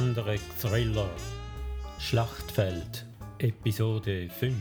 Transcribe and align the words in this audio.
Der 0.00 0.06
andere 0.06 0.38
Thriller 0.58 1.10
Schlachtfeld 1.98 3.04
Episode 3.38 4.30
5 4.30 4.56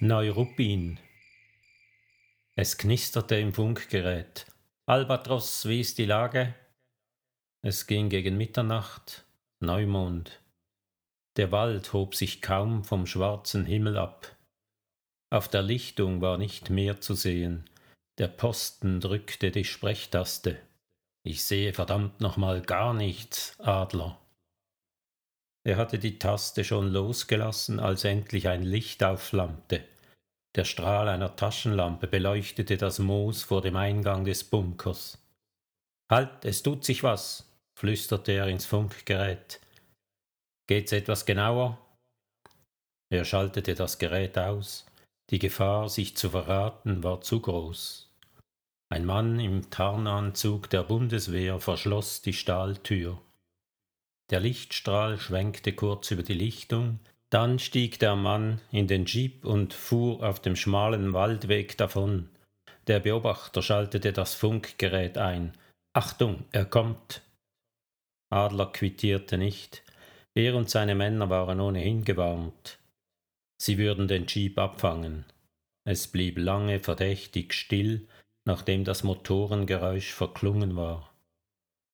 Neuruppin 0.00 0.98
Es 2.56 2.78
knisterte 2.78 3.36
im 3.36 3.52
Funkgerät. 3.52 4.46
Albatros, 4.86 5.68
wie 5.68 5.80
ist 5.80 5.98
die 5.98 6.06
Lage? 6.06 6.54
Es 7.60 7.86
ging 7.86 8.08
gegen 8.08 8.38
Mitternacht. 8.38 9.26
Neumond. 9.58 10.40
Der 11.36 11.52
Wald 11.52 11.92
hob 11.92 12.14
sich 12.14 12.40
kaum 12.40 12.84
vom 12.84 13.06
schwarzen 13.06 13.66
Himmel 13.66 13.98
ab. 13.98 14.34
Auf 15.28 15.48
der 15.48 15.62
Lichtung 15.62 16.22
war 16.22 16.38
nicht 16.38 16.70
mehr 16.70 16.98
zu 17.02 17.12
sehen. 17.12 17.68
Der 18.20 18.28
Posten 18.28 19.00
drückte 19.00 19.50
die 19.50 19.64
Sprechtaste. 19.64 20.60
Ich 21.22 21.42
sehe 21.42 21.72
verdammt 21.72 22.20
nochmal 22.20 22.60
gar 22.60 22.92
nichts, 22.92 23.58
Adler. 23.60 24.20
Er 25.64 25.78
hatte 25.78 25.98
die 25.98 26.18
Taste 26.18 26.62
schon 26.62 26.88
losgelassen, 26.88 27.80
als 27.80 28.04
endlich 28.04 28.48
ein 28.48 28.62
Licht 28.62 29.02
aufflammte. 29.02 29.82
Der 30.54 30.66
Strahl 30.66 31.08
einer 31.08 31.34
Taschenlampe 31.34 32.08
beleuchtete 32.08 32.76
das 32.76 32.98
Moos 32.98 33.42
vor 33.42 33.62
dem 33.62 33.76
Eingang 33.76 34.26
des 34.26 34.44
Bunkers. 34.44 35.16
Halt, 36.10 36.44
es 36.44 36.62
tut 36.62 36.84
sich 36.84 37.02
was, 37.02 37.50
flüsterte 37.74 38.32
er 38.32 38.48
ins 38.48 38.66
Funkgerät. 38.66 39.60
Geht's 40.66 40.92
etwas 40.92 41.24
genauer? 41.24 41.78
Er 43.08 43.24
schaltete 43.24 43.74
das 43.74 43.98
Gerät 43.98 44.36
aus. 44.36 44.84
Die 45.30 45.38
Gefahr, 45.38 45.88
sich 45.88 46.18
zu 46.18 46.28
verraten, 46.28 47.02
war 47.02 47.22
zu 47.22 47.40
groß. 47.40 48.09
Ein 48.92 49.04
Mann 49.04 49.38
im 49.38 49.70
Tarnanzug 49.70 50.68
der 50.68 50.82
Bundeswehr 50.82 51.60
verschloss 51.60 52.22
die 52.22 52.32
Stahltür. 52.32 53.20
Der 54.30 54.40
Lichtstrahl 54.40 55.18
schwenkte 55.18 55.72
kurz 55.72 56.10
über 56.10 56.24
die 56.24 56.34
Lichtung, 56.34 56.98
dann 57.30 57.60
stieg 57.60 58.00
der 58.00 58.16
Mann 58.16 58.60
in 58.72 58.88
den 58.88 59.06
Jeep 59.06 59.44
und 59.44 59.74
fuhr 59.74 60.28
auf 60.28 60.40
dem 60.40 60.56
schmalen 60.56 61.12
Waldweg 61.12 61.78
davon. 61.78 62.28
Der 62.88 62.98
Beobachter 62.98 63.62
schaltete 63.62 64.12
das 64.12 64.34
Funkgerät 64.34 65.16
ein. 65.16 65.56
Achtung, 65.92 66.44
er 66.50 66.64
kommt. 66.64 67.22
Adler 68.32 68.72
quittierte 68.72 69.38
nicht. 69.38 69.84
Er 70.34 70.56
und 70.56 70.68
seine 70.68 70.96
Männer 70.96 71.30
waren 71.30 71.60
ohnehin 71.60 72.04
gewarnt. 72.04 72.78
Sie 73.62 73.78
würden 73.78 74.08
den 74.08 74.26
Jeep 74.26 74.58
abfangen. 74.58 75.26
Es 75.84 76.08
blieb 76.08 76.38
lange 76.38 76.80
verdächtig 76.80 77.54
still, 77.54 78.08
nachdem 78.44 78.84
das 78.84 79.02
Motorengeräusch 79.02 80.12
verklungen 80.12 80.76
war. 80.76 81.10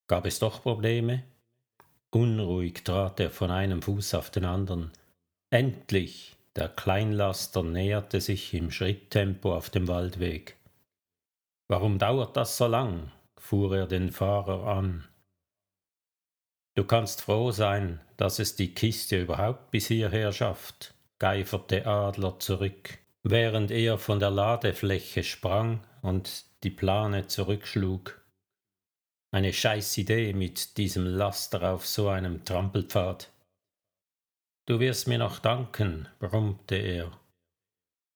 Gab 0.08 0.26
es 0.26 0.38
doch 0.38 0.62
Probleme? 0.62 1.24
Unruhig 2.10 2.84
trat 2.84 3.20
er 3.20 3.30
von 3.30 3.50
einem 3.50 3.82
Fuß 3.82 4.14
auf 4.14 4.30
den 4.30 4.44
anderen. 4.44 4.92
Endlich! 5.50 6.32
Der 6.54 6.70
Kleinlaster 6.70 7.62
näherte 7.62 8.22
sich 8.22 8.54
im 8.54 8.70
Schritttempo 8.70 9.54
auf 9.54 9.68
dem 9.68 9.88
Waldweg. 9.88 10.56
Warum 11.68 11.98
dauert 11.98 12.36
das 12.36 12.56
so 12.56 12.66
lang? 12.66 13.12
fuhr 13.38 13.76
er 13.76 13.86
den 13.86 14.10
Fahrer 14.10 14.66
an. 14.66 15.06
Du 16.74 16.84
kannst 16.84 17.20
froh 17.20 17.50
sein, 17.50 18.00
dass 18.16 18.38
es 18.38 18.56
die 18.56 18.72
Kiste 18.72 19.20
überhaupt 19.20 19.70
bis 19.70 19.88
hierher 19.88 20.32
schafft 20.32 20.96
geiferte 21.18 21.86
Adler 21.86 22.38
zurück, 22.38 22.98
während 23.22 23.70
er 23.70 23.98
von 23.98 24.20
der 24.20 24.30
Ladefläche 24.30 25.22
sprang 25.24 25.80
und 26.06 26.44
die 26.62 26.70
Plane 26.70 27.26
zurückschlug. 27.26 28.22
Eine 29.32 29.52
scheiß 29.52 29.98
Idee 29.98 30.32
mit 30.32 30.78
diesem 30.78 31.04
Laster 31.04 31.74
auf 31.74 31.86
so 31.86 32.08
einem 32.08 32.44
Trampelpfad. 32.44 33.30
Du 34.66 34.80
wirst 34.80 35.08
mir 35.08 35.18
noch 35.18 35.40
danken, 35.40 36.08
brummte 36.18 36.76
er. 36.76 37.12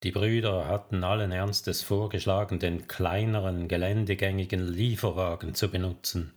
Die 0.02 0.12
Brüder 0.12 0.66
hatten 0.66 1.04
allen 1.04 1.30
Ernstes 1.30 1.82
vorgeschlagen, 1.82 2.58
den 2.58 2.88
kleineren, 2.88 3.68
geländegängigen 3.68 4.66
Lieferwagen 4.66 5.54
zu 5.54 5.68
benutzen. 5.70 6.32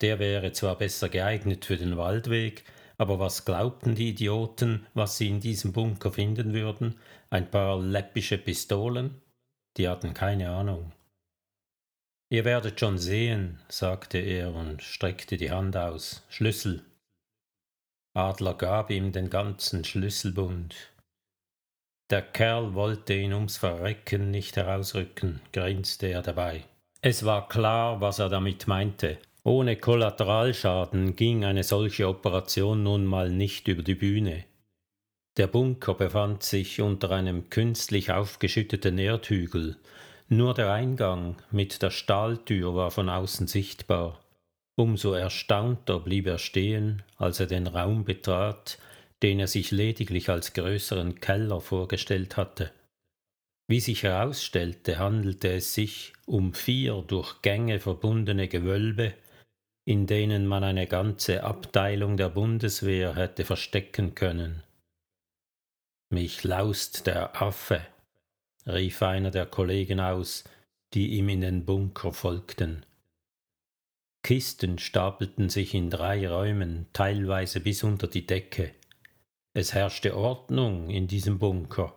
Der 0.00 0.18
wäre 0.18 0.52
zwar 0.52 0.76
besser 0.76 1.08
geeignet 1.08 1.66
für 1.66 1.76
den 1.76 1.96
Waldweg, 1.96 2.64
aber 2.98 3.18
was 3.20 3.44
glaubten 3.44 3.94
die 3.94 4.10
Idioten, 4.10 4.86
was 4.94 5.18
sie 5.18 5.28
in 5.28 5.40
diesem 5.40 5.72
Bunker 5.72 6.12
finden 6.12 6.52
würden? 6.52 6.98
Ein 7.30 7.50
paar 7.50 7.80
läppische 7.80 8.38
Pistolen? 8.38 9.20
Die 9.76 9.88
hatten 9.88 10.14
keine 10.14 10.50
Ahnung. 10.50 10.92
Ihr 12.30 12.44
werdet 12.44 12.80
schon 12.80 12.98
sehen, 12.98 13.60
sagte 13.68 14.18
er 14.18 14.54
und 14.54 14.82
streckte 14.82 15.36
die 15.36 15.50
Hand 15.50 15.76
aus. 15.76 16.24
Schlüssel. 16.28 16.84
Adler 18.16 18.54
gab 18.54 18.90
ihm 18.90 19.12
den 19.12 19.30
ganzen 19.30 19.84
Schlüsselbund. 19.84 20.74
Der 22.10 22.22
Kerl 22.22 22.74
wollte 22.74 23.14
ihn 23.14 23.32
ums 23.32 23.56
Verrecken 23.56 24.30
nicht 24.30 24.56
herausrücken, 24.56 25.40
grinste 25.52 26.06
er 26.06 26.22
dabei. 26.22 26.64
Es 27.00 27.24
war 27.24 27.48
klar, 27.48 28.00
was 28.00 28.18
er 28.18 28.28
damit 28.28 28.66
meinte. 28.66 29.18
Ohne 29.42 29.76
Kollateralschaden 29.76 31.16
ging 31.16 31.44
eine 31.44 31.64
solche 31.64 32.08
Operation 32.08 32.82
nun 32.82 33.04
mal 33.04 33.30
nicht 33.30 33.68
über 33.68 33.82
die 33.82 33.94
Bühne. 33.94 34.44
Der 35.36 35.48
Bunker 35.48 35.94
befand 35.94 36.44
sich 36.44 36.80
unter 36.80 37.10
einem 37.10 37.50
künstlich 37.50 38.12
aufgeschütteten 38.12 38.98
Erdhügel, 38.98 39.76
nur 40.28 40.54
der 40.54 40.72
Eingang 40.72 41.36
mit 41.50 41.82
der 41.82 41.90
Stahltür 41.90 42.74
war 42.74 42.90
von 42.92 43.08
außen 43.08 43.48
sichtbar. 43.48 44.20
Umso 44.76 45.12
erstaunter 45.12 46.00
blieb 46.00 46.26
er 46.26 46.38
stehen, 46.38 47.02
als 47.16 47.40
er 47.40 47.46
den 47.46 47.66
Raum 47.66 48.04
betrat, 48.04 48.78
den 49.22 49.40
er 49.40 49.46
sich 49.48 49.70
lediglich 49.70 50.28
als 50.28 50.52
größeren 50.52 51.20
Keller 51.20 51.60
vorgestellt 51.60 52.36
hatte. 52.36 52.70
Wie 53.66 53.80
sich 53.80 54.02
herausstellte, 54.02 54.98
handelte 54.98 55.52
es 55.52 55.74
sich 55.74 56.12
um 56.26 56.54
vier 56.54 57.02
durch 57.06 57.40
Gänge 57.42 57.80
verbundene 57.80 58.46
Gewölbe, 58.46 59.14
in 59.86 60.06
denen 60.06 60.46
man 60.46 60.64
eine 60.64 60.86
ganze 60.86 61.44
Abteilung 61.44 62.16
der 62.16 62.28
Bundeswehr 62.28 63.14
hätte 63.16 63.44
verstecken 63.44 64.14
können. 64.14 64.62
Mich 66.14 66.44
laust 66.44 67.08
der 67.08 67.42
Affe, 67.42 67.84
rief 68.68 69.02
einer 69.02 69.32
der 69.32 69.46
Kollegen 69.46 69.98
aus, 69.98 70.44
die 70.92 71.08
ihm 71.18 71.28
in 71.28 71.40
den 71.40 71.64
Bunker 71.64 72.12
folgten. 72.12 72.86
Kisten 74.22 74.78
stapelten 74.78 75.48
sich 75.48 75.74
in 75.74 75.90
drei 75.90 76.28
Räumen, 76.28 76.86
teilweise 76.92 77.58
bis 77.58 77.82
unter 77.82 78.06
die 78.06 78.26
Decke. 78.26 78.70
Es 79.54 79.74
herrschte 79.74 80.16
Ordnung 80.16 80.88
in 80.88 81.08
diesem 81.08 81.40
Bunker. 81.40 81.96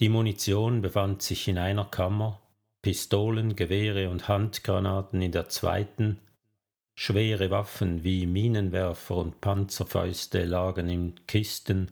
Die 0.00 0.10
Munition 0.10 0.82
befand 0.82 1.22
sich 1.22 1.48
in 1.48 1.56
einer 1.56 1.86
Kammer, 1.86 2.42
Pistolen, 2.82 3.56
Gewehre 3.56 4.10
und 4.10 4.28
Handgranaten 4.28 5.22
in 5.22 5.32
der 5.32 5.48
zweiten, 5.48 6.20
Schwere 6.94 7.50
Waffen 7.50 8.04
wie 8.04 8.26
Minenwerfer 8.26 9.16
und 9.16 9.40
Panzerfäuste 9.40 10.44
lagen 10.44 10.90
in 10.90 11.26
Kisten 11.26 11.90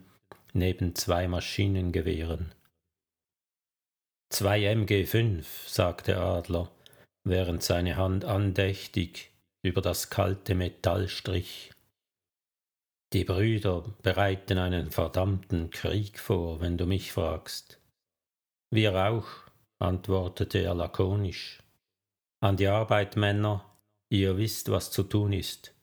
neben 0.55 0.95
zwei 0.95 1.27
Maschinengewehren. 1.27 2.53
Zwei 4.29 4.61
MG5, 4.71 5.45
sagte 5.67 6.17
Adler, 6.17 6.71
während 7.23 7.61
seine 7.61 7.97
Hand 7.97 8.25
andächtig 8.25 9.31
über 9.63 9.81
das 9.81 10.09
kalte 10.09 10.55
Metall 10.55 11.07
strich. 11.07 11.71
Die 13.13 13.23
Brüder 13.23 13.93
bereiten 14.01 14.57
einen 14.57 14.91
verdammten 14.91 15.69
Krieg 15.69 16.19
vor, 16.19 16.59
wenn 16.61 16.77
du 16.77 16.85
mich 16.85 17.11
fragst. 17.11 17.79
Wir 18.71 18.95
auch, 18.95 19.27
antwortete 19.79 20.59
er 20.59 20.73
lakonisch. 20.73 21.61
An 22.41 22.57
die 22.57 22.67
Arbeit, 22.67 23.15
Männer, 23.15 23.63
Ihr 24.09 24.37
wisst, 24.37 24.69
was 24.69 24.91
zu 24.91 25.03
tun 25.03 25.33
ist. 25.33 25.73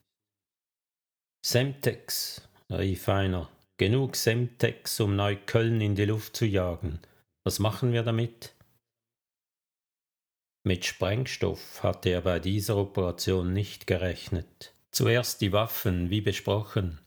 Semtex, 1.45 2.49
rief 2.71 3.09
einer, 3.09 3.51
genug 3.82 4.14
Semtex, 4.14 5.00
um 5.00 5.17
Neukölln 5.17 5.81
in 5.81 5.96
die 5.96 6.05
Luft 6.05 6.37
zu 6.37 6.46
jagen. 6.46 7.00
Was 7.43 7.58
machen 7.58 7.93
wir 7.93 8.05
damit? 8.05 8.55
Mit 10.62 10.84
Sprengstoff 10.84 11.82
hatte 11.82 12.11
er 12.11 12.20
bei 12.20 12.38
dieser 12.38 12.76
Operation 12.76 13.52
nicht 13.52 13.88
gerechnet. 13.88 14.73
Zuerst 14.93 15.40
die 15.40 15.52
Waffen, 15.52 16.11
wie 16.11 16.20
besprochen. 16.20 17.00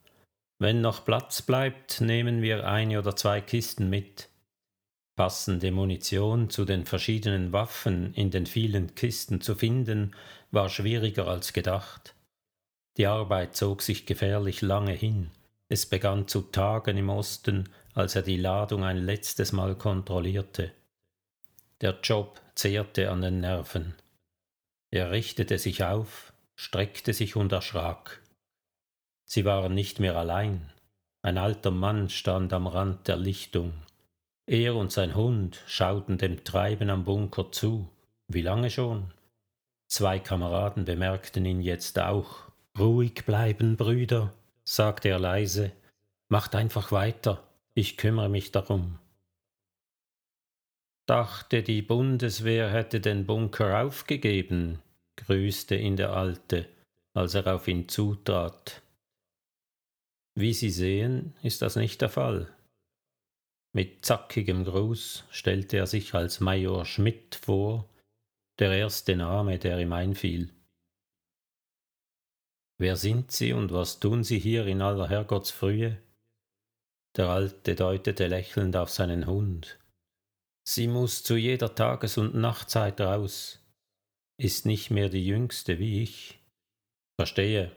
Wenn 0.60 0.82
noch 0.82 1.06
Platz 1.06 1.42
bleibt, 1.42 2.02
nehmen 2.02 2.42
wir 2.42 2.68
eine 2.68 3.00
oder 3.00 3.16
zwei 3.16 3.40
Kisten 3.40 3.90
mit. 3.90 4.28
Passende 5.16 5.72
Munition 5.72 6.50
zu 6.50 6.66
den 6.66 6.86
verschiedenen 6.86 7.54
Waffen 7.54 8.14
in 8.16 8.32
den 8.32 8.48
vielen 8.48 8.96
Kisten 8.96 9.40
zu 9.40 9.56
finden, 9.56 10.14
war 10.52 10.68
schwieriger 10.68 11.26
als 11.26 11.54
gedacht. 11.54 12.16
Die 12.98 13.08
Arbeit 13.08 13.56
zog 13.56 13.82
sich 13.82 14.06
gefährlich 14.06 14.62
lange 14.62 14.92
hin. 14.92 15.32
Es 15.68 15.86
begann 15.86 16.28
zu 16.28 16.42
tagen 16.42 16.98
im 16.98 17.10
Osten, 17.10 17.70
als 17.94 18.16
er 18.16 18.22
die 18.22 18.38
Ladung 18.38 18.84
ein 18.84 18.98
letztes 18.98 19.52
Mal 19.52 19.76
kontrollierte. 19.76 20.72
Der 21.82 22.00
Job 22.04 22.40
zehrte 22.54 23.10
an 23.10 23.22
den 23.22 23.40
Nerven. 23.40 23.96
Er 24.92 25.12
richtete 25.12 25.58
sich 25.58 25.84
auf, 25.84 26.34
streckte 26.56 27.14
sich 27.14 27.36
und 27.36 27.52
erschrak. 27.52 28.22
Sie 29.26 29.44
waren 29.44 29.74
nicht 29.74 30.00
mehr 30.00 30.16
allein. 30.16 30.72
Ein 31.22 31.38
alter 31.38 31.72
Mann 31.72 32.10
stand 32.10 32.54
am 32.54 32.68
Rand 32.68 33.08
der 33.08 33.18
Lichtung. 33.18 33.74
Er 34.46 34.76
und 34.76 34.92
sein 34.92 35.16
Hund 35.16 35.64
schauten 35.66 36.20
dem 36.20 36.44
Treiben 36.44 36.92
am 36.92 37.04
Bunker 37.04 37.52
zu. 37.52 37.90
Wie 38.28 38.44
lange 38.44 38.70
schon? 38.70 39.12
Zwei 39.88 40.20
Kameraden 40.20 40.86
bemerkten 40.86 41.46
ihn 41.46 41.62
jetzt 41.62 41.98
auch. 42.00 42.52
Ruhig 42.78 43.26
bleiben, 43.26 43.76
Brüder, 43.76 44.34
sagte 44.68 45.10
er 45.10 45.20
leise. 45.20 45.72
Macht 46.28 46.56
einfach 46.56 46.92
weiter, 46.92 47.48
ich 47.76 47.98
kümmere 47.98 48.30
mich 48.30 48.52
darum. 48.52 49.00
Dachte, 51.08 51.62
die 51.62 51.84
Bundeswehr 51.84 52.72
hätte 52.72 53.00
den 53.00 53.28
Bunker 53.28 53.82
aufgegeben, 53.84 54.82
grüßte 55.18 55.76
ihn 55.76 55.96
der 55.98 56.14
Alte, 56.14 56.68
als 57.14 57.36
er 57.36 57.54
auf 57.54 57.68
ihn 57.68 57.88
zutrat. 57.88 58.82
Wie 60.34 60.54
Sie 60.54 60.72
sehen, 60.72 61.36
ist 61.44 61.62
das 61.62 61.76
nicht 61.76 62.02
der 62.02 62.10
Fall. 62.10 62.52
Mit 63.72 64.04
zackigem 64.04 64.66
Gruß 64.66 65.26
stellte 65.30 65.78
er 65.78 65.86
sich 65.86 66.14
als 66.16 66.40
Major 66.40 66.86
Schmidt 66.86 67.36
vor, 67.36 67.88
der 68.58 68.72
erste 68.72 69.16
Name, 69.16 69.60
der 69.60 69.80
ihm 69.80 69.94
einfiel. 69.94 70.50
Wer 72.78 72.98
sind 72.98 73.32
Sie 73.32 73.54
und 73.54 73.72
was 73.72 74.00
tun 74.00 74.24
Sie 74.24 74.40
hier 74.40 74.68
in 74.68 74.82
aller 74.82 75.08
Herrgottsfrühe? 75.10 75.98
Der 77.16 77.30
Alte 77.30 77.76
deutete 77.76 78.28
lächelnd 78.28 78.76
auf 78.76 78.90
seinen 78.90 79.28
Hund. 79.28 79.80
Sie 80.68 80.88
muss 80.88 81.24
zu 81.24 81.36
jeder 81.36 81.74
Tages- 81.76 82.18
und 82.18 82.36
Nachtzeit 82.36 83.00
raus, 83.00 83.62
ist 84.38 84.66
nicht 84.66 84.92
mehr 84.92 85.10
die 85.10 85.26
Jüngste 85.26 85.80
wie 85.80 86.02
ich. 86.02 86.40
Verstehe, 87.18 87.72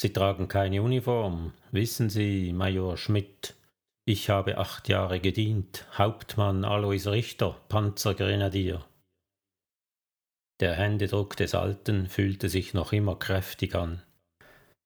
Sie 0.00 0.12
tragen 0.12 0.46
keine 0.46 0.80
Uniform. 0.80 1.54
Wissen 1.72 2.08
Sie, 2.08 2.52
Major 2.52 2.96
Schmidt, 2.96 3.56
ich 4.04 4.30
habe 4.30 4.56
acht 4.58 4.88
Jahre 4.88 5.18
gedient, 5.18 5.86
Hauptmann 5.98 6.64
Alois 6.64 7.08
Richter, 7.08 7.60
Panzergrenadier. 7.68 8.84
Der 10.60 10.74
Händedruck 10.74 11.36
des 11.36 11.54
Alten 11.54 12.08
fühlte 12.08 12.48
sich 12.48 12.74
noch 12.74 12.92
immer 12.92 13.16
kräftig 13.16 13.74
an. 13.74 14.02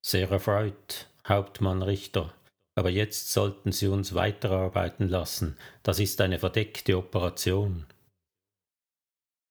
Sehr 0.04 0.30
erfreut, 0.30 1.08
Hauptmann 1.26 1.82
Richter, 1.82 2.34
aber 2.76 2.90
jetzt 2.90 3.32
sollten 3.32 3.72
Sie 3.72 3.86
uns 3.86 4.14
weiterarbeiten 4.14 5.08
lassen, 5.08 5.56
das 5.82 5.98
ist 5.98 6.20
eine 6.20 6.38
verdeckte 6.38 6.98
Operation. 6.98 7.86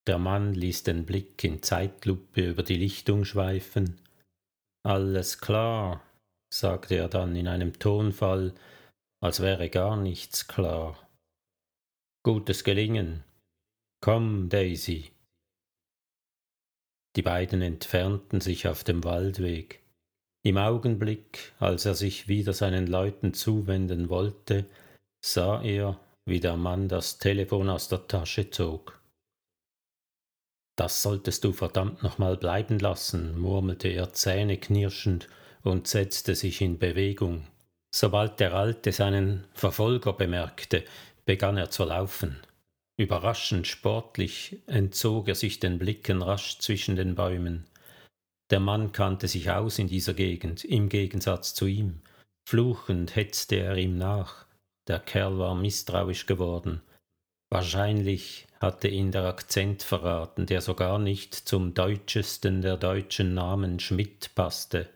Der 0.07 0.17
Mann 0.17 0.53
ließ 0.53 0.83
den 0.83 1.05
Blick 1.05 1.43
in 1.43 1.63
Zeitlupe 1.63 2.49
über 2.49 2.63
die 2.63 2.77
Lichtung 2.77 3.23
schweifen, 3.23 3.99
alles 4.83 5.37
klar, 5.39 6.01
sagte 6.51 6.95
er 6.95 7.07
dann 7.07 7.35
in 7.35 7.47
einem 7.47 7.77
Tonfall, 7.77 8.53
als 9.23 9.41
wäre 9.41 9.69
gar 9.69 9.95
nichts 9.95 10.47
klar. 10.47 11.07
Gutes 12.23 12.63
Gelingen. 12.63 13.23
Komm, 14.03 14.49
Daisy. 14.49 15.11
Die 17.15 17.21
beiden 17.21 17.61
entfernten 17.61 18.39
sich 18.39 18.67
auf 18.67 18.83
dem 18.83 19.03
Waldweg. 19.03 19.81
Im 20.43 20.57
Augenblick, 20.57 21.53
als 21.59 21.85
er 21.85 21.93
sich 21.93 22.27
wieder 22.27 22.53
seinen 22.53 22.87
Leuten 22.87 23.33
zuwenden 23.33 24.09
wollte, 24.09 24.65
sah 25.23 25.61
er, 25.61 25.99
wie 26.25 26.39
der 26.39 26.57
Mann 26.57 26.87
das 26.87 27.17
Telefon 27.17 27.69
aus 27.69 27.89
der 27.89 28.07
Tasche 28.07 28.49
zog. 28.49 28.99
Das 30.77 31.03
solltest 31.03 31.43
du 31.43 31.51
verdammt 31.51 32.01
nochmal 32.01 32.37
bleiben 32.37 32.79
lassen, 32.79 33.39
murmelte 33.39 33.89
er 33.89 34.13
zähneknirschend 34.13 35.27
und 35.63 35.87
setzte 35.87 36.33
sich 36.33 36.61
in 36.61 36.79
Bewegung. 36.79 37.45
Sobald 37.93 38.39
der 38.39 38.53
Alte 38.53 38.91
seinen 38.91 39.45
Verfolger 39.53 40.13
bemerkte, 40.13 40.83
begann 41.25 41.57
er 41.57 41.69
zu 41.69 41.83
laufen. 41.83 42.39
Überraschend 43.01 43.65
sportlich 43.65 44.61
entzog 44.67 45.27
er 45.27 45.33
sich 45.33 45.59
den 45.59 45.79
Blicken 45.79 46.21
rasch 46.21 46.59
zwischen 46.59 46.95
den 46.95 47.15
Bäumen. 47.15 47.65
Der 48.51 48.59
Mann 48.59 48.91
kannte 48.91 49.27
sich 49.27 49.49
aus 49.49 49.79
in 49.79 49.87
dieser 49.87 50.13
Gegend, 50.13 50.63
im 50.63 50.87
Gegensatz 50.87 51.55
zu 51.55 51.65
ihm. 51.65 52.03
Fluchend 52.47 53.15
hetzte 53.15 53.55
er 53.55 53.75
ihm 53.75 53.97
nach. 53.97 54.45
Der 54.87 54.99
Kerl 54.99 55.39
war 55.39 55.55
misstrauisch 55.55 56.27
geworden. 56.27 56.83
Wahrscheinlich 57.49 58.45
hatte 58.59 58.87
ihn 58.87 59.11
der 59.11 59.23
Akzent 59.23 59.81
verraten, 59.81 60.45
der 60.45 60.61
sogar 60.61 60.99
nicht 60.99 61.33
zum 61.33 61.73
deutschesten 61.73 62.61
der 62.61 62.77
deutschen 62.77 63.33
Namen 63.33 63.79
Schmidt 63.79 64.35
passte. 64.35 64.87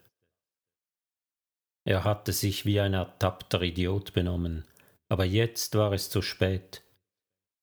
Er 1.88 2.04
hatte 2.04 2.34
sich 2.34 2.68
wie 2.68 2.80
ein 2.80 2.94
ertappter 2.94 3.64
Idiot 3.64 4.14
benommen, 4.14 4.64
aber 5.10 5.26
jetzt 5.26 5.74
war 5.74 5.92
es 5.92 6.12
zu 6.12 6.22
spät. 6.22 6.85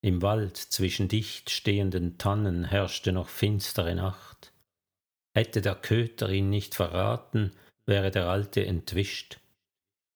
Im 0.04 0.20
Wald 0.20 0.56
zwischen 0.56 1.06
dicht 1.06 1.48
stehenden 1.48 2.18
Tannen 2.18 2.64
herrschte 2.64 3.12
noch 3.12 3.28
finstere 3.28 3.94
Nacht. 3.94 4.52
Hätte 5.32 5.62
der 5.62 5.76
Köter 5.76 6.28
ihn 6.28 6.50
nicht 6.50 6.74
verraten, 6.74 7.52
wäre 7.86 8.10
der 8.10 8.26
Alte 8.26 8.66
entwischt. 8.66 9.38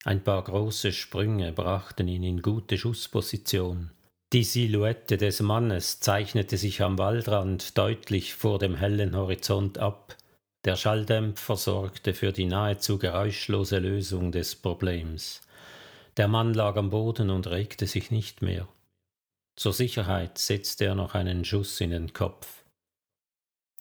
Ein 0.04 0.24
paar 0.24 0.42
große 0.42 0.92
Sprünge 0.92 1.52
brachten 1.52 2.08
ihn 2.08 2.24
in 2.24 2.42
gute 2.42 2.78
Schussposition. 2.78 3.90
Die 4.32 4.42
Silhouette 4.42 5.18
des 5.18 5.40
Mannes 5.40 6.00
zeichnete 6.00 6.56
sich 6.56 6.82
am 6.82 6.98
Waldrand 6.98 7.78
deutlich 7.78 8.34
vor 8.34 8.58
dem 8.58 8.74
hellen 8.74 9.14
Horizont 9.14 9.78
ab. 9.78 10.16
Der 10.64 10.74
Schalldämpfer 10.74 11.56
sorgte 11.56 12.12
für 12.12 12.32
die 12.32 12.46
nahezu 12.46 12.98
geräuschlose 12.98 13.78
Lösung 13.78 14.32
des 14.32 14.56
Problems. 14.56 15.42
Der 16.16 16.26
Mann 16.26 16.54
lag 16.54 16.74
am 16.74 16.90
Boden 16.90 17.30
und 17.30 17.46
regte 17.46 17.86
sich 17.86 18.10
nicht 18.10 18.42
mehr. 18.42 18.66
Zur 19.56 19.72
Sicherheit 19.72 20.36
setzte 20.36 20.84
er 20.84 20.94
noch 20.94 21.14
einen 21.14 21.44
Schuss 21.44 21.80
in 21.80 21.90
den 21.90 22.12
Kopf. 22.12 22.64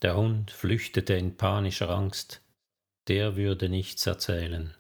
Der 0.02 0.16
Hund 0.16 0.52
flüchtete 0.52 1.14
in 1.14 1.36
panischer 1.36 1.90
Angst. 1.90 2.42
Der 3.08 3.36
würde 3.36 3.70
nichts 3.70 4.08
erzählen. 4.08 4.74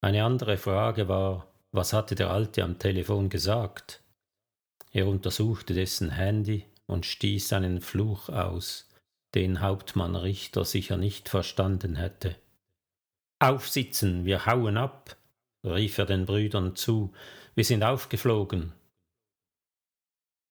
Eine 0.00 0.24
andere 0.24 0.56
Frage 0.56 1.08
war, 1.08 1.46
was 1.72 1.92
hatte 1.92 2.14
der 2.14 2.30
Alte 2.30 2.64
am 2.64 2.78
Telefon 2.78 3.28
gesagt? 3.28 4.02
Er 4.92 5.06
untersuchte 5.06 5.74
dessen 5.74 6.10
Handy 6.10 6.64
und 6.86 7.04
stieß 7.04 7.52
einen 7.52 7.80
Fluch 7.80 8.28
aus, 8.30 8.88
den 9.34 9.60
Hauptmann 9.60 10.16
Richter 10.16 10.64
sicher 10.64 10.96
nicht 10.96 11.28
verstanden 11.28 11.96
hätte. 11.96 12.36
Aufsitzen, 13.40 14.24
wir 14.24 14.46
hauen 14.46 14.78
ab, 14.78 15.16
rief 15.64 15.98
er 15.98 16.06
den 16.06 16.24
Brüdern 16.24 16.76
zu, 16.76 17.12
wir 17.54 17.64
sind 17.64 17.82
aufgeflogen. 17.82 18.72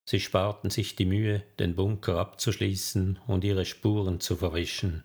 Sie 0.07 0.19
sparten 0.19 0.69
sich 0.69 0.95
die 0.95 1.05
Mühe, 1.05 1.43
den 1.59 1.75
Bunker 1.75 2.17
abzuschließen 2.17 3.19
und 3.27 3.43
ihre 3.43 3.65
Spuren 3.65 4.19
zu 4.19 4.35
verwischen. 4.35 5.03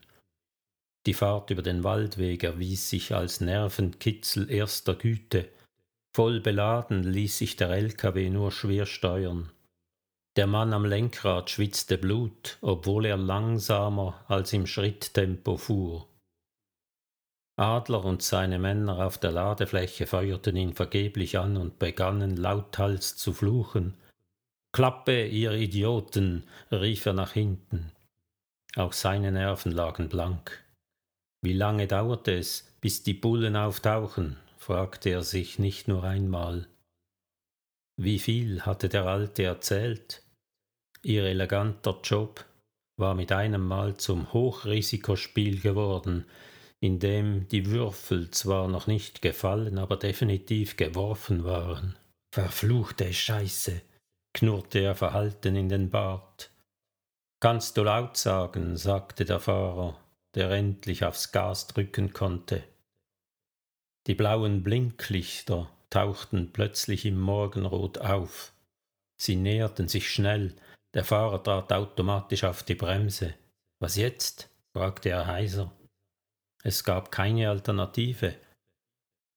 Die 1.06 1.14
Fahrt 1.14 1.50
über 1.50 1.62
den 1.62 1.84
Waldweg 1.84 2.44
erwies 2.44 2.90
sich 2.90 3.14
als 3.14 3.40
Nervenkitzel 3.40 4.50
erster 4.50 4.94
Güte, 4.94 5.48
Voll 6.12 6.40
beladen 6.40 7.04
ließ 7.04 7.38
sich 7.38 7.56
der 7.56 7.70
LKW 7.70 8.30
nur 8.30 8.50
schwer 8.50 8.84
steuern. 8.84 9.50
Der 10.36 10.46
Mann 10.46 10.72
am 10.72 10.84
Lenkrad 10.84 11.50
schwitzte 11.50 11.98
Blut, 11.98 12.58
obwohl 12.60 13.06
er 13.06 13.16
langsamer 13.16 14.24
als 14.26 14.52
im 14.52 14.66
Schritttempo 14.66 15.56
fuhr. 15.56 16.08
Adler 17.56 18.04
und 18.04 18.22
seine 18.22 18.58
Männer 18.58 19.04
auf 19.04 19.18
der 19.18 19.32
Ladefläche 19.32 20.06
feuerten 20.06 20.56
ihn 20.56 20.72
vergeblich 20.72 21.38
an 21.38 21.56
und 21.56 21.78
begannen 21.78 22.36
lauthals 22.36 23.16
zu 23.16 23.32
fluchen. 23.32 23.94
Klappe, 24.72 25.26
ihr 25.26 25.52
Idioten, 25.52 26.44
rief 26.70 27.06
er 27.06 27.12
nach 27.12 27.32
hinten. 27.32 27.90
Auch 28.76 28.92
seine 28.92 29.32
Nerven 29.32 29.72
lagen 29.72 30.08
blank. 30.08 30.64
Wie 31.42 31.54
lange 31.54 31.88
dauerte 31.88 32.36
es, 32.36 32.76
bis 32.80 33.02
die 33.02 33.14
Bullen 33.14 33.56
auftauchen? 33.56 34.36
fragte 34.58 35.10
er 35.10 35.22
sich 35.22 35.58
nicht 35.58 35.88
nur 35.88 36.04
einmal. 36.04 36.68
Wie 37.96 38.18
viel 38.18 38.62
hatte 38.62 38.88
der 38.88 39.06
Alte 39.06 39.42
erzählt? 39.42 40.22
Ihr 41.02 41.24
eleganter 41.24 41.98
Job 42.04 42.44
war 42.96 43.14
mit 43.14 43.32
einem 43.32 43.66
Mal 43.66 43.96
zum 43.96 44.32
Hochrisikospiel 44.32 45.60
geworden, 45.60 46.26
in 46.80 46.98
dem 46.98 47.48
die 47.48 47.66
Würfel 47.66 48.30
zwar 48.30 48.68
noch 48.68 48.86
nicht 48.86 49.20
gefallen, 49.22 49.78
aber 49.78 49.96
definitiv 49.96 50.76
geworfen 50.76 51.44
waren. 51.44 51.96
Verfluchte 52.32 53.12
Scheiße, 53.12 53.82
knurrte 54.34 54.80
er 54.80 54.94
verhalten 54.94 55.56
in 55.56 55.68
den 55.68 55.90
Bart. 55.90 56.50
Kannst 57.40 57.76
du 57.76 57.82
laut 57.82 58.16
sagen, 58.16 58.76
sagte 58.76 59.24
der 59.24 59.40
Fahrer, 59.40 59.98
der 60.34 60.50
endlich 60.50 61.04
aufs 61.04 61.32
Gas 61.32 61.66
drücken 61.68 62.12
konnte. 62.12 62.62
Die 64.06 64.14
blauen 64.14 64.62
Blinklichter 64.62 65.70
tauchten 65.90 66.52
plötzlich 66.52 67.04
im 67.04 67.20
Morgenrot 67.20 67.98
auf. 67.98 68.52
Sie 69.20 69.36
näherten 69.36 69.88
sich 69.88 70.10
schnell, 70.10 70.54
Der 70.92 71.04
Fahrer 71.04 71.40
trat 71.42 71.72
automatisch 71.72 72.42
auf 72.42 72.64
die 72.64 72.74
Bremse. 72.74 73.34
Was 73.78 73.94
jetzt? 73.94 74.50
fragte 74.72 75.10
er 75.10 75.26
heiser. 75.26 75.72
Es 76.64 76.82
gab 76.82 77.12
keine 77.12 77.48
Alternative. 77.48 78.34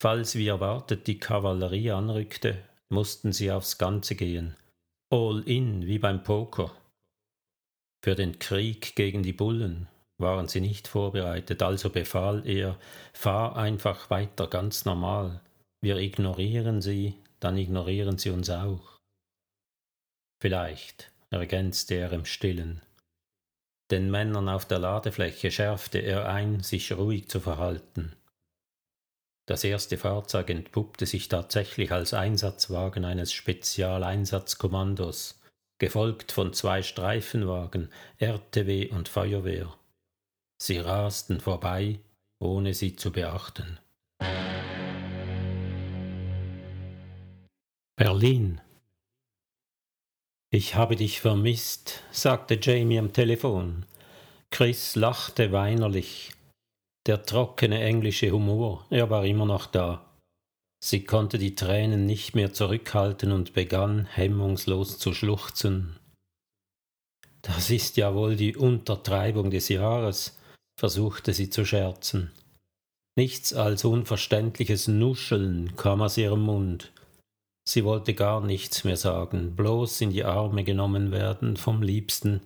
Falls 0.02 0.36
wie 0.36 0.48
erwartet 0.48 1.06
die 1.06 1.20
Kavallerie 1.20 1.92
anrückte, 1.92 2.58
mussten 2.90 3.32
sie 3.32 3.52
aufs 3.52 3.78
Ganze 3.78 4.16
gehen. 4.16 4.58
All 5.14 5.44
in 5.46 5.86
wie 5.86 6.00
beim 6.00 6.24
Poker. 6.24 6.72
Für 8.04 8.16
den 8.16 8.40
Krieg 8.40 8.96
gegen 8.96 9.22
die 9.22 9.32
Bullen 9.32 9.88
waren 10.18 10.48
sie 10.48 10.60
nicht 10.60 10.88
vorbereitet, 10.88 11.62
also 11.62 11.92
befahl 11.92 12.42
er, 12.48 12.80
fahr 13.14 13.56
einfach 13.56 14.10
weiter 14.10 14.48
ganz 14.48 14.86
normal. 14.86 15.40
Wir 15.84 15.98
ignorieren 15.98 16.82
sie, 16.82 17.14
dann 17.40 17.60
ignorieren 17.60 18.18
sie 18.18 18.32
uns 18.32 18.50
auch. 18.50 18.98
Vielleicht, 20.42 21.12
ergänzte 21.30 21.94
er 21.94 22.12
im 22.12 22.26
stillen. 22.26 22.82
Den 23.92 24.10
Männern 24.10 24.50
auf 24.50 24.66
der 24.66 24.80
Ladefläche 24.80 25.52
schärfte 25.52 26.00
er 26.00 26.28
ein, 26.28 26.62
sich 26.62 26.92
ruhig 26.92 27.30
zu 27.30 27.40
verhalten. 27.40 28.16
Das 29.46 29.66
erste 29.66 29.98
Fahrzeug 29.98 30.50
entpuppte 30.50 31.06
sich 31.06 31.28
tatsächlich 31.28 31.92
als 31.92 32.14
Einsatzwagen 32.14 33.04
eines 33.04 33.34
Spezialeinsatzkommandos, 33.34 35.42
gefolgt 35.80 36.32
von 36.32 36.54
zwei 36.54 36.82
Streifenwagen, 36.82 37.90
RTW 38.20 38.90
und 38.92 39.10
Feuerwehr. 39.10 39.76
Sie 40.62 40.78
rasten 40.78 41.42
vorbei, 41.42 42.00
ohne 42.40 42.74
sie 42.74 42.96
zu 42.96 43.12
beachten. 43.12 43.80
Berlin. 47.98 48.62
Ich 50.50 50.76
habe 50.76 50.96
dich 50.96 51.20
vermisst, 51.20 52.02
sagte 52.12 52.58
Jamie 52.62 53.00
am 53.00 53.12
Telefon. 53.12 53.86
Chris 54.52 54.96
lachte 54.96 55.52
weinerlich. 55.52 56.32
Der 57.06 57.26
trockene 57.26 57.82
englische 57.82 58.32
Humor, 58.32 58.86
er 58.90 59.10
war 59.10 59.26
immer 59.26 59.46
noch 59.46 59.66
da. 59.66 60.06
Sie 60.82 61.04
konnte 61.04 61.38
die 61.38 61.56
Tränen 61.56 62.06
nicht 62.06 62.34
mehr 62.34 62.54
zurückhalten 62.54 63.34
und 63.34 63.54
begann 63.54 64.06
hemmungslos 64.06 65.00
zu 65.00 65.14
schluchzen. 65.14 65.98
Das 67.42 67.70
ist 67.70 67.98
ja 67.98 68.16
wohl 68.16 68.38
die 68.38 68.56
Untertreibung 68.56 69.52
des 69.52 69.68
Jahres, 69.68 70.38
versuchte 70.80 71.34
sie 71.34 71.50
zu 71.50 71.66
scherzen. 71.66 72.32
Nichts 73.18 73.54
als 73.54 73.84
unverständliches 73.84 74.88
Nuscheln 74.88 75.76
kam 75.76 76.02
aus 76.02 76.18
ihrem 76.18 76.42
Mund. 76.42 76.94
Sie 77.68 77.84
wollte 77.84 78.14
gar 78.14 78.42
nichts 78.42 78.86
mehr 78.86 78.98
sagen, 78.98 79.56
bloß 79.58 80.02
in 80.02 80.12
die 80.12 80.24
Arme 80.24 80.64
genommen 80.64 81.12
werden 81.12 81.58
vom 81.58 81.82
Liebsten, 81.82 82.42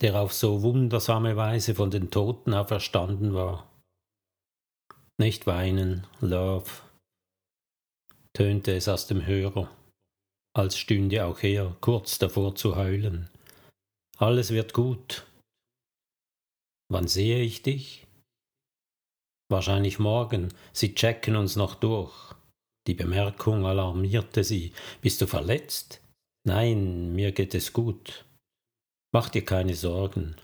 der 0.00 0.18
auf 0.18 0.32
so 0.32 0.62
wundersame 0.62 1.36
Weise 1.36 1.74
von 1.74 1.90
den 1.90 2.10
Toten 2.10 2.54
auferstanden 2.54 3.34
war. 3.34 3.71
Nicht 5.22 5.46
weinen, 5.46 6.04
Love, 6.20 6.68
tönte 8.32 8.74
es 8.74 8.88
aus 8.88 9.06
dem 9.06 9.24
Hörer, 9.24 9.70
als 10.52 10.76
stünde 10.76 11.24
auch 11.24 11.40
er 11.44 11.76
kurz 11.80 12.18
davor 12.18 12.56
zu 12.56 12.74
heulen. 12.74 13.30
Alles 14.18 14.50
wird 14.50 14.72
gut, 14.72 15.24
Wann 16.92 17.08
sehe 17.08 17.40
ich 17.40 17.62
dich? 17.62 18.06
Wahrscheinlich 19.48 19.98
morgen. 19.98 20.52
Sie 20.74 20.94
checken 20.94 21.36
uns 21.36 21.54
noch 21.56 21.74
durch. 21.74 22.34
Die 22.86 22.92
Bemerkung 22.92 23.64
alarmierte 23.64 24.44
sie. 24.44 24.72
Bist 25.00 25.22
du 25.22 25.26
verletzt? 25.26 26.02
Nein, 26.44 27.14
mir 27.14 27.32
geht 27.32 27.54
es 27.54 27.72
gut. 27.72 28.26
Mach 29.14 29.30
dir 29.30 29.42
keine 29.42 29.74
Sorgen. 29.74 30.36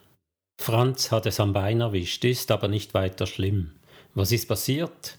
Franz 0.59 1.11
hat 1.11 1.27
es 1.27 1.39
am 1.39 1.53
Bein 1.53 1.83
erwischt, 1.83 2.25
ist 2.25 2.51
aber 2.51 2.69
nicht 2.69 2.95
weiter 2.95 3.27
schlimm. 3.27 3.78
Was 4.19 4.33
ist 4.33 4.49
passiert? 4.49 5.17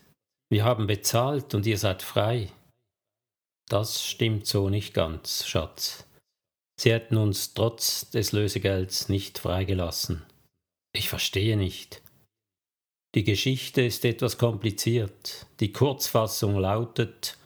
Wir 0.50 0.66
haben 0.66 0.86
bezahlt 0.86 1.56
und 1.56 1.66
ihr 1.66 1.78
seid 1.78 2.02
frei. 2.02 2.52
Das 3.70 4.04
stimmt 4.04 4.46
so 4.46 4.68
nicht 4.68 4.94
ganz, 4.94 5.48
Schatz. 5.48 6.06
Sie 6.78 6.92
hätten 6.92 7.16
uns 7.16 7.54
trotz 7.54 8.10
des 8.10 8.34
Lösegelds 8.34 9.08
nicht 9.08 9.40
freigelassen. 9.40 10.26
Ich 10.92 11.08
verstehe 11.08 11.56
nicht. 11.56 12.02
Die 13.16 13.24
Geschichte 13.24 13.84
ist 13.84 14.04
etwas 14.04 14.38
kompliziert. 14.38 15.46
Die 15.62 15.72
Kurzfassung 15.72 16.60
lautet, 16.60 17.38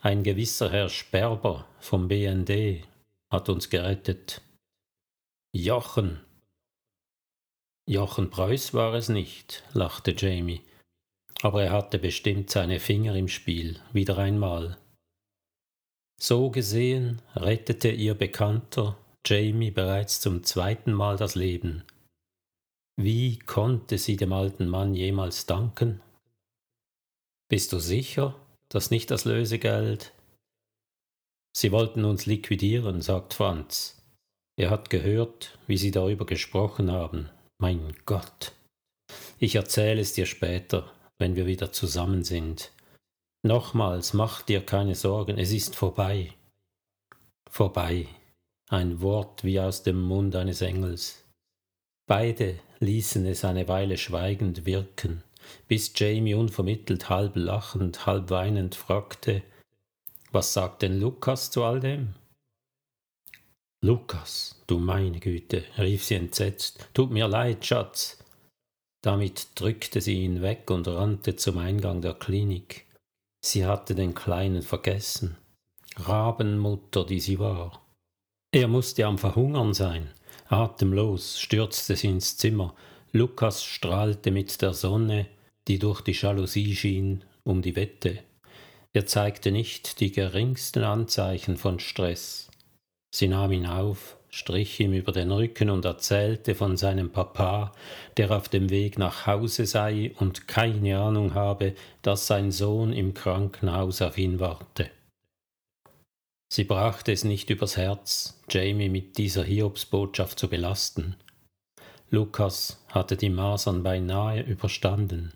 ein 0.00 0.22
gewisser 0.22 0.70
Herr 0.70 0.88
Sperber 0.88 1.68
vom 1.78 2.08
BND 2.08 2.86
hat 3.30 3.50
uns 3.50 3.68
gerettet. 3.68 4.40
Jochen. 5.54 6.24
Jochen 7.86 8.30
Preuß 8.30 8.72
war 8.72 8.94
es 8.94 9.10
nicht, 9.10 9.62
lachte 9.74 10.14
Jamie, 10.16 10.62
aber 11.40 11.64
er 11.64 11.72
hatte 11.72 11.98
bestimmt 11.98 12.50
seine 12.50 12.80
Finger 12.80 13.14
im 13.14 13.28
Spiel, 13.28 13.80
wieder 13.92 14.18
einmal. 14.18 14.76
So 16.20 16.50
gesehen 16.50 17.22
rettete 17.34 17.90
ihr 17.90 18.14
Bekannter 18.14 18.98
Jamie 19.24 19.70
bereits 19.70 20.20
zum 20.20 20.44
zweiten 20.44 20.92
Mal 20.92 21.16
das 21.16 21.34
Leben. 21.34 21.84
Wie 22.96 23.38
konnte 23.38 23.98
sie 23.98 24.16
dem 24.16 24.32
alten 24.32 24.68
Mann 24.68 24.94
jemals 24.94 25.46
danken? 25.46 26.00
Bist 27.48 27.72
du 27.72 27.78
sicher, 27.78 28.34
dass 28.68 28.90
nicht 28.90 29.10
das 29.10 29.24
Lösegeld? 29.24 30.12
Sie 31.56 31.72
wollten 31.72 32.04
uns 32.04 32.26
liquidieren, 32.26 33.00
sagt 33.00 33.34
Franz. 33.34 34.02
Er 34.56 34.70
hat 34.70 34.90
gehört, 34.90 35.58
wie 35.66 35.76
Sie 35.76 35.90
darüber 35.90 36.26
gesprochen 36.26 36.90
haben. 36.90 37.30
Mein 37.58 37.94
Gott. 38.06 38.52
Ich 39.38 39.54
erzähle 39.54 40.00
es 40.00 40.12
dir 40.12 40.26
später, 40.26 40.92
wenn 41.22 41.36
wir 41.36 41.46
wieder 41.46 41.70
zusammen 41.70 42.24
sind. 42.24 42.72
Nochmals, 43.46 44.12
mach 44.12 44.42
dir 44.42 44.60
keine 44.66 44.96
Sorgen, 44.96 45.38
es 45.38 45.52
ist 45.52 45.76
vorbei. 45.76 46.32
Vorbei. 47.48 48.08
Ein 48.68 49.00
Wort 49.02 49.44
wie 49.44 49.60
aus 49.60 49.84
dem 49.84 50.02
Mund 50.02 50.34
eines 50.34 50.62
Engels. 50.62 51.24
Beide 52.08 52.58
ließen 52.80 53.24
es 53.26 53.44
eine 53.44 53.68
Weile 53.68 53.98
schweigend 53.98 54.66
wirken, 54.66 55.22
bis 55.68 55.92
Jamie 55.94 56.34
unvermittelt 56.34 57.08
halb 57.08 57.36
lachend, 57.36 58.04
halb 58.04 58.30
weinend 58.30 58.74
fragte, 58.74 59.44
was 60.32 60.52
sagt 60.52 60.82
denn 60.82 60.98
Lukas 60.98 61.52
zu 61.52 61.62
all 61.62 61.78
dem? 61.78 62.14
Lukas, 63.80 64.60
du 64.66 64.78
meine 64.78 65.20
Güte, 65.20 65.62
rief 65.78 66.02
sie 66.02 66.16
entsetzt, 66.16 66.88
tut 66.94 67.12
mir 67.12 67.28
leid, 67.28 67.64
Schatz. 67.64 68.21
Damit 69.02 69.48
drückte 69.56 70.00
sie 70.00 70.22
ihn 70.22 70.42
weg 70.42 70.70
und 70.70 70.86
rannte 70.86 71.36
zum 71.36 71.58
Eingang 71.58 72.00
der 72.00 72.14
Klinik. 72.14 72.86
Sie 73.44 73.66
hatte 73.66 73.94
den 73.96 74.14
Kleinen 74.14 74.62
vergessen. 74.62 75.36
Rabenmutter, 75.96 77.04
die 77.04 77.20
sie 77.20 77.38
war. 77.38 77.82
Er 78.52 78.68
musste 78.68 79.04
am 79.06 79.18
Verhungern 79.18 79.74
sein. 79.74 80.10
Atemlos 80.48 81.40
stürzte 81.40 81.96
sie 81.96 82.08
ins 82.08 82.36
Zimmer. 82.36 82.74
Lukas 83.10 83.64
strahlte 83.64 84.30
mit 84.30 84.62
der 84.62 84.72
Sonne, 84.72 85.26
die 85.68 85.78
durch 85.78 86.00
die 86.02 86.12
Jalousie 86.12 86.76
schien, 86.76 87.24
um 87.44 87.60
die 87.60 87.76
Wette. 87.76 88.20
Er 88.92 89.06
zeigte 89.06 89.50
nicht 89.50 90.00
die 90.00 90.12
geringsten 90.12 90.84
Anzeichen 90.84 91.56
von 91.56 91.80
Stress. 91.80 92.50
Sie 93.14 93.28
nahm 93.28 93.52
ihn 93.52 93.66
auf, 93.66 94.16
strich 94.32 94.80
ihm 94.80 94.94
über 94.94 95.12
den 95.12 95.30
Rücken 95.30 95.68
und 95.68 95.84
erzählte 95.84 96.54
von 96.54 96.76
seinem 96.76 97.10
Papa, 97.10 97.72
der 98.16 98.30
auf 98.30 98.48
dem 98.48 98.70
Weg 98.70 98.98
nach 98.98 99.26
Hause 99.26 99.66
sei 99.66 100.12
und 100.18 100.48
keine 100.48 100.98
Ahnung 100.98 101.34
habe, 101.34 101.74
dass 102.00 102.26
sein 102.26 102.50
Sohn 102.50 102.92
im 102.92 103.12
Krankenhaus 103.12 104.00
auf 104.00 104.16
ihn 104.16 104.40
warte. 104.40 104.90
Sie 106.50 106.64
brachte 106.64 107.12
es 107.12 107.24
nicht 107.24 107.50
übers 107.50 107.76
Herz, 107.76 108.42
Jamie 108.50 108.88
mit 108.88 109.18
dieser 109.18 109.44
Hiobsbotschaft 109.44 110.38
zu 110.38 110.48
belasten. 110.48 111.16
Lukas 112.10 112.82
hatte 112.88 113.16
die 113.16 113.30
Masern 113.30 113.82
beinahe 113.82 114.42
überstanden. 114.42 115.32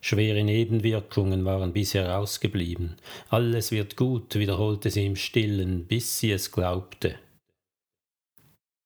Schwere 0.00 0.42
Nebenwirkungen 0.42 1.46
waren 1.46 1.72
bisher 1.72 2.18
ausgeblieben. 2.18 2.96
Alles 3.30 3.72
wird 3.72 3.96
gut, 3.96 4.34
wiederholte 4.34 4.90
sie 4.90 5.06
im 5.06 5.16
stillen, 5.16 5.86
bis 5.86 6.18
sie 6.18 6.32
es 6.32 6.52
glaubte. 6.52 7.16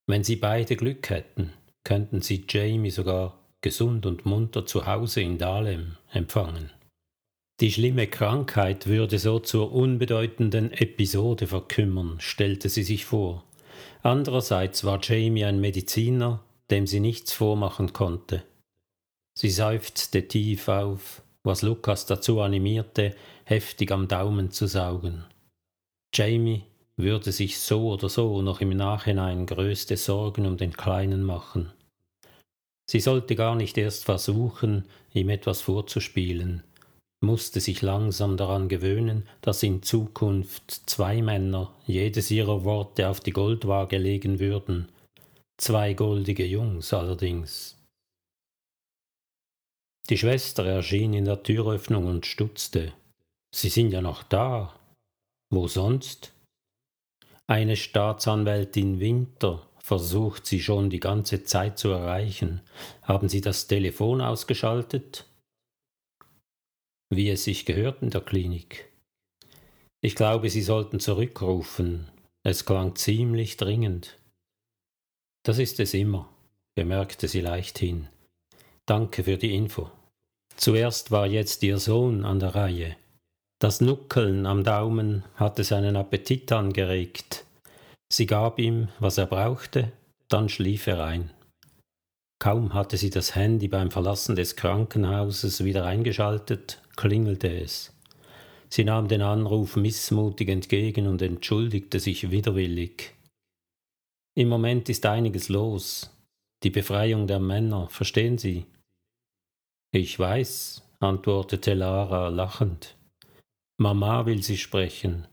Wenn 0.09 0.25
sie 0.25 0.37
beide 0.37 0.75
Glück 0.75 1.11
hätten, 1.11 1.53
könnten 1.85 2.23
sie 2.23 2.47
Jamie 2.49 2.91
sogar 2.91 3.39
gesund 3.61 4.07
und 4.07 4.25
munter 4.25 4.65
zu 4.65 4.87
Hause 4.87 5.21
in 5.21 5.37
Dahlem 5.37 5.99
empfangen. 6.11 6.71
Die 7.61 7.71
schlimme 7.71 8.07
Krankheit 8.07 8.87
würde 8.87 9.19
so 9.19 9.39
zur 9.39 9.71
unbedeutenden 9.71 10.73
Episode 10.73 11.47
verkümmern, 11.47 12.17
stellte 12.21 12.71
sie 12.71 12.85
sich 12.85 13.05
vor. 13.05 13.45
Andererseits 14.03 14.83
war 14.85 14.99
Jamie 15.03 15.45
ein 15.45 15.61
Mediziner, 15.61 16.43
dem 16.71 16.87
sie 16.87 17.01
nichts 17.01 17.35
vormachen 17.35 17.93
konnte. 17.93 18.45
Sie 19.35 19.51
seufzte 19.51 20.27
tief 20.27 20.69
auf, 20.69 21.21
was 21.43 21.61
Lukas 21.61 22.07
dazu 22.07 22.41
animierte, 22.41 23.15
heftig 23.45 23.93
am 23.93 24.09
Daumen 24.09 24.53
zu 24.53 24.67
saugen. 24.67 25.27
Jamie, 26.15 26.65
würde 26.99 27.33
sich 27.33 27.59
so 27.59 27.93
oder 27.93 28.09
so 28.09 28.43
noch 28.43 28.61
im 28.61 28.71
Nachhinein 28.71 29.47
größte 29.47 29.97
Sorgen 29.97 30.47
um 30.47 30.57
den 30.57 30.73
Kleinen 30.73 31.23
machen. 31.23 31.73
Sie 32.91 33.01
sollte 33.01 33.37
gar 33.37 33.55
nicht 33.55 33.79
erst 33.79 34.05
versuchen, 34.05 34.85
ihm 35.13 35.29
etwas 35.29 35.61
vorzuspielen, 35.61 36.63
musste 37.21 37.61
sich 37.61 37.83
langsam 37.83 38.37
daran 38.37 38.69
gewöhnen, 38.69 39.29
dass 39.41 39.63
in 39.63 39.83
Zukunft 39.83 40.71
zwei 40.87 41.23
Männer 41.23 41.75
jedes 41.87 42.31
ihrer 42.31 42.65
Worte 42.65 43.09
auf 43.09 43.21
die 43.21 43.33
Goldwaage 43.33 43.99
legen 43.99 44.41
würden, 44.41 44.89
zwei 45.59 45.95
goldige 45.95 46.47
Jungs 46.47 46.93
allerdings. 46.93 47.77
Die 50.09 50.17
Schwester 50.17 50.65
erschien 50.65 51.13
in 51.13 51.27
der 51.27 51.43
Türöffnung 51.43 52.07
und 52.07 52.25
stutzte. 52.25 52.93
Sie 53.55 53.69
sind 53.69 53.91
ja 53.91 54.01
noch 54.01 54.23
da. 54.23 54.75
Wo 55.51 55.69
sonst? 55.69 56.33
Eine 57.49 57.77
Staatsanwältin 57.77 59.01
Winter 59.01 59.67
versucht 59.79 60.47
sie 60.47 60.61
schon 60.61 60.91
die 60.91 61.01
ganze 61.01 61.45
Zeit 61.45 61.79
zu 61.79 61.89
erreichen. 61.89 62.61
Haben 63.03 63.29
Sie 63.29 63.41
das 63.41 63.67
Telefon 63.67 64.21
ausgeschaltet? 64.21 65.29
wie 67.11 67.31
es 67.31 67.45
sich 67.45 67.65
gehört 67.65 68.03
in 68.03 68.11
der 68.11 68.21
Klinik. 68.21 68.91
Ich 70.01 70.15
glaube, 70.15 70.51
Sie 70.51 70.63
sollten 70.63 71.01
zurückrufen. 71.01 72.09
Es 72.45 72.65
klang 72.65 72.95
ziemlich 72.97 73.57
dringend. 73.57 74.19
Das 75.45 75.59
ist 75.59 75.81
es 75.81 75.95
immer, 75.95 76.29
bemerkte 76.77 77.27
sie 77.27 77.41
leichthin. 77.41 78.09
Danke 78.87 79.25
für 79.25 79.39
die 79.39 79.55
Info. 79.55 79.91
Zuerst 80.57 81.11
war 81.11 81.27
jetzt 81.27 81.63
ihr 81.63 81.79
Sohn 81.79 82.25
an 82.25 82.39
der 82.39 82.55
Reihe. 82.55 82.97
Das 83.61 83.81
Nuckeln 83.81 84.47
am 84.47 84.63
Daumen 84.63 85.25
hatte 85.35 85.65
seinen 85.65 85.97
Appetit 85.97 86.53
angeregt. 86.53 87.45
Sie 88.09 88.27
gab 88.27 88.61
ihm, 88.61 88.89
was 89.01 89.19
er 89.19 89.27
brauchte, 89.27 89.93
dann 90.29 90.49
schlief 90.49 90.87
er 90.87 91.05
ein. 91.05 91.31
Kaum 92.41 92.73
hatte 92.73 92.97
sie 92.97 93.11
das 93.11 93.35
Handy 93.35 93.67
beim 93.67 93.91
Verlassen 93.91 94.37
des 94.37 94.55
Krankenhauses 94.55 95.65
wieder 95.65 95.85
eingeschaltet, 95.85 96.81
klingelte 96.95 97.49
es. 97.49 97.93
Sie 98.69 98.85
nahm 98.85 99.09
den 99.09 99.23
Anruf 99.23 99.75
missmutig 99.75 100.49
entgegen 100.49 101.09
und 101.09 101.21
entschuldigte 101.21 101.99
sich 101.99 102.31
widerwillig. 102.31 103.15
Im 104.37 104.49
Moment 104.49 104.89
ist 104.89 105.05
einiges 105.05 105.49
los. 105.49 106.17
Die 106.63 106.71
Befreiung 106.71 107.27
der 107.27 107.41
Männer, 107.41 107.89
verstehen 107.89 108.39
Sie? 108.39 108.67
Ich 109.91 110.17
weiß, 110.17 110.85
antwortete 111.01 111.75
Lara 111.75 112.29
lachend. 112.29 112.98
Mama 113.81 114.27
will 114.27 114.43
Sie 114.43 114.57
sprechen. 114.57 115.29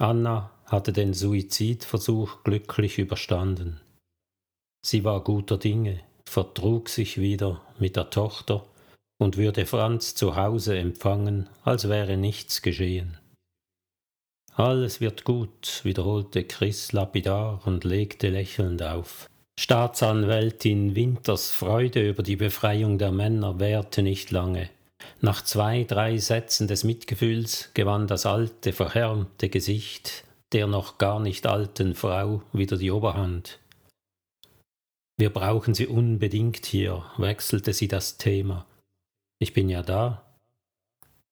Anna 0.00 0.50
hatte 0.64 0.92
den 0.92 1.14
Suizidversuch 1.14 2.42
glücklich 2.42 2.98
überstanden. 2.98 3.80
Sie 4.84 5.04
war 5.04 5.22
guter 5.22 5.56
Dinge, 5.56 6.00
vertrug 6.26 6.88
sich 6.88 7.18
wieder 7.18 7.60
mit 7.78 7.94
der 7.94 8.10
Tochter 8.10 8.66
und 9.18 9.36
würde 9.36 9.66
Franz 9.66 10.16
zu 10.16 10.34
Hause 10.34 10.76
empfangen, 10.78 11.48
als 11.62 11.88
wäre 11.88 12.16
nichts 12.16 12.60
geschehen. 12.60 13.18
Alles 14.54 15.00
wird 15.00 15.22
gut, 15.22 15.82
wiederholte 15.84 16.42
Chris 16.42 16.90
lapidar 16.90 17.64
und 17.66 17.84
legte 17.84 18.30
lächelnd 18.30 18.82
auf. 18.82 19.30
Staatsanwältin 19.60 20.96
Winters 20.96 21.52
Freude 21.52 22.08
über 22.08 22.24
die 22.24 22.36
Befreiung 22.36 22.98
der 22.98 23.12
Männer 23.12 23.60
währte 23.60 24.02
nicht 24.02 24.32
lange. 24.32 24.70
Nach 25.20 25.42
zwei, 25.42 25.84
drei 25.84 26.16
Sätzen 26.18 26.68
des 26.68 26.84
Mitgefühls 26.84 27.70
gewann 27.74 28.06
das 28.06 28.26
alte, 28.26 28.72
verhärmte 28.72 29.48
Gesicht 29.48 30.24
der 30.52 30.66
noch 30.66 30.98
gar 30.98 31.20
nicht 31.20 31.46
alten 31.46 31.94
Frau 31.94 32.42
wieder 32.52 32.76
die 32.76 32.90
Oberhand. 32.90 33.58
Wir 35.16 35.30
brauchen 35.30 35.74
Sie 35.74 35.86
unbedingt 35.86 36.66
hier, 36.66 37.04
wechselte 37.18 37.72
sie 37.72 37.88
das 37.88 38.16
Thema. 38.16 38.66
Ich 39.38 39.52
bin 39.52 39.68
ja 39.68 39.82
da. 39.82 40.24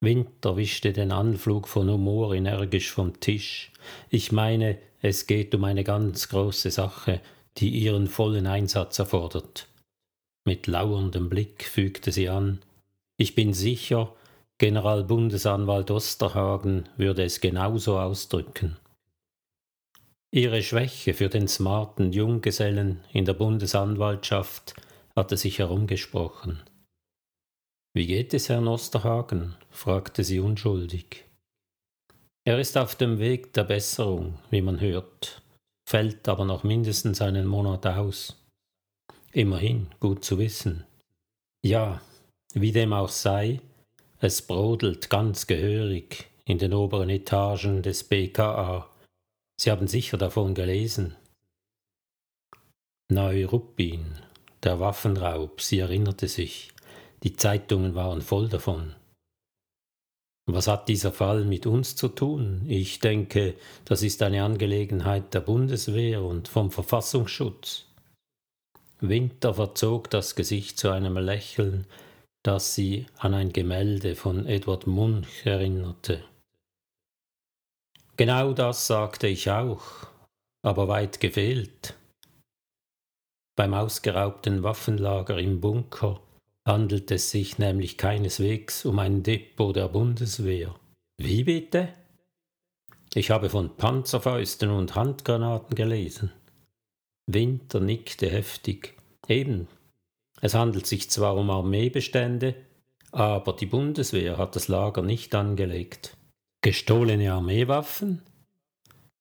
Winter 0.00 0.56
wischte 0.56 0.92
den 0.92 1.10
Anflug 1.10 1.66
von 1.66 1.90
Humor 1.90 2.34
energisch 2.34 2.92
vom 2.92 3.18
Tisch. 3.18 3.72
Ich 4.10 4.30
meine, 4.30 4.78
es 5.00 5.26
geht 5.26 5.54
um 5.54 5.64
eine 5.64 5.84
ganz 5.84 6.28
große 6.28 6.70
Sache, 6.70 7.20
die 7.56 7.70
Ihren 7.70 8.06
vollen 8.06 8.46
Einsatz 8.46 8.98
erfordert. 8.98 9.68
Mit 10.44 10.66
lauerndem 10.66 11.28
Blick 11.28 11.64
fügte 11.64 12.12
sie 12.12 12.28
an 12.28 12.60
Ich 13.20 13.34
bin 13.34 13.52
sicher, 13.52 14.14
Generalbundesanwalt 14.58 15.90
Osterhagen 15.90 16.88
würde 16.96 17.24
es 17.24 17.40
genauso 17.40 17.98
ausdrücken. 17.98 18.76
Ihre 20.30 20.62
Schwäche 20.62 21.14
für 21.14 21.28
den 21.28 21.48
smarten 21.48 22.12
Junggesellen 22.12 23.00
in 23.12 23.24
der 23.24 23.34
Bundesanwaltschaft 23.34 24.74
hatte 25.16 25.36
sich 25.36 25.58
herumgesprochen. 25.58 26.62
Wie 27.92 28.06
geht 28.06 28.34
es 28.34 28.48
Herrn 28.48 28.68
Osterhagen? 28.68 29.56
fragte 29.70 30.22
sie 30.22 30.38
unschuldig. 30.38 31.24
Er 32.44 32.60
ist 32.60 32.78
auf 32.78 32.94
dem 32.94 33.18
Weg 33.18 33.52
der 33.52 33.64
Besserung, 33.64 34.38
wie 34.50 34.62
man 34.62 34.80
hört, 34.80 35.42
fällt 35.88 36.28
aber 36.28 36.44
noch 36.44 36.62
mindestens 36.62 37.20
einen 37.20 37.46
Monat 37.46 37.84
aus. 37.86 38.40
Immerhin, 39.32 39.88
gut 39.98 40.24
zu 40.24 40.38
wissen. 40.38 40.84
Ja, 41.62 42.00
wie 42.54 42.72
dem 42.72 42.92
auch 42.92 43.08
sei, 43.08 43.60
es 44.20 44.42
brodelt 44.42 45.10
ganz 45.10 45.46
gehörig 45.46 46.26
in 46.44 46.58
den 46.58 46.74
oberen 46.74 47.10
Etagen 47.10 47.82
des 47.82 48.04
BKA 48.04 48.88
Sie 49.60 49.72
haben 49.72 49.88
sicher 49.88 50.16
davon 50.16 50.54
gelesen. 50.54 51.16
Neuruppin, 53.10 54.04
der 54.62 54.78
Waffenraub, 54.78 55.60
sie 55.60 55.80
erinnerte 55.80 56.28
sich. 56.28 56.70
Die 57.24 57.34
Zeitungen 57.34 57.96
waren 57.96 58.22
voll 58.22 58.48
davon. 58.48 58.94
Was 60.46 60.68
hat 60.68 60.88
dieser 60.88 61.12
Fall 61.12 61.44
mit 61.44 61.66
uns 61.66 61.96
zu 61.96 62.08
tun? 62.08 62.64
Ich 62.68 63.00
denke, 63.00 63.54
das 63.84 64.02
ist 64.02 64.22
eine 64.22 64.44
Angelegenheit 64.44 65.34
der 65.34 65.40
Bundeswehr 65.40 66.22
und 66.22 66.46
vom 66.46 66.70
Verfassungsschutz. 66.70 67.86
Winter 69.00 69.54
verzog 69.54 70.08
das 70.10 70.36
Gesicht 70.36 70.78
zu 70.78 70.90
einem 70.90 71.18
Lächeln, 71.18 71.86
das 72.42 72.74
sie 72.74 73.06
an 73.18 73.34
ein 73.34 73.52
Gemälde 73.52 74.14
von 74.14 74.46
Edward 74.46 74.86
Munch 74.86 75.44
erinnerte. 75.44 76.24
Genau 78.16 78.52
das 78.52 78.86
sagte 78.86 79.28
ich 79.28 79.50
auch, 79.50 80.08
aber 80.62 80.88
weit 80.88 81.20
gefehlt. 81.20 81.94
Beim 83.56 83.74
ausgeraubten 83.74 84.62
Waffenlager 84.62 85.38
im 85.38 85.60
Bunker 85.60 86.20
handelt 86.66 87.10
es 87.10 87.30
sich 87.30 87.58
nämlich 87.58 87.96
keineswegs 87.96 88.84
um 88.84 88.98
ein 88.98 89.22
Depot 89.22 89.74
der 89.74 89.88
Bundeswehr. 89.88 90.74
Wie 91.16 91.44
bitte? 91.44 91.94
Ich 93.14 93.30
habe 93.30 93.50
von 93.50 93.76
Panzerfäusten 93.76 94.70
und 94.70 94.94
Handgranaten 94.94 95.74
gelesen. 95.74 96.32
Winter 97.26 97.80
nickte 97.80 98.28
heftig. 98.28 98.94
Eben. 99.28 99.68
Es 100.40 100.54
handelt 100.54 100.86
sich 100.86 101.10
zwar 101.10 101.36
um 101.36 101.50
Armeebestände, 101.50 102.54
aber 103.10 103.54
die 103.54 103.66
Bundeswehr 103.66 104.38
hat 104.38 104.56
das 104.56 104.68
Lager 104.68 105.02
nicht 105.02 105.34
angelegt. 105.34 106.16
Gestohlene 106.62 107.32
Armeewaffen? 107.32 108.22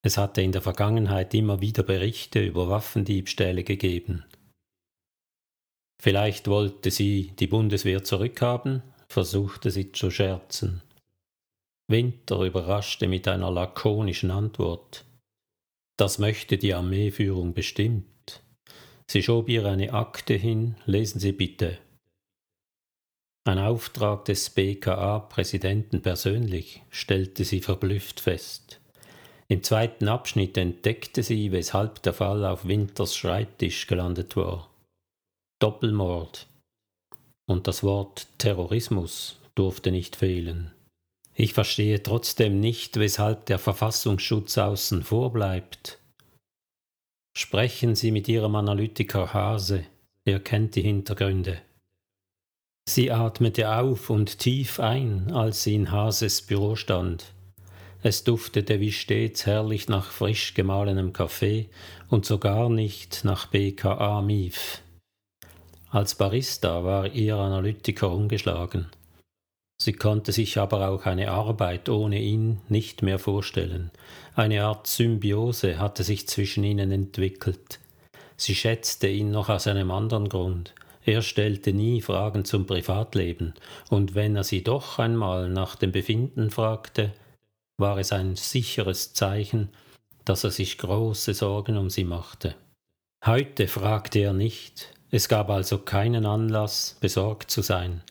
Es 0.02 0.16
hatte 0.16 0.42
in 0.42 0.52
der 0.52 0.62
Vergangenheit 0.62 1.34
immer 1.34 1.60
wieder 1.60 1.82
Berichte 1.82 2.44
über 2.44 2.68
Waffendiebstähle 2.68 3.64
gegeben. 3.64 4.24
Vielleicht 6.00 6.46
wollte 6.46 6.90
sie 6.90 7.32
die 7.38 7.48
Bundeswehr 7.48 8.04
zurückhaben, 8.04 8.82
versuchte 9.08 9.70
sie 9.70 9.90
zu 9.90 10.10
scherzen. 10.10 10.82
Winter 11.88 12.42
überraschte 12.42 13.08
mit 13.08 13.26
einer 13.26 13.50
lakonischen 13.50 14.30
Antwort. 14.30 15.04
Das 15.96 16.18
möchte 16.18 16.58
die 16.58 16.74
Armeeführung 16.74 17.54
bestimmt. 17.54 18.42
Sie 19.10 19.22
schob 19.22 19.48
ihr 19.48 19.64
eine 19.64 19.94
Akte 19.94 20.34
hin, 20.34 20.76
lesen 20.84 21.18
Sie 21.18 21.32
bitte. 21.32 21.78
Ein 23.48 23.58
Auftrag 23.58 24.26
des 24.26 24.50
BKA-Präsidenten 24.50 26.02
persönlich, 26.02 26.82
stellte 26.90 27.44
sie 27.44 27.60
verblüfft 27.60 28.20
fest. 28.20 28.78
Im 29.48 29.62
zweiten 29.62 30.06
Abschnitt 30.08 30.58
entdeckte 30.58 31.22
sie, 31.22 31.50
weshalb 31.50 32.02
der 32.02 32.12
Fall 32.12 32.44
auf 32.44 32.68
Winters 32.68 33.16
Schreibtisch 33.16 33.86
gelandet 33.86 34.36
war. 34.36 34.68
Doppelmord. 35.60 36.46
Und 37.46 37.66
das 37.66 37.82
Wort 37.82 38.26
Terrorismus 38.36 39.40
durfte 39.54 39.90
nicht 39.90 40.16
fehlen. 40.16 40.70
Ich 41.34 41.54
verstehe 41.54 42.02
trotzdem 42.02 42.60
nicht, 42.60 42.98
weshalb 42.98 43.46
der 43.46 43.58
Verfassungsschutz 43.58 44.58
außen 44.58 45.02
vor 45.02 45.32
bleibt. 45.32 45.97
Sprechen 47.40 47.94
Sie 47.94 48.10
mit 48.10 48.26
Ihrem 48.26 48.56
Analytiker 48.56 49.32
Hase, 49.32 49.84
er 50.24 50.40
kennt 50.40 50.74
die 50.74 50.82
Hintergründe. 50.82 51.58
Sie 52.88 53.12
atmete 53.12 53.72
auf 53.72 54.10
und 54.10 54.40
tief 54.40 54.80
ein, 54.80 55.30
als 55.32 55.62
sie 55.62 55.76
in 55.76 55.92
Hases 55.92 56.42
Büro 56.42 56.74
stand. 56.74 57.32
Es 58.02 58.24
duftete 58.24 58.80
wie 58.80 58.90
stets 58.90 59.46
herrlich 59.46 59.88
nach 59.88 60.10
frisch 60.10 60.54
gemahlenem 60.54 61.12
Kaffee 61.12 61.68
und 62.08 62.26
sogar 62.26 62.68
nicht 62.70 63.20
nach 63.22 63.46
BKA 63.46 64.20
Mief. 64.20 64.82
Als 65.90 66.16
Barista 66.16 66.82
war 66.82 67.06
ihr 67.06 67.36
Analytiker 67.36 68.10
ungeschlagen. 68.10 68.88
Sie 69.80 69.92
konnte 69.92 70.32
sich 70.32 70.58
aber 70.58 70.88
auch 70.88 71.06
eine 71.06 71.30
Arbeit 71.30 71.88
ohne 71.88 72.20
ihn 72.20 72.60
nicht 72.68 73.02
mehr 73.02 73.18
vorstellen. 73.18 73.92
Eine 74.34 74.64
Art 74.64 74.88
Symbiose 74.88 75.78
hatte 75.78 76.02
sich 76.02 76.26
zwischen 76.28 76.64
ihnen 76.64 76.90
entwickelt. 76.90 77.78
Sie 78.36 78.54
schätzte 78.54 79.06
ihn 79.08 79.30
noch 79.30 79.48
aus 79.48 79.66
einem 79.66 79.90
anderen 79.90 80.28
Grund. 80.28 80.74
Er 81.04 81.22
stellte 81.22 81.72
nie 81.72 82.02
Fragen 82.02 82.44
zum 82.44 82.66
Privatleben, 82.66 83.54
und 83.88 84.14
wenn 84.14 84.36
er 84.36 84.44
sie 84.44 84.62
doch 84.62 84.98
einmal 84.98 85.48
nach 85.48 85.76
dem 85.76 85.92
Befinden 85.92 86.50
fragte, 86.50 87.12
war 87.78 87.98
es 87.98 88.12
ein 88.12 88.36
sicheres 88.36 89.14
Zeichen, 89.14 89.70
dass 90.24 90.44
er 90.44 90.50
sich 90.50 90.76
große 90.76 91.34
Sorgen 91.34 91.78
um 91.78 91.88
sie 91.88 92.04
machte. 92.04 92.56
Heute 93.24 93.68
fragte 93.68 94.18
er 94.18 94.32
nicht, 94.32 94.92
es 95.10 95.28
gab 95.28 95.48
also 95.48 95.78
keinen 95.78 96.26
Anlass, 96.26 96.98
besorgt 97.00 97.50
zu 97.50 97.62
sein. 97.62 98.02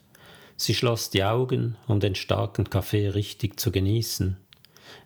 Sie 0.57 0.73
schloss 0.73 1.11
die 1.11 1.23
Augen, 1.23 1.77
um 1.87 1.99
den 1.99 2.15
starken 2.15 2.69
Kaffee 2.69 3.09
richtig 3.09 3.59
zu 3.59 3.71
genießen. 3.71 4.37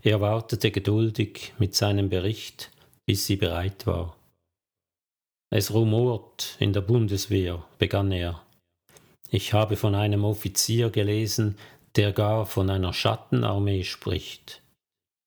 Er 0.02 0.22
wartete 0.22 0.72
geduldig 0.72 1.54
mit 1.60 1.76
seinem 1.76 2.10
Bericht, 2.10 2.72
bis 3.06 3.26
sie 3.26 3.36
bereit 3.36 3.86
war. 3.86 4.16
Es 5.54 5.74
rumort 5.74 6.56
in 6.60 6.72
der 6.72 6.82
Bundeswehr, 6.82 7.66
begann 7.78 8.12
er. 8.14 8.42
Ich 9.30 9.52
habe 9.52 9.76
von 9.76 9.96
einem 9.96 10.24
Offizier 10.24 10.90
gelesen, 10.90 11.58
der 11.98 12.14
gar 12.14 12.46
von 12.46 12.70
einer 12.70 12.94
Schattenarmee 12.94 13.84
spricht. 13.84 14.62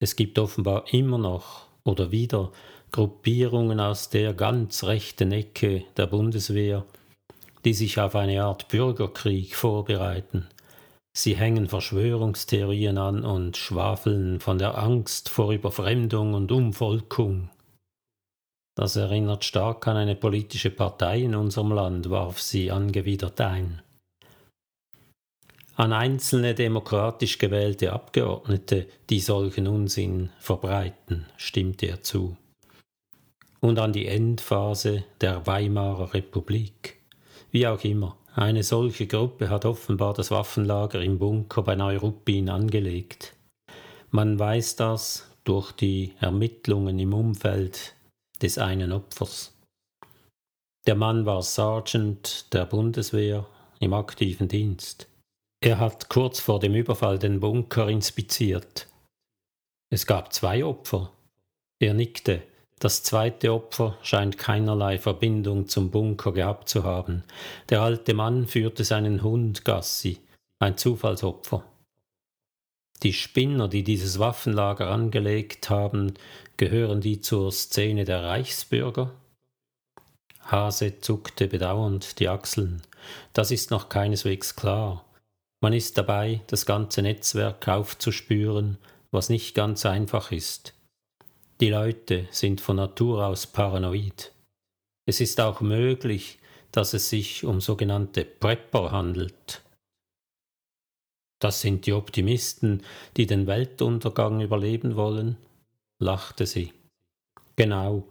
Es 0.01 0.17
gibt 0.17 0.39
offenbar 0.39 0.87
immer 0.93 1.19
noch 1.19 1.67
oder 1.85 2.11
wieder 2.11 2.53
Gruppierungen 2.91 3.81
aus 3.81 4.09
der 4.09 4.33
ganz 4.33 4.85
rechten 4.85 5.33
Ecke 5.33 5.85
der 5.97 6.07
Bundeswehr, 6.07 6.87
die 7.65 7.75
sich 7.75 7.99
auf 7.99 8.15
eine 8.15 8.43
Art 8.45 8.69
Bürgerkrieg 8.69 9.57
vorbereiten. 9.57 10.47
Sie 11.17 11.37
hängen 11.37 11.69
Verschwörungstheorien 11.69 12.99
an 12.99 13.25
und 13.25 13.57
schwafeln 13.57 14.41
von 14.41 14.59
der 14.59 14.77
Angst 14.79 15.29
vor 15.29 15.53
Überfremdung 15.53 16.35
und 16.35 16.51
Umvolkung. 16.51 17.51
Das 18.77 18.97
erinnert 18.97 19.45
stark 19.45 19.87
an 19.87 19.97
eine 19.97 20.17
politische 20.17 20.71
Partei 20.71 21.21
in 21.21 21.37
unserem 21.37 21.71
Land, 21.71 22.11
warf 22.11 22.41
sie 22.41 22.73
angewidert 22.73 23.41
ein 23.41 23.83
an 25.77 25.93
einzelne 25.93 26.55
demokratisch 26.55 27.39
gewählte 27.39 27.93
Abgeordnete, 27.93 28.87
die 29.11 29.21
solchen 29.21 29.67
Unsinn 29.67 30.31
verbreiten, 30.39 31.27
stimmte 31.37 31.87
er 31.87 32.03
zu. 32.03 32.37
Und 33.61 33.79
an 33.79 33.93
die 33.93 34.07
Endphase 34.07 35.05
der 35.21 35.47
Weimarer 35.47 36.15
Republik. 36.15 37.01
Wie 37.55 37.69
auch 37.69 37.85
immer, 37.85 38.19
eine 38.35 38.65
solche 38.65 39.07
Gruppe 39.07 39.49
hat 39.49 39.65
offenbar 39.65 40.13
das 40.13 40.33
Waffenlager 40.33 41.01
im 41.01 41.21
Bunker 41.21 41.63
bei 41.63 41.77
Neuruppin 41.77 42.49
angelegt. 42.49 43.37
Man 44.11 44.37
weiß 44.37 44.75
das 44.75 45.31
durch 45.45 45.71
die 45.71 46.15
Ermittlungen 46.19 46.99
im 46.99 47.15
Umfeld 47.15 47.95
des 48.43 48.59
einen 48.59 48.91
Opfers. 48.91 49.57
Der 50.89 50.97
Mann 50.97 51.27
war 51.27 51.43
Sergeant 51.43 52.53
der 52.53 52.67
Bundeswehr 52.67 53.47
im 53.79 53.95
aktiven 53.95 54.49
Dienst. 54.49 55.07
Er 55.61 55.79
hat 55.79 56.09
kurz 56.09 56.41
vor 56.41 56.59
dem 56.59 56.75
Überfall 56.75 57.21
den 57.21 57.39
Bunker 57.39 57.89
inspiziert. 57.89 58.89
Es 59.91 60.07
gab 60.07 60.33
zwei 60.33 60.65
Opfer. 60.65 61.13
Er 61.79 61.95
nickte. 61.95 62.43
Das 62.79 63.03
zweite 63.03 63.53
Opfer 63.53 63.97
scheint 64.03 64.37
keinerlei 64.37 64.99
Verbindung 64.99 65.69
zum 65.69 65.91
Bunker 65.91 66.33
gehabt 66.33 66.69
zu 66.69 66.85
haben. 66.85 67.25
Der 67.71 67.81
alte 67.83 68.15
Mann 68.15 68.47
führte 68.47 68.85
seinen 68.85 69.23
Hund 69.23 69.65
Gassi, 69.65 70.21
ein 70.59 70.77
Zufallsopfer. 70.77 71.65
Die 73.03 73.13
Spinner, 73.13 73.69
die 73.69 73.85
dieses 73.85 74.19
Waffenlager 74.19 74.91
angelegt 74.91 75.71
haben, 75.71 76.15
gehören 76.57 77.01
die 77.01 77.21
zur 77.21 77.53
Szene 77.53 78.05
der 78.05 78.23
Reichsbürger? 78.23 79.13
Hase 80.41 81.01
zuckte 81.01 81.49
bedauernd 81.49 82.19
die 82.19 82.29
Achseln. 82.29 82.83
Das 83.33 83.51
ist 83.51 83.71
noch 83.71 83.89
keineswegs 83.89 84.57
klar. 84.57 85.05
Man 85.61 85.73
ist 85.73 85.97
dabei, 85.97 86.43
das 86.49 86.67
ganze 86.67 87.03
Netzwerk 87.03 87.67
aufzuspüren, 87.69 88.79
was 89.11 89.31
nicht 89.31 89.55
ganz 89.55 89.87
einfach 89.87 90.33
ist. 90.33 90.74
Die 91.65 91.71
Leute 91.71 92.29
sind 92.31 92.61
von 92.61 92.77
Natur 92.77 93.25
aus 93.25 93.47
paranoid. 93.47 94.35
Es 95.09 95.23
ist 95.23 95.41
auch 95.41 95.63
möglich, 95.63 96.39
dass 96.73 96.93
es 96.93 97.09
sich 97.09 97.43
um 97.47 97.63
sogenannte 97.63 98.27
Prepper 98.27 98.93
handelt. 98.93 99.63
Das 101.41 101.63
sind 101.63 101.87
die 101.87 101.95
Optimisten, 101.95 102.83
die 103.17 103.25
den 103.25 103.47
Weltuntergang 103.47 104.43
überleben 104.43 104.95
wollen, 104.95 105.39
lachte 106.03 106.45
sie. 106.45 106.75
Genau, 107.57 108.07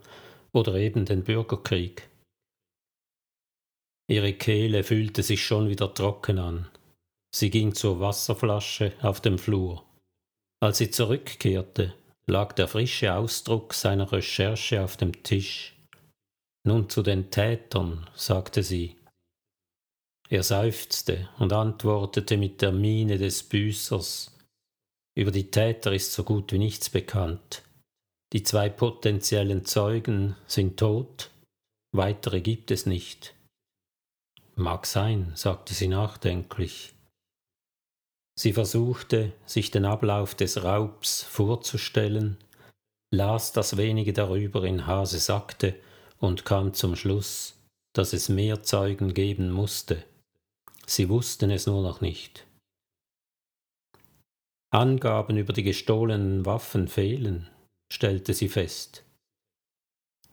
oder 0.52 0.74
eben 0.74 1.06
den 1.06 1.24
Bürgerkrieg. 1.24 2.10
Ihre 4.10 4.34
Kehle 4.34 4.84
fühlte 4.84 5.22
sich 5.22 5.46
schon 5.46 5.70
wieder 5.70 5.94
trocken 5.94 6.39
an. 6.39 6.70
Sie 7.32 7.52
ging 7.52 7.76
zur 7.76 8.00
Wasserflasche 8.00 8.94
auf 9.04 9.22
dem 9.22 9.38
Flur. 9.38 9.86
Als 10.60 10.80
sie 10.80 10.89
zurückkehrte, 10.89 11.94
lag 12.28 12.54
der 12.54 12.68
frische 12.68 13.14
Ausdruck 13.14 13.74
seiner 13.74 14.12
Recherche 14.12 14.84
auf 14.84 14.98
dem 14.98 15.24
Tisch. 15.24 15.76
Nun 16.66 16.90
zu 16.90 17.04
den 17.04 17.30
Tätern, 17.30 18.10
sagte 18.16 18.64
sie. 18.64 18.96
Er 20.30 20.44
seufzte 20.44 21.30
und 21.38 21.52
antwortete 21.52 22.38
mit 22.38 22.62
der 22.62 22.72
Miene 22.72 23.18
des 23.18 23.44
Büßers. 23.44 24.38
Über 25.16 25.32
die 25.32 25.52
Täter 25.52 25.94
ist 25.94 26.14
so 26.14 26.24
gut 26.24 26.52
wie 26.54 26.58
nichts 26.58 26.90
bekannt. 26.90 27.64
Die 28.32 28.42
zwei 28.42 28.70
potenziellen 28.70 29.66
Zeugen 29.66 30.36
sind 30.48 30.80
tot, 30.80 31.30
weitere 31.92 32.42
gibt 32.42 32.72
es 32.72 32.86
nicht. 32.86 33.36
Mag 34.56 34.88
sein, 34.88 35.32
sagte 35.36 35.74
sie 35.74 35.88
nachdenklich. 35.88 36.94
Sie 38.36 38.54
versuchte, 38.54 39.32
sich 39.46 39.72
den 39.72 39.86
Ablauf 39.86 40.36
des 40.36 40.63
Raubs 40.63 41.24
vorzustellen, 41.24 42.38
las 43.12 43.52
das 43.52 43.78
wenige 43.78 44.13
darüber 44.13 44.63
in 44.63 44.88
Hase 44.88 45.19
sagte 45.19 45.76
und 46.17 46.46
kam 46.46 46.74
zum 46.74 46.96
Schluss, 46.96 47.56
dass 47.93 48.13
es 48.13 48.30
mehr 48.30 48.63
Zeugen 48.63 49.13
geben 49.13 49.52
musste. 49.52 50.04
Sie 50.88 51.10
wussten 51.10 51.52
es 51.52 51.67
nur 51.67 51.84
noch 51.84 52.02
nicht. 52.02 52.46
Angaben 54.72 55.38
über 55.38 55.54
die 55.54 55.63
gestohlenen 55.63 56.48
Waffen 56.48 56.88
fehlen, 56.88 57.48
stellte 57.91 58.34
sie 58.34 58.50
fest. 58.50 59.04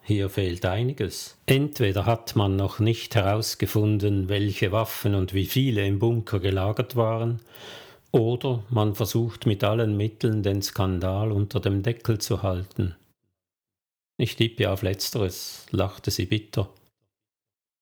Hier 0.02 0.30
fehlt 0.30 0.64
einiges. 0.64 1.36
Entweder 1.44 2.06
hat 2.06 2.34
man 2.34 2.56
noch 2.56 2.78
nicht 2.78 3.14
herausgefunden, 3.14 4.30
welche 4.30 4.72
Waffen 4.72 5.14
und 5.14 5.34
wie 5.34 5.44
viele 5.44 5.86
im 5.86 5.98
Bunker 5.98 6.40
gelagert 6.40 6.96
waren, 6.96 7.40
oder 8.12 8.64
man 8.70 8.94
versucht 8.94 9.46
mit 9.46 9.62
allen 9.64 9.96
Mitteln 9.96 10.42
den 10.42 10.62
Skandal 10.62 11.32
unter 11.32 11.60
dem 11.60 11.82
Deckel 11.82 12.18
zu 12.18 12.42
halten. 12.42 12.96
Ich 14.18 14.36
tippe 14.36 14.70
auf 14.70 14.82
letzteres, 14.82 15.66
lachte 15.70 16.10
sie 16.10 16.26
bitter. 16.26 16.68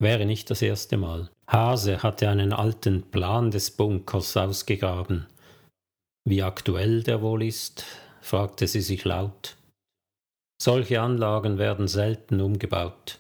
Wäre 0.01 0.27
nicht 0.27 0.51
das 0.51 0.63
erste 0.63 0.97
Mal. 0.97 1.31
Hase 1.49 2.03
hatte 2.03 2.29
einen 2.29 2.53
alten 2.53 3.03
Plan 3.11 3.51
des 3.51 3.73
Bunkers 3.73 4.37
ausgegraben. 4.37 5.27
Wie 6.25 6.43
aktuell 6.43 7.03
der 7.03 7.23
wohl 7.23 7.43
ist, 7.43 7.85
fragte 8.21 8.67
sie 8.67 8.83
sich 8.83 9.05
laut. 9.05 9.57
Solche 10.61 11.01
Anlagen 11.01 11.59
werden 11.59 11.89
selten 11.89 12.41
umgebaut. 12.41 13.19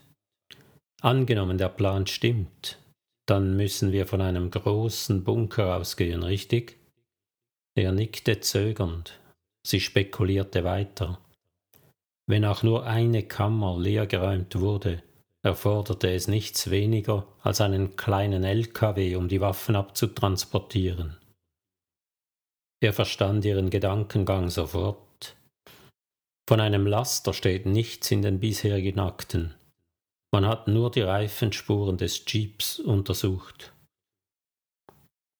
Angenommen 1.00 1.58
der 1.58 1.68
Plan 1.68 2.06
stimmt, 2.06 2.78
dann 3.26 3.56
müssen 3.56 3.92
wir 3.92 4.06
von 4.06 4.20
einem 4.20 4.50
großen 4.50 5.22
Bunker 5.24 5.76
ausgehen, 5.76 6.22
richtig? 6.22 6.77
Er 7.78 7.92
nickte 7.92 8.40
zögernd. 8.40 9.20
Sie 9.64 9.78
spekulierte 9.78 10.64
weiter. 10.64 11.20
Wenn 12.26 12.44
auch 12.44 12.64
nur 12.64 12.84
eine 12.86 13.22
Kammer 13.22 13.78
leergeräumt 13.78 14.58
wurde, 14.58 15.00
erforderte 15.44 16.10
es 16.10 16.26
nichts 16.26 16.70
weniger 16.70 17.28
als 17.40 17.60
einen 17.60 17.94
kleinen 17.94 18.42
LKW, 18.42 19.14
um 19.14 19.28
die 19.28 19.40
Waffen 19.40 19.76
abzutransportieren. 19.76 21.18
Er 22.82 22.92
verstand 22.92 23.44
ihren 23.44 23.70
Gedankengang 23.70 24.50
sofort. 24.50 25.36
Von 26.48 26.58
einem 26.60 26.84
Laster 26.84 27.32
steht 27.32 27.64
nichts 27.64 28.10
in 28.10 28.22
den 28.22 28.40
bisherigen 28.40 28.98
Akten. 28.98 29.54
Man 30.32 30.48
hat 30.48 30.66
nur 30.66 30.90
die 30.90 31.02
Reifenspuren 31.02 31.96
des 31.96 32.24
Jeeps 32.26 32.80
untersucht. 32.80 33.72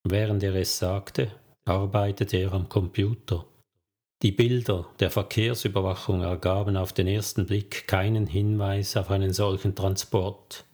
Während 0.07 0.41
er 0.41 0.55
es 0.55 0.79
sagte, 0.79 1.37
arbeitete 1.69 2.37
er 2.37 2.53
am 2.53 2.67
Computer. 2.67 3.45
Die 4.21 4.31
Bilder 4.31 4.89
der 4.99 5.11
Verkehrsüberwachung 5.11 6.21
ergaben 6.21 6.75
auf 6.75 6.91
den 6.91 7.07
ersten 7.07 7.45
Blick 7.45 7.87
keinen 7.87 8.27
Hinweis 8.27 8.97
auf 8.97 9.11
einen 9.11 9.31
solchen 9.31 9.75
Transport. 9.75 10.65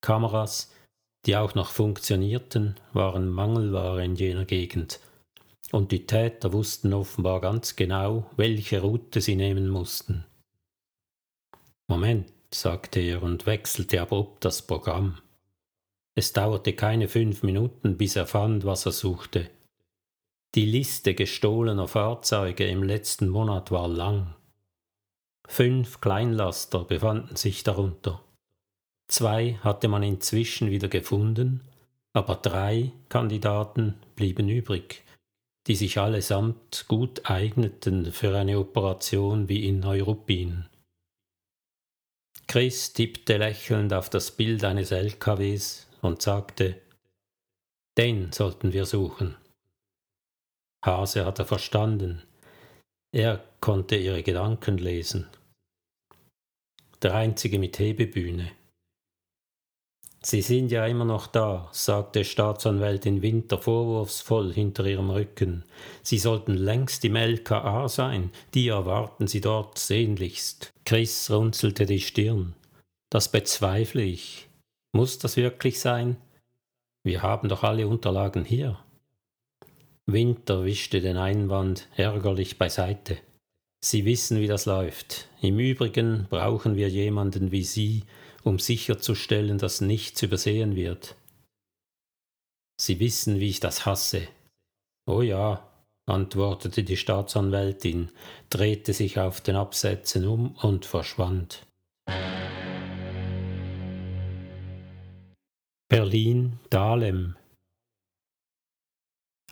Kameras, 0.00 0.72
die 1.26 1.36
auch 1.36 1.54
noch 1.54 1.70
funktionierten, 1.70 2.76
waren 2.92 3.28
Mangelware 3.28 4.04
in 4.04 4.14
jener 4.14 4.44
Gegend, 4.44 5.00
und 5.72 5.90
die 5.90 6.06
Täter 6.06 6.52
wussten 6.52 6.92
offenbar 6.92 7.40
ganz 7.40 7.74
genau, 7.74 8.30
welche 8.36 8.82
Route 8.82 9.20
sie 9.20 9.34
nehmen 9.34 9.68
mussten. 9.68 10.24
Moment, 11.88 12.30
sagte 12.52 13.00
er 13.00 13.22
und 13.22 13.46
wechselte 13.46 14.00
abrupt 14.00 14.44
das 14.44 14.62
Programm. 14.62 15.18
Es 16.14 16.32
dauerte 16.32 16.74
keine 16.74 17.08
fünf 17.08 17.42
Minuten, 17.42 17.96
bis 17.96 18.14
er 18.14 18.26
fand, 18.26 18.64
was 18.64 18.86
er 18.86 18.92
suchte. 18.92 19.50
Die 20.54 20.66
Liste 20.66 21.14
gestohlener 21.14 21.88
Fahrzeuge 21.88 22.64
im 22.68 22.84
letzten 22.84 23.28
Monat 23.28 23.72
war 23.72 23.88
lang. 23.88 24.36
Fünf 25.48 26.00
Kleinlaster 26.00 26.84
befanden 26.84 27.34
sich 27.34 27.64
darunter. 27.64 28.22
Zwei 29.08 29.54
hatte 29.64 29.88
man 29.88 30.04
inzwischen 30.04 30.70
wieder 30.70 30.86
gefunden, 30.86 31.62
aber 32.12 32.36
drei 32.36 32.92
Kandidaten 33.08 33.96
blieben 34.14 34.48
übrig, 34.48 35.02
die 35.66 35.74
sich 35.74 35.98
allesamt 35.98 36.84
gut 36.86 37.28
eigneten 37.28 38.12
für 38.12 38.36
eine 38.36 38.60
Operation 38.60 39.48
wie 39.48 39.66
in 39.66 39.80
Neuruppin. 39.80 40.66
Chris 42.46 42.92
tippte 42.92 43.38
lächelnd 43.38 43.92
auf 43.92 44.08
das 44.08 44.30
Bild 44.30 44.62
eines 44.62 44.92
LKWs 44.92 45.88
und 46.00 46.22
sagte, 46.22 46.80
den 47.98 48.30
sollten 48.30 48.72
wir 48.72 48.86
suchen. 48.86 49.36
Hase 50.84 51.24
hatte 51.24 51.44
verstanden. 51.44 52.22
Er 53.12 53.42
konnte 53.60 53.96
ihre 53.96 54.22
Gedanken 54.22 54.78
lesen. 54.78 55.28
Der 57.02 57.14
einzige 57.14 57.58
mit 57.58 57.78
Hebebühne. 57.78 58.50
Sie 60.22 60.40
sind 60.40 60.72
ja 60.72 60.86
immer 60.86 61.04
noch 61.04 61.26
da, 61.26 61.68
sagte 61.72 62.24
Staatsanwältin 62.24 63.20
Winter 63.20 63.58
vorwurfsvoll 63.58 64.54
hinter 64.54 64.86
ihrem 64.86 65.10
Rücken. 65.10 65.64
Sie 66.02 66.18
sollten 66.18 66.54
längst 66.54 67.04
im 67.04 67.16
LKA 67.16 67.88
sein, 67.88 68.30
die 68.54 68.68
erwarten 68.68 69.26
Sie 69.26 69.42
dort 69.42 69.78
sehnlichst. 69.78 70.72
Chris 70.86 71.30
runzelte 71.30 71.84
die 71.84 72.00
Stirn. 72.00 72.54
Das 73.10 73.30
bezweifle 73.30 74.02
ich. 74.02 74.48
Muss 74.92 75.18
das 75.18 75.36
wirklich 75.36 75.78
sein? 75.78 76.16
Wir 77.04 77.22
haben 77.22 77.50
doch 77.50 77.62
alle 77.62 77.86
Unterlagen 77.86 78.46
hier. 78.46 78.78
Winter 80.06 80.64
wischte 80.64 81.00
den 81.00 81.16
Einwand 81.16 81.88
ärgerlich 81.96 82.58
beiseite. 82.58 83.18
Sie 83.82 84.04
wissen, 84.04 84.40
wie 84.40 84.46
das 84.46 84.66
läuft. 84.66 85.28
Im 85.40 85.58
Übrigen 85.58 86.26
brauchen 86.28 86.76
wir 86.76 86.88
jemanden 86.88 87.52
wie 87.52 87.64
Sie, 87.64 88.04
um 88.42 88.58
sicherzustellen, 88.58 89.58
dass 89.58 89.80
nichts 89.80 90.22
übersehen 90.22 90.76
wird. 90.76 91.16
Sie 92.80 93.00
wissen, 93.00 93.40
wie 93.40 93.48
ich 93.48 93.60
das 93.60 93.86
hasse. 93.86 94.28
Oh 95.06 95.22
ja, 95.22 95.68
antwortete 96.06 96.82
die 96.82 96.96
Staatsanwältin, 96.96 98.10
drehte 98.50 98.92
sich 98.92 99.18
auf 99.18 99.40
den 99.40 99.56
Absätzen 99.56 100.26
um 100.26 100.52
und 100.56 100.84
verschwand. 100.84 101.66
Berlin, 105.88 106.58
Dahlem. 106.70 107.36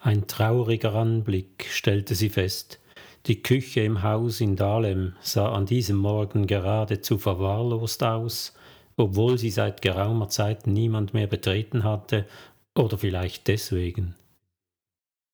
Ein 0.02 0.26
trauriger 0.26 0.94
Anblick, 0.94 1.66
stellte 1.70 2.14
sie 2.14 2.28
fest. 2.28 2.80
Die 3.26 3.42
Küche 3.42 3.80
im 3.80 4.02
Haus 4.02 4.40
in 4.40 4.56
Dahlem 4.56 5.14
sah 5.20 5.52
an 5.52 5.64
diesem 5.64 5.96
Morgen 5.96 6.46
geradezu 6.46 7.18
verwahrlost 7.18 8.02
aus 8.02 8.52
obwohl 8.96 9.38
sie 9.38 9.50
seit 9.50 9.82
geraumer 9.82 10.28
Zeit 10.28 10.66
niemand 10.66 11.14
mehr 11.14 11.26
betreten 11.26 11.84
hatte, 11.84 12.26
oder 12.74 12.96
vielleicht 12.96 13.48
deswegen. 13.48 14.14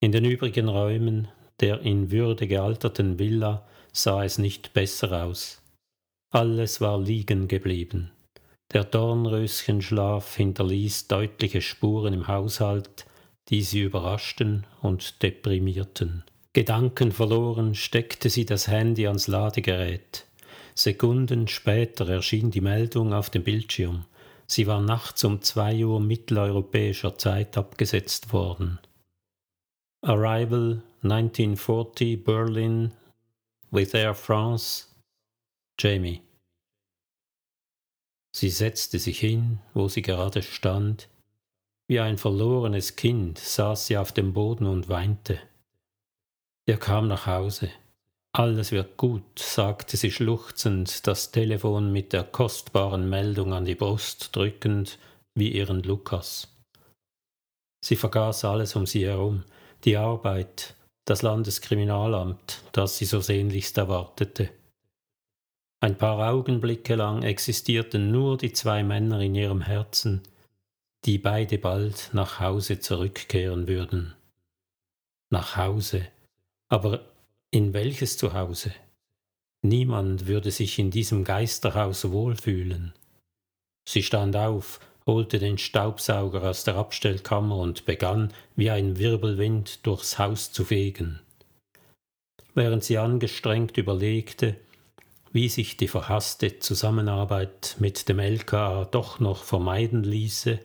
In 0.01 0.13
den 0.13 0.25
übrigen 0.25 0.69
Räumen 0.69 1.29
der 1.61 1.81
in 1.81 2.13
Würde 2.13 2.47
gealterten 2.47 3.19
Villa 3.19 3.67
sah 3.93 4.23
es 4.25 4.39
nicht 4.39 4.73
besser 4.73 5.25
aus. 5.25 5.61
Alles 6.33 6.81
war 6.81 7.01
liegen 7.01 7.49
geblieben. 7.49 8.13
Der 8.73 8.85
Dornröschenschlaf 8.85 10.37
hinterließ 10.37 11.09
deutliche 11.09 11.61
Spuren 11.61 12.15
im 12.15 12.29
Haushalt, 12.29 13.07
die 13.49 13.63
sie 13.63 13.81
überraschten 13.81 14.67
und 14.83 15.23
deprimierten. 15.23 16.25
Gedankenverloren 16.53 17.75
steckte 17.75 18.31
sie 18.31 18.45
das 18.45 18.69
Handy 18.69 19.07
ans 19.07 19.27
Ladegerät. 19.27 20.27
Sekunden 20.75 21.49
später 21.49 22.09
erschien 22.09 22.51
die 22.51 22.61
Meldung 22.61 23.13
auf 23.13 23.31
dem 23.31 23.45
Bildschirm. 23.45 24.05
Sie 24.47 24.67
war 24.67 24.81
nachts 24.81 25.25
um 25.25 25.43
zwei 25.43 25.85
Uhr 25.85 26.01
mitteleuropäischer 26.01 27.19
Zeit 27.19 27.57
abgesetzt 27.57 28.33
worden. 28.33 28.79
Arrival 30.03 30.83
1940 31.03 32.25
Berlin 32.25 32.93
with 33.71 33.95
Air 33.95 34.15
France 34.15 34.87
Jamie. 35.79 36.23
Sie 38.33 38.51
setzte 38.51 38.99
sich 38.99 39.21
hin, 39.21 39.59
wo 39.75 39.89
sie 39.89 40.03
gerade 40.03 40.43
stand. 40.43 41.09
Wie 41.89 42.01
ein 42.01 42.19
verlorenes 42.19 42.97
Kind 42.97 43.39
saß 43.39 43.87
sie 43.87 43.97
auf 43.97 44.13
dem 44.13 44.35
Boden 44.35 44.67
und 44.67 44.91
weinte. 44.91 45.41
Er 46.67 46.77
kam 46.77 47.09
nach 47.09 47.27
Hause. 47.27 47.71
Alles 48.33 48.73
wird 48.73 48.99
gut, 48.99 49.39
sagte 49.39 49.97
sie 49.97 50.11
schluchzend, 50.11 51.07
das 51.07 51.31
Telefon 51.31 51.91
mit 51.91 52.13
der 52.13 52.25
kostbaren 52.25 53.09
Meldung 53.09 53.55
an 53.55 53.65
die 53.65 53.75
Brust 53.75 54.37
drückend, 54.37 54.99
wie 55.35 55.51
ihren 55.51 55.83
Lukas. 55.83 56.55
Sie 57.83 57.97
vergaß 57.97 58.45
alles 58.45 58.77
um 58.77 58.85
sie 58.85 59.07
herum, 59.07 59.45
die 59.85 59.97
Arbeit, 59.97 60.75
das 61.07 61.23
Landeskriminalamt, 61.23 62.63
das 62.73 62.99
sie 62.99 63.07
so 63.07 63.21
sehnlichst 63.21 63.79
erwartete. 63.79 64.51
Ein 65.81 65.97
paar 65.97 66.31
Augenblicke 66.31 66.97
lang 66.97 67.23
existierten 67.23 68.11
nur 68.11 68.37
die 68.37 68.53
zwei 68.53 68.83
Männer 68.83 69.21
in 69.21 69.35
ihrem 69.35 69.63
Herzen, 69.63 70.23
die 71.05 71.19
beide 71.19 71.59
bald 71.59 72.11
nach 72.13 72.41
Hause 72.41 72.81
zurückkehren 72.81 73.69
würden. 73.69 74.15
Nach 75.31 75.57
Hause, 75.57 76.07
aber 76.69 77.05
in 77.51 77.73
welches 77.73 78.19
Zuhause? 78.19 78.73
Niemand 79.63 80.27
würde 80.27 80.51
sich 80.51 80.79
in 80.79 80.91
diesem 80.91 81.25
Geisterhaus 81.25 82.11
wohlfühlen. 82.11 82.93
Sie 83.89 84.03
stand 84.03 84.37
auf, 84.37 84.81
holte 85.07 85.39
den 85.39 85.59
Staubsauger 85.59 86.43
aus 86.45 86.65
der 86.65 86.77
Abstellkammer 86.77 87.57
und 87.57 87.87
begann, 87.87 88.33
wie 88.55 88.71
ein 88.71 88.99
Wirbelwind 88.99 89.87
durchs 89.87 90.19
Haus 90.19 90.53
zu 90.53 90.65
fegen. 90.65 91.21
Während 92.55 92.85
sie 92.85 92.99
angestrengt 92.99 93.77
überlegte, 93.79 94.57
wie 95.33 95.49
sich 95.49 95.77
die 95.77 95.89
verhasste 95.89 96.59
Zusammenarbeit 96.59 97.77
mit 97.79 98.09
dem 98.09 98.19
LKA 98.19 98.85
doch 98.85 99.21
noch 99.21 99.45
vermeiden 99.45 100.05
ließe, 100.05 100.59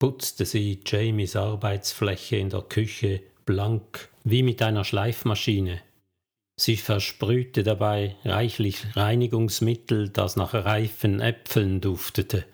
putzte 0.00 0.44
sie 0.44 0.80
Jamies 0.84 1.36
Arbeitsfläche 1.36 2.38
in 2.38 2.50
der 2.50 2.62
Küche 2.62 3.22
blank 3.46 4.08
wie 4.24 4.42
mit 4.42 4.60
einer 4.62 4.84
Schleifmaschine 4.84 5.80
Sie 6.60 6.76
versprühte 6.76 7.62
dabei 7.62 8.16
reichlich 8.22 8.94
Reinigungsmittel, 8.94 10.10
das 10.10 10.36
nach 10.36 10.52
reifen 10.52 11.18
Äpfeln 11.18 11.80
duftete. 11.80 12.44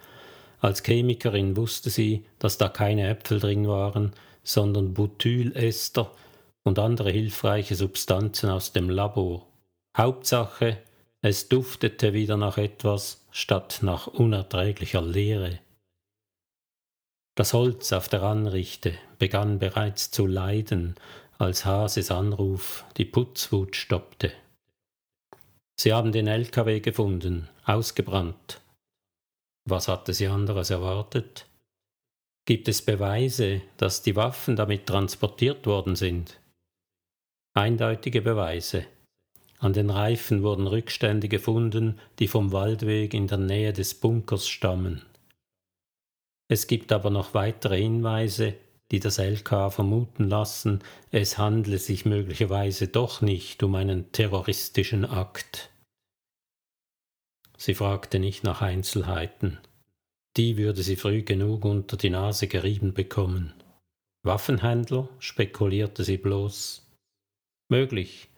Als 0.60 0.84
Chemikerin 0.84 1.56
wusste 1.56 1.90
sie, 1.90 2.24
dass 2.38 2.56
da 2.56 2.68
keine 2.68 3.08
Äpfel 3.08 3.40
drin 3.40 3.66
waren, 3.66 4.12
sondern 4.44 4.94
Butylester 4.94 6.12
und 6.62 6.78
andere 6.78 7.10
hilfreiche 7.10 7.74
Substanzen 7.74 8.48
aus 8.48 8.72
dem 8.72 8.90
Labor. 8.90 9.44
Hauptsache, 9.96 10.78
es 11.20 11.48
duftete 11.48 12.12
wieder 12.12 12.36
nach 12.36 12.58
etwas 12.58 13.26
statt 13.32 13.80
nach 13.82 14.06
unerträglicher 14.06 15.02
Leere. 15.02 15.58
Das 17.36 17.52
Holz 17.52 17.92
auf 17.92 18.08
der 18.08 18.22
Anrichte 18.22 18.94
begann 19.18 19.58
bereits 19.58 20.10
zu 20.10 20.26
leiden, 20.26 20.96
als 21.36 21.66
Hases 21.66 22.10
Anruf 22.10 22.84
die 22.96 23.04
Putzwut 23.04 23.76
stoppte. 23.76 24.32
Sie 25.78 25.92
haben 25.92 26.12
den 26.12 26.28
LKW 26.28 26.80
gefunden, 26.80 27.48
ausgebrannt. 27.66 28.62
Was 29.68 29.86
hatte 29.86 30.14
sie 30.14 30.28
anderes 30.28 30.70
erwartet? 30.70 31.46
Gibt 32.46 32.68
es 32.68 32.80
Beweise, 32.80 33.60
dass 33.76 34.02
die 34.02 34.16
Waffen 34.16 34.56
damit 34.56 34.86
transportiert 34.86 35.66
worden 35.66 35.94
sind? 35.94 36.40
Eindeutige 37.54 38.22
Beweise. 38.22 38.86
An 39.58 39.74
den 39.74 39.90
Reifen 39.90 40.42
wurden 40.42 40.66
Rückstände 40.66 41.28
gefunden, 41.28 41.98
die 42.18 42.28
vom 42.28 42.52
Waldweg 42.52 43.12
in 43.12 43.26
der 43.26 43.38
Nähe 43.38 43.74
des 43.74 43.94
Bunkers 43.94 44.48
stammen. 44.48 45.02
Es 46.48 46.66
gibt 46.66 46.92
aber 46.92 47.10
noch 47.10 47.34
weitere 47.34 47.78
Hinweise, 47.78 48.54
die 48.92 49.00
das 49.00 49.18
LK 49.18 49.72
vermuten 49.72 50.28
lassen, 50.28 50.82
es 51.10 51.38
handle 51.38 51.78
sich 51.78 52.04
möglicherweise 52.04 52.88
doch 52.88 53.20
nicht 53.20 53.62
um 53.62 53.74
einen 53.74 54.12
terroristischen 54.12 55.04
Akt. 55.04 55.70
Sie 57.56 57.74
fragte 57.74 58.18
nicht 58.18 58.44
nach 58.44 58.62
Einzelheiten. 58.62 59.58
Die 60.36 60.56
würde 60.56 60.82
sie 60.82 60.96
früh 60.96 61.22
genug 61.22 61.64
unter 61.64 61.96
die 61.96 62.10
Nase 62.10 62.46
gerieben 62.46 62.92
bekommen. 62.92 63.54
Waffenhändler 64.22 65.08
spekulierte 65.18 66.04
sie 66.04 66.18
bloß. 66.18 66.86
Möglich. 67.68 68.28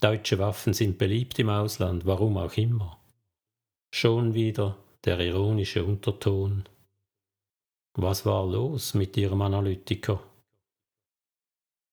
Deutsche 0.00 0.38
Waffen 0.38 0.72
sind 0.72 0.98
beliebt 0.98 1.38
im 1.38 1.48
Ausland, 1.48 2.06
warum 2.06 2.36
auch 2.36 2.56
immer. 2.56 2.98
Schon 3.94 4.34
wieder 4.34 4.78
der 5.04 5.18
ironische 5.20 5.84
Unterton. 5.84 6.64
Was 7.94 8.24
war 8.24 8.46
los 8.46 8.94
mit 8.94 9.16
Ihrem 9.18 9.42
Analytiker? 9.42 10.22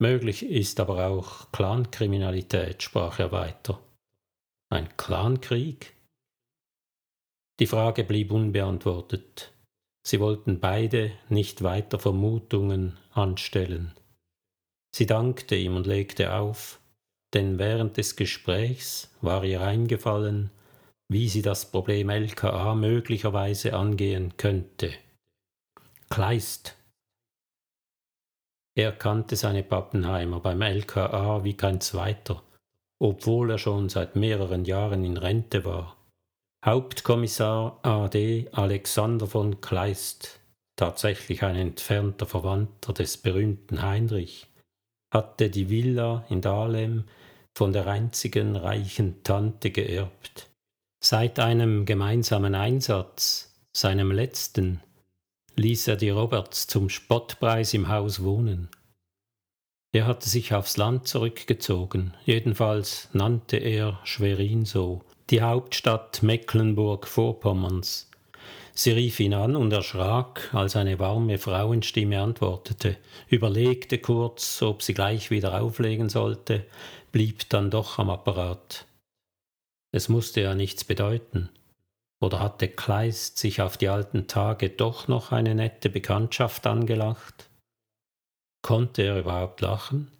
Möglich 0.01 0.45
ist 0.45 0.79
aber 0.79 1.07
auch 1.07 1.51
Clankriminalität, 1.51 2.81
sprach 2.81 3.19
er 3.19 3.33
weiter. 3.33 3.81
Ein 4.71 4.95
Clankrieg? 4.95 5.93
Die 7.59 7.67
Frage 7.67 8.05
blieb 8.05 8.31
unbeantwortet. 8.31 9.51
Sie 10.07 10.21
wollten 10.21 10.61
beide 10.61 11.11
nicht 11.27 11.63
weiter 11.63 11.99
Vermutungen 11.99 12.97
anstellen. 13.11 13.93
Sie 14.95 15.05
dankte 15.05 15.57
ihm 15.57 15.75
und 15.75 15.85
legte 15.85 16.33
auf, 16.33 16.79
denn 17.33 17.59
während 17.59 17.97
des 17.97 18.15
Gesprächs 18.15 19.13
war 19.19 19.43
ihr 19.43 19.59
eingefallen, 19.59 20.49
wie 21.09 21.27
sie 21.27 21.41
das 21.41 21.69
Problem 21.69 22.09
LKA 22.09 22.73
möglicherweise 22.73 23.73
angehen 23.73 24.37
könnte. 24.37 24.93
Kleist. 26.09 26.75
Er 28.75 28.91
kannte 28.91 29.35
seine 29.35 29.63
Pappenheimer 29.63 30.39
beim 30.39 30.61
LKA 30.61 31.43
wie 31.43 31.55
kein 31.55 31.81
zweiter, 31.81 32.41
obwohl 32.99 33.51
er 33.51 33.57
schon 33.57 33.89
seit 33.89 34.15
mehreren 34.15 34.65
Jahren 34.65 35.05
in 35.05 35.17
Rente 35.17 35.65
war. 35.65 35.97
Hauptkommissar 36.65 37.79
AD 37.83 38.49
Alexander 38.51 39.27
von 39.27 39.61
Kleist, 39.61 40.39
tatsächlich 40.75 41.43
ein 41.43 41.55
entfernter 41.55 42.25
Verwandter 42.25 42.91
des 42.91 43.17
berühmten 43.17 43.81
Heinrich, 43.81 44.47
hatte 45.13 45.49
die 45.49 45.69
Villa 45.69 46.25
in 46.29 46.41
Dahlem 46.41 47.05
von 47.55 47.71
der 47.71 47.87
einzigen 47.87 48.55
reichen 48.55 49.23
Tante 49.23 49.71
geerbt. 49.71 50.49
Seit 51.03 51.39
einem 51.39 51.85
gemeinsamen 51.85 52.55
Einsatz, 52.55 53.53
seinem 53.75 54.11
letzten, 54.11 54.81
ließ 55.59 55.89
er 55.89 55.95
die 55.97 56.09
Roberts 56.09 56.67
zum 56.67 56.89
Spottpreis 56.89 57.73
im 57.73 57.89
Haus 57.89 58.23
wohnen. 58.23 58.69
Er 59.91 60.05
hatte 60.07 60.29
sich 60.29 60.53
aufs 60.53 60.77
Land 60.77 61.07
zurückgezogen, 61.07 62.13
jedenfalls 62.23 63.09
nannte 63.11 63.57
er 63.57 63.99
Schwerin 64.03 64.65
so, 64.65 65.01
die 65.29 65.41
Hauptstadt 65.41 66.23
Mecklenburg-Vorpommerns. 66.23 68.09
Sie 68.73 68.91
rief 68.91 69.19
ihn 69.19 69.33
an 69.33 69.55
und 69.55 69.73
erschrak, 69.73 70.53
als 70.53 70.75
eine 70.75 70.99
warme 70.99 71.37
Frauenstimme 71.37 72.21
antwortete, 72.21 72.95
überlegte 73.27 73.97
kurz, 73.97 74.61
ob 74.61 74.81
sie 74.81 74.93
gleich 74.93 75.31
wieder 75.31 75.61
auflegen 75.61 76.07
sollte, 76.07 76.65
blieb 77.11 77.49
dann 77.49 77.69
doch 77.69 77.99
am 77.99 78.09
Apparat. 78.09 78.85
Es 79.91 80.07
musste 80.07 80.41
ja 80.41 80.55
nichts 80.55 80.83
bedeuten. 80.85 81.49
Oder 82.21 82.41
hatte 82.41 82.67
Kleist 82.67 83.37
sich 83.37 83.61
auf 83.61 83.77
die 83.77 83.87
alten 83.87 84.27
Tage 84.27 84.69
doch 84.69 85.07
noch 85.07 85.31
eine 85.31 85.55
nette 85.55 85.89
Bekanntschaft 85.89 86.67
angelacht? 86.67 87.49
Konnte 88.61 89.03
er 89.03 89.19
überhaupt 89.19 89.61
lachen? 89.61 90.11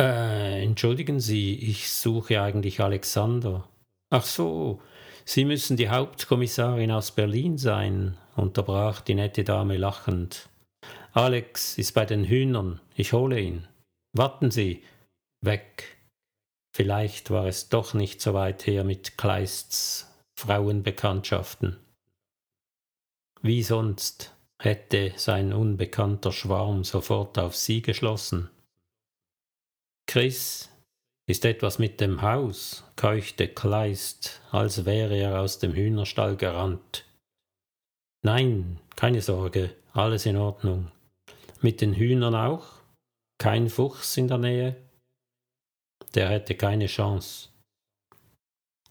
Äh, 0.00 0.64
entschuldigen 0.64 1.20
Sie, 1.20 1.54
ich 1.54 1.90
suche 1.90 2.40
eigentlich 2.40 2.80
Alexander. 2.80 3.68
Ach 4.10 4.24
so, 4.24 4.80
Sie 5.26 5.44
müssen 5.44 5.76
die 5.76 5.90
Hauptkommissarin 5.90 6.90
aus 6.90 7.12
Berlin 7.12 7.58
sein, 7.58 8.16
unterbrach 8.34 9.00
die 9.00 9.14
nette 9.14 9.44
Dame 9.44 9.76
lachend. 9.76 10.48
Alex 11.12 11.78
ist 11.78 11.92
bei 11.92 12.04
den 12.06 12.24
Hühnern, 12.24 12.80
ich 12.96 13.12
hole 13.12 13.40
ihn. 13.40 13.68
Warten 14.12 14.50
Sie. 14.50 14.82
Weg. 15.40 15.98
Vielleicht 16.74 17.30
war 17.30 17.46
es 17.46 17.68
doch 17.68 17.94
nicht 17.94 18.20
so 18.20 18.34
weit 18.34 18.66
her 18.66 18.82
mit 18.82 19.16
Kleists 19.16 20.13
Frauenbekanntschaften. 20.36 21.78
Wie 23.42 23.62
sonst 23.62 24.34
hätte 24.58 25.12
sein 25.16 25.52
unbekannter 25.52 26.32
Schwarm 26.32 26.84
sofort 26.84 27.38
auf 27.38 27.54
sie 27.54 27.82
geschlossen. 27.82 28.50
Chris, 30.06 30.70
ist 31.26 31.44
etwas 31.44 31.78
mit 31.78 32.00
dem 32.00 32.22
Haus? 32.22 32.84
keuchte 32.96 33.48
Kleist, 33.48 34.42
als 34.50 34.84
wäre 34.84 35.16
er 35.16 35.40
aus 35.40 35.58
dem 35.58 35.72
Hühnerstall 35.72 36.36
gerannt. 36.36 37.06
Nein, 38.22 38.78
keine 38.96 39.22
Sorge, 39.22 39.74
alles 39.92 40.26
in 40.26 40.36
Ordnung. 40.36 40.90
Mit 41.60 41.80
den 41.80 41.94
Hühnern 41.94 42.34
auch? 42.34 42.66
Kein 43.38 43.68
Fuchs 43.68 44.16
in 44.16 44.28
der 44.28 44.38
Nähe? 44.38 44.76
Der 46.14 46.28
hätte 46.28 46.54
keine 46.54 46.86
Chance. 46.86 47.48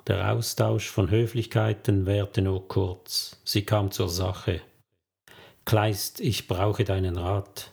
Der 0.07 0.33
Austausch 0.33 0.89
von 0.89 1.09
Höflichkeiten 1.09 2.05
währte 2.05 2.41
nur 2.41 2.67
kurz. 2.67 3.39
Sie 3.45 3.63
kam 3.63 3.91
zur 3.91 4.09
Sache. 4.09 4.61
Kleist, 5.63 6.19
ich 6.19 6.47
brauche 6.47 6.83
deinen 6.83 7.17
Rat. 7.17 7.71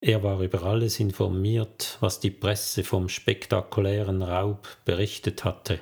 Er 0.00 0.22
war 0.22 0.40
über 0.40 0.62
alles 0.62 0.98
informiert, 0.98 1.98
was 2.00 2.20
die 2.20 2.30
Presse 2.30 2.84
vom 2.84 3.10
spektakulären 3.10 4.22
Raub 4.22 4.66
berichtet 4.84 5.44
hatte. 5.44 5.80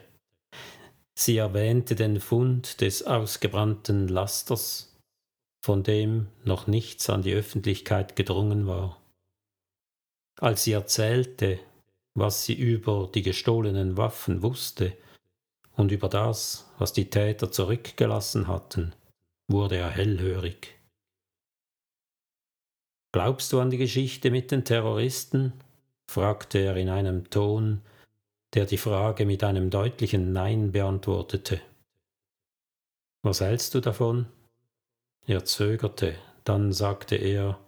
Sie 1.14 1.36
erwähnte 1.36 1.94
den 1.94 2.20
Fund 2.20 2.80
des 2.80 3.04
ausgebrannten 3.04 4.08
Lasters, 4.08 4.96
von 5.64 5.82
dem 5.82 6.28
noch 6.44 6.66
nichts 6.66 7.08
an 7.10 7.22
die 7.22 7.32
Öffentlichkeit 7.32 8.16
gedrungen 8.16 8.66
war. 8.66 9.00
Als 10.40 10.64
sie 10.64 10.72
erzählte, 10.72 11.60
was 12.16 12.46
sie 12.46 12.54
über 12.54 13.08
die 13.14 13.22
gestohlenen 13.22 13.96
Waffen 13.96 14.42
wusste 14.42 14.96
und 15.76 15.92
über 15.92 16.08
das, 16.08 16.68
was 16.78 16.94
die 16.94 17.10
Täter 17.10 17.52
zurückgelassen 17.52 18.48
hatten, 18.48 18.94
wurde 19.48 19.76
er 19.76 19.90
hellhörig. 19.90 20.74
Glaubst 23.12 23.52
du 23.52 23.60
an 23.60 23.70
die 23.70 23.76
Geschichte 23.76 24.30
mit 24.30 24.50
den 24.50 24.64
Terroristen? 24.64 25.52
fragte 26.10 26.58
er 26.58 26.76
in 26.76 26.88
einem 26.88 27.28
Ton, 27.30 27.82
der 28.54 28.64
die 28.64 28.78
Frage 28.78 29.26
mit 29.26 29.44
einem 29.44 29.68
deutlichen 29.70 30.32
Nein 30.32 30.72
beantwortete. 30.72 31.60
Was 33.22 33.40
hältst 33.40 33.74
du 33.74 33.80
davon? 33.80 34.26
Er 35.26 35.44
zögerte, 35.44 36.14
dann 36.44 36.72
sagte 36.72 37.16
er 37.16 37.58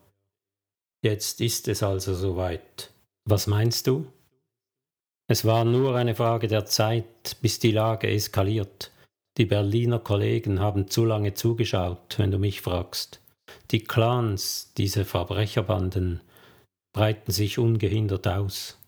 Jetzt 1.03 1.41
ist 1.41 1.69
es 1.69 1.83
also 1.83 2.15
soweit. 2.15 2.93
Was 3.25 3.47
meinst 3.47 3.87
du? 3.87 4.07
Es 5.31 5.45
war 5.45 5.67
nur 5.67 5.95
eine 5.95 6.15
Frage 6.15 6.49
der 6.49 6.65
Zeit, 6.65 7.37
bis 7.43 7.59
die 7.59 7.71
Lage 7.71 8.09
eskaliert. 8.09 8.91
Die 9.37 9.45
Berliner 9.45 9.99
Kollegen 9.99 10.59
haben 10.59 10.89
zu 10.89 11.05
lange 11.05 11.35
zugeschaut, 11.35 12.19
wenn 12.19 12.31
du 12.31 12.39
mich 12.39 12.63
fragst. 12.63 13.21
Die 13.71 13.85
Clans, 13.85 14.73
diese 14.77 15.05
Verbrecherbanden, 15.05 16.23
breiten 16.95 17.31
sich 17.31 17.59
ungehindert 17.59 18.27
aus. 18.27 18.79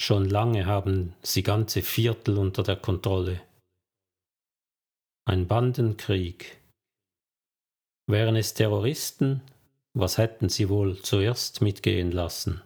Schon 0.00 0.28
lange 0.28 0.66
haben 0.66 1.14
sie 1.22 1.42
ganze 1.42 1.82
Viertel 1.82 2.36
unter 2.36 2.64
der 2.64 2.76
Kontrolle. 2.76 3.40
Ein 5.24 5.46
Bandenkrieg. 5.46 6.60
Wären 8.08 8.36
es 8.36 8.54
Terroristen, 8.54 9.40
was 9.94 10.18
hätten 10.18 10.48
sie 10.48 10.68
wohl 10.68 11.00
zuerst 11.00 11.62
mitgehen 11.62 12.12
lassen? 12.12 12.60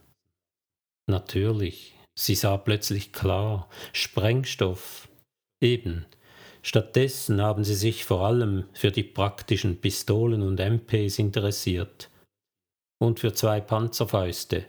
Natürlich, 1.07 1.94
sie 2.24 2.34
sah 2.34 2.56
plötzlich 2.56 3.12
klar, 3.12 3.68
Sprengstoff. 3.92 5.08
Eben, 5.60 6.06
Stattdessen 6.62 7.40
haben 7.40 7.64
sie 7.64 7.74
sich 7.74 8.04
vor 8.04 8.26
allem 8.26 8.64
für 8.74 8.90
die 8.90 9.02
praktischen 9.02 9.80
Pistolen 9.80 10.42
und 10.42 10.60
MPs 10.60 11.18
interessiert. 11.18 12.10
Und 13.00 13.20
für 13.20 13.32
zwei 13.32 13.60
Panzerfäuste. 13.60 14.66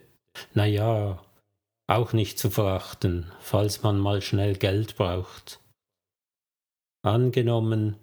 Na 0.53 0.65
ja, 0.65 1.21
auch 1.87 2.13
nicht 2.13 2.39
zu 2.39 2.49
verachten, 2.49 3.29
falls 3.41 3.83
man 3.83 3.99
mal 3.99 4.21
schnell 4.21 4.55
Geld 4.55 4.95
braucht. 4.95 5.59
Angenommen, 7.03 7.97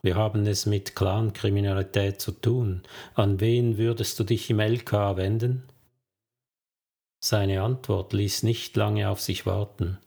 wir 0.00 0.14
haben 0.14 0.46
es 0.46 0.64
mit 0.64 0.94
Clankriminalität 0.94 2.20
zu 2.20 2.32
tun, 2.32 2.82
an 3.14 3.40
wen 3.40 3.76
würdest 3.76 4.18
du 4.18 4.24
dich 4.24 4.48
im 4.48 4.60
LK 4.60 5.16
wenden? 5.16 5.64
Seine 7.20 7.62
Antwort 7.62 8.12
ließ 8.12 8.42
nicht 8.44 8.76
lange 8.76 9.08
auf 9.08 9.20
sich 9.20 9.44
warten. 9.46 9.98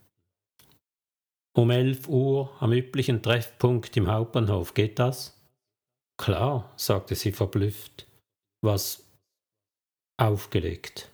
Um 1.54 1.70
elf 1.70 2.08
Uhr 2.08 2.50
am 2.62 2.72
üblichen 2.72 3.22
Treffpunkt 3.22 3.98
im 3.98 4.10
Hauptbahnhof, 4.10 4.74
geht 4.74 5.00
das? 5.00 5.38
Klar, 6.18 6.72
sagte 6.78 7.16
sie 7.16 7.34
verblüfft. 7.34 8.08
Was, 8.62 9.04
aufgelegt. 10.18 11.10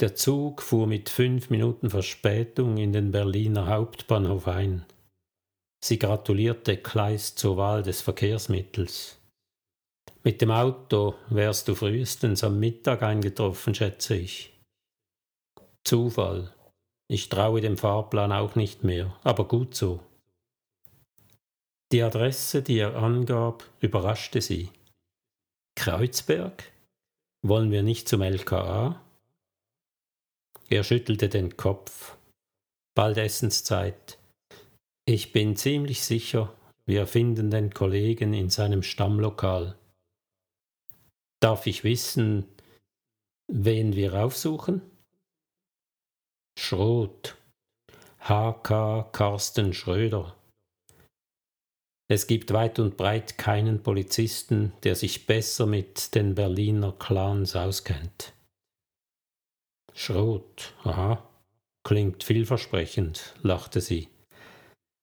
Der 0.00 0.14
Zug 0.14 0.62
fuhr 0.62 0.86
mit 0.86 1.08
fünf 1.08 1.50
Minuten 1.50 1.90
Verspätung 1.90 2.76
in 2.76 2.92
den 2.92 3.10
Berliner 3.10 3.66
Hauptbahnhof 3.66 4.46
ein. 4.46 4.84
Sie 5.82 5.98
gratulierte 5.98 6.76
Kleist 6.76 7.38
zur 7.38 7.56
Wahl 7.56 7.82
des 7.82 8.00
Verkehrsmittels. 8.00 9.17
Mit 10.24 10.40
dem 10.42 10.50
Auto 10.50 11.14
wärst 11.30 11.68
du 11.68 11.74
frühestens 11.74 12.44
am 12.44 12.58
Mittag 12.58 13.02
eingetroffen, 13.02 13.74
schätze 13.74 14.16
ich. 14.16 14.52
Zufall. 15.84 16.52
Ich 17.10 17.28
traue 17.28 17.60
dem 17.60 17.78
Fahrplan 17.78 18.32
auch 18.32 18.54
nicht 18.54 18.84
mehr, 18.84 19.16
aber 19.22 19.48
gut 19.48 19.74
so. 19.74 20.00
Die 21.90 22.02
Adresse, 22.02 22.62
die 22.62 22.78
er 22.78 22.96
angab, 22.96 23.64
überraschte 23.80 24.42
sie. 24.42 24.68
Kreuzberg? 25.74 26.64
Wollen 27.42 27.70
wir 27.70 27.82
nicht 27.82 28.08
zum 28.08 28.20
LKA? 28.20 29.00
Er 30.68 30.84
schüttelte 30.84 31.30
den 31.30 31.56
Kopf. 31.56 32.16
Bald 32.94 33.16
Essenszeit. 33.16 34.18
Ich 35.06 35.32
bin 35.32 35.56
ziemlich 35.56 36.02
sicher, 36.02 36.52
wir 36.84 37.06
finden 37.06 37.50
den 37.50 37.72
Kollegen 37.72 38.34
in 38.34 38.50
seinem 38.50 38.82
Stammlokal. 38.82 39.78
Darf 41.40 41.66
ich 41.66 41.84
wissen, 41.84 42.48
wen 43.46 43.94
wir 43.94 44.14
aufsuchen? 44.14 44.82
Schrot. 46.58 47.36
H.K. 48.20 49.10
Carsten 49.12 49.72
Schröder. 49.72 50.34
Es 52.10 52.26
gibt 52.26 52.52
weit 52.52 52.78
und 52.78 52.96
breit 52.96 53.38
keinen 53.38 53.82
Polizisten, 53.82 54.72
der 54.82 54.96
sich 54.96 55.26
besser 55.26 55.66
mit 55.66 56.14
den 56.14 56.34
Berliner 56.34 56.92
Clans 56.92 57.54
auskennt. 57.54 58.32
Schrot, 59.94 60.74
aha, 60.84 61.28
klingt 61.84 62.24
vielversprechend, 62.24 63.34
lachte 63.42 63.80
sie. 63.80 64.08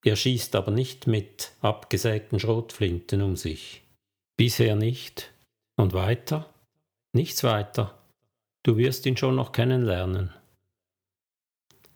Er 0.04 0.16
schießt 0.16 0.54
aber 0.56 0.70
nicht 0.70 1.06
mit 1.06 1.52
abgesägten 1.60 2.38
Schrotflinten 2.38 3.22
um 3.22 3.36
sich. 3.36 3.82
Bisher 4.36 4.76
nicht. 4.76 5.32
Und 5.76 5.92
weiter? 5.92 6.52
Nichts 7.12 7.44
weiter. 7.44 7.98
Du 8.62 8.76
wirst 8.76 9.06
ihn 9.06 9.16
schon 9.16 9.36
noch 9.36 9.52
kennenlernen. 9.52 10.32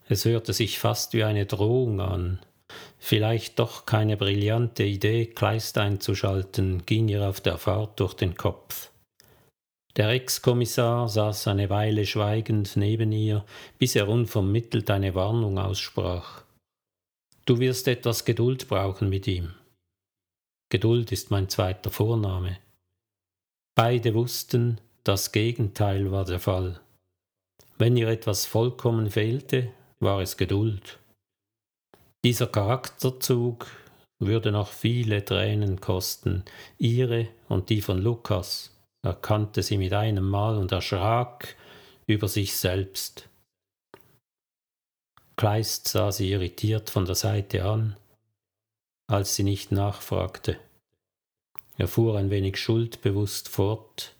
Es 0.07 0.25
hörte 0.25 0.53
sich 0.53 0.79
fast 0.79 1.13
wie 1.13 1.23
eine 1.23 1.45
Drohung 1.45 1.99
an. 1.99 2.39
Vielleicht 2.99 3.59
doch 3.59 3.85
keine 3.85 4.17
brillante 4.17 4.83
Idee, 4.83 5.25
Kleist 5.25 5.77
einzuschalten, 5.77 6.85
ging 6.85 7.07
ihr 7.09 7.27
auf 7.27 7.41
der 7.41 7.57
Fahrt 7.57 7.99
durch 7.99 8.13
den 8.13 8.35
Kopf. 8.35 8.91
Der 9.97 10.09
Ex-Kommissar 10.09 11.09
saß 11.09 11.47
eine 11.47 11.69
Weile 11.69 12.05
schweigend 12.05 12.77
neben 12.77 13.11
ihr, 13.11 13.45
bis 13.77 13.95
er 13.95 14.07
unvermittelt 14.07 14.89
eine 14.89 15.15
Warnung 15.15 15.57
aussprach. 15.57 16.43
Du 17.45 17.59
wirst 17.59 17.87
etwas 17.87 18.23
Geduld 18.23 18.69
brauchen 18.69 19.09
mit 19.09 19.27
ihm. 19.27 19.53
Geduld 20.69 21.11
ist 21.11 21.31
mein 21.31 21.49
zweiter 21.49 21.89
Vorname. 21.89 22.59
Beide 23.75 24.13
wussten, 24.13 24.79
das 25.03 25.31
Gegenteil 25.31 26.11
war 26.11 26.25
der 26.25 26.39
Fall. 26.39 26.79
Wenn 27.77 27.97
ihr 27.97 28.09
etwas 28.09 28.45
vollkommen 28.45 29.09
fehlte, 29.09 29.71
war 29.99 30.21
es 30.21 30.37
Geduld. 30.37 30.99
Dieser 32.23 32.47
Charakterzug 32.47 33.67
würde 34.19 34.51
noch 34.51 34.67
viele 34.67 35.25
Tränen 35.25 35.81
kosten, 35.81 36.43
ihre 36.77 37.29
und 37.49 37.69
die 37.69 37.81
von 37.81 37.97
Lukas 37.97 38.77
erkannte 39.03 39.63
sie 39.63 39.77
mit 39.77 39.93
einem 39.93 40.29
Mal 40.29 40.57
und 40.57 40.71
erschrak 40.71 41.55
über 42.05 42.27
sich 42.27 42.55
selbst. 42.55 43.29
Kleist 45.37 45.87
sah 45.87 46.11
sie 46.11 46.29
irritiert 46.29 46.91
von 46.91 47.05
der 47.05 47.15
Seite 47.15 47.65
an, 47.65 47.97
als 49.07 49.35
sie 49.35 49.43
nicht 49.43 49.71
nachfragte. 49.71 50.59
Er 51.81 51.87
fuhr 51.87 52.15
ein 52.15 52.29
wenig 52.29 52.57
schuldbewusst 52.57 53.49
fort. 53.49 54.15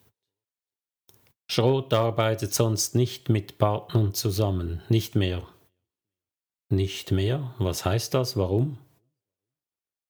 Schrot 1.47 1.93
arbeitet 1.93 2.55
sonst 2.55 2.95
nicht 2.95 3.29
mit 3.29 3.59
Partnern 3.59 4.15
zusammen, 4.15 4.81
nicht 4.89 5.13
mehr. 5.13 5.47
Nicht 6.69 7.11
mehr? 7.11 7.53
Was 7.59 7.85
heißt 7.85 8.15
das? 8.15 8.35
Warum? 8.35 8.79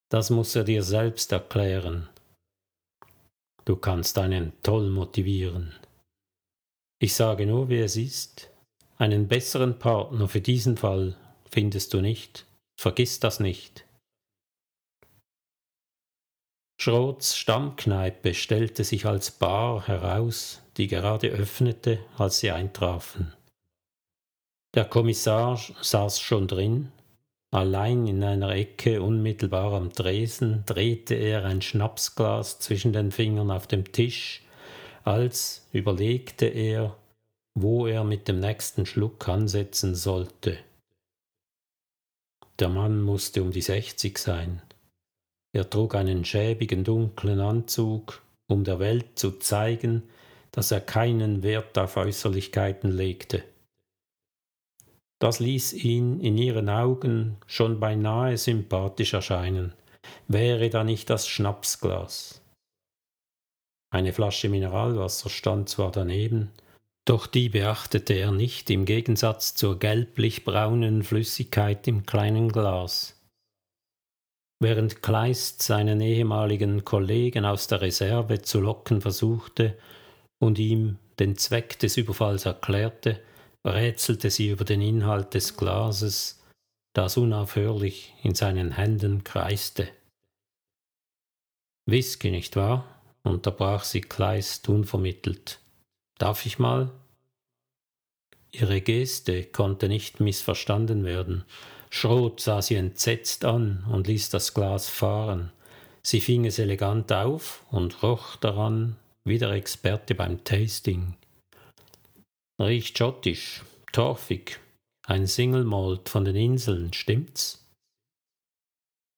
Das 0.08 0.30
muss 0.30 0.56
er 0.56 0.64
dir 0.64 0.82
selbst 0.82 1.30
erklären. 1.30 2.08
Du 3.66 3.76
kannst 3.76 4.16
einen 4.16 4.54
toll 4.62 4.88
motivieren. 4.88 5.74
Ich 7.00 7.12
sage 7.14 7.44
nur, 7.44 7.68
wie 7.68 7.80
es 7.80 7.96
ist. 7.96 8.48
Einen 8.96 9.28
besseren 9.28 9.78
Partner 9.78 10.26
für 10.26 10.40
diesen 10.40 10.78
Fall 10.78 11.18
findest 11.50 11.92
du 11.92 12.00
nicht. 12.00 12.46
Vergiss 12.80 13.20
das 13.20 13.40
nicht. 13.40 13.84
Schroths 16.82 17.36
Stammkneipe 17.36 18.34
stellte 18.34 18.82
sich 18.82 19.06
als 19.06 19.30
Bar 19.30 19.86
heraus, 19.86 20.60
die 20.76 20.88
gerade 20.88 21.28
öffnete, 21.28 22.00
als 22.18 22.40
sie 22.40 22.50
eintrafen. 22.50 23.32
Der 24.74 24.86
Kommissar 24.86 25.60
saß 25.80 26.18
schon 26.18 26.48
drin, 26.48 26.90
Allein 27.52 28.08
in 28.08 28.24
einer 28.24 28.50
Ecke 28.50 29.00
unmittelbar 29.00 29.74
am 29.74 29.92
Tresen 29.92 30.64
drehte 30.66 31.14
er 31.14 31.44
ein 31.44 31.62
Schnapsglas 31.62 32.58
zwischen 32.58 32.92
den 32.92 33.12
Fingern 33.12 33.52
auf 33.52 33.68
dem 33.68 33.92
Tisch, 33.92 34.42
als 35.04 35.68
überlegte 35.70 36.46
er, 36.46 36.96
wo 37.54 37.86
er 37.86 38.02
mit 38.02 38.26
dem 38.26 38.40
nächsten 38.40 38.86
Schluck 38.86 39.28
ansetzen 39.28 39.94
sollte. 39.94 40.58
Der 42.58 42.70
Mann 42.70 43.02
musste 43.02 43.40
um 43.40 43.52
die 43.52 43.62
sechzig 43.62 44.18
sein. 44.18 44.62
Er 45.54 45.68
trug 45.68 45.94
einen 45.94 46.24
schäbigen 46.24 46.82
dunklen 46.82 47.40
Anzug, 47.40 48.22
um 48.48 48.64
der 48.64 48.78
Welt 48.78 49.18
zu 49.18 49.32
zeigen, 49.32 50.02
dass 50.50 50.70
er 50.70 50.80
keinen 50.80 51.42
Wert 51.42 51.78
auf 51.78 51.96
Äußerlichkeiten 51.96 52.90
legte. 52.90 53.42
Das 55.20 55.40
ließ 55.40 55.74
ihn 55.74 56.20
in 56.20 56.36
ihren 56.36 56.68
Augen 56.68 57.36
schon 57.46 57.80
beinahe 57.80 58.36
sympathisch 58.36 59.14
erscheinen. 59.14 59.72
Wäre 60.26 60.68
da 60.68 60.84
nicht 60.84 61.10
das 61.10 61.28
Schnapsglas? 61.28 62.42
Eine 63.92 64.12
Flasche 64.12 64.48
Mineralwasser 64.48 65.28
stand 65.28 65.68
zwar 65.68 65.92
daneben, 65.92 66.50
doch 67.04 67.26
die 67.26 67.50
beachtete 67.50 68.14
er 68.14 68.32
nicht 68.32 68.70
im 68.70 68.84
Gegensatz 68.84 69.54
zur 69.54 69.78
gelblich-braunen 69.78 71.02
Flüssigkeit 71.02 71.86
im 71.86 72.06
kleinen 72.06 72.50
Glas. 72.50 73.21
Während 74.62 75.02
Kleist 75.02 75.60
seinen 75.60 76.00
ehemaligen 76.00 76.84
Kollegen 76.84 77.44
aus 77.44 77.66
der 77.66 77.80
Reserve 77.80 78.42
zu 78.42 78.60
locken 78.60 79.00
versuchte 79.00 79.76
und 80.38 80.56
ihm 80.60 80.98
den 81.18 81.36
Zweck 81.36 81.80
des 81.80 81.96
Überfalls 81.96 82.46
erklärte, 82.46 83.20
rätselte 83.66 84.30
sie 84.30 84.50
über 84.50 84.64
den 84.64 84.80
Inhalt 84.80 85.34
des 85.34 85.56
Glases, 85.56 86.44
das 86.94 87.16
unaufhörlich 87.16 88.14
in 88.22 88.36
seinen 88.36 88.70
Händen 88.70 89.24
kreiste. 89.24 89.88
Whisky, 91.86 92.30
nicht 92.30 92.54
wahr? 92.54 92.86
unterbrach 93.24 93.82
sie 93.82 94.00
Kleist 94.00 94.68
unvermittelt. 94.68 95.58
Darf 96.18 96.46
ich 96.46 96.60
mal? 96.60 96.92
Ihre 98.52 98.80
Geste 98.80 99.42
konnte 99.42 99.88
nicht 99.88 100.20
missverstanden 100.20 101.04
werden. 101.04 101.44
Schrot 101.94 102.40
sah 102.40 102.62
sie 102.62 102.76
entsetzt 102.76 103.44
an 103.44 103.84
und 103.86 104.06
ließ 104.06 104.30
das 104.30 104.54
Glas 104.54 104.88
fahren. 104.88 105.52
Sie 106.02 106.22
fing 106.22 106.46
es 106.46 106.58
elegant 106.58 107.12
auf 107.12 107.66
und 107.70 108.02
roch 108.02 108.36
daran 108.36 108.96
wie 109.24 109.38
der 109.38 109.50
Experte 109.50 110.14
beim 110.14 110.42
Tasting. 110.42 111.14
Riecht 112.58 112.96
schottisch, 112.96 113.62
torfig, 113.92 114.58
ein 115.06 115.26
Single 115.26 115.64
Malt 115.64 116.08
von 116.08 116.24
den 116.24 116.34
Inseln, 116.34 116.94
stimmt's? 116.94 117.62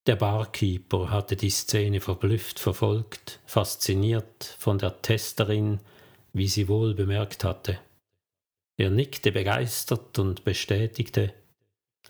Der 0.09 0.16
Barkeeper 0.16 1.11
hatte 1.11 1.37
die 1.37 1.51
Szene 1.51 2.01
verblüfft 2.01 2.59
verfolgt, 2.59 3.39
fasziniert 3.47 4.57
von 4.59 4.79
der 4.79 5.01
Testerin, 5.01 5.79
wie 6.33 6.49
sie 6.49 6.66
wohl 6.66 6.95
bemerkt 6.95 7.45
hatte. 7.45 7.79
Er 8.77 8.91
nickte 8.91 9.31
begeistert 9.31 10.18
und 10.18 10.43
bestätigte 10.43 11.33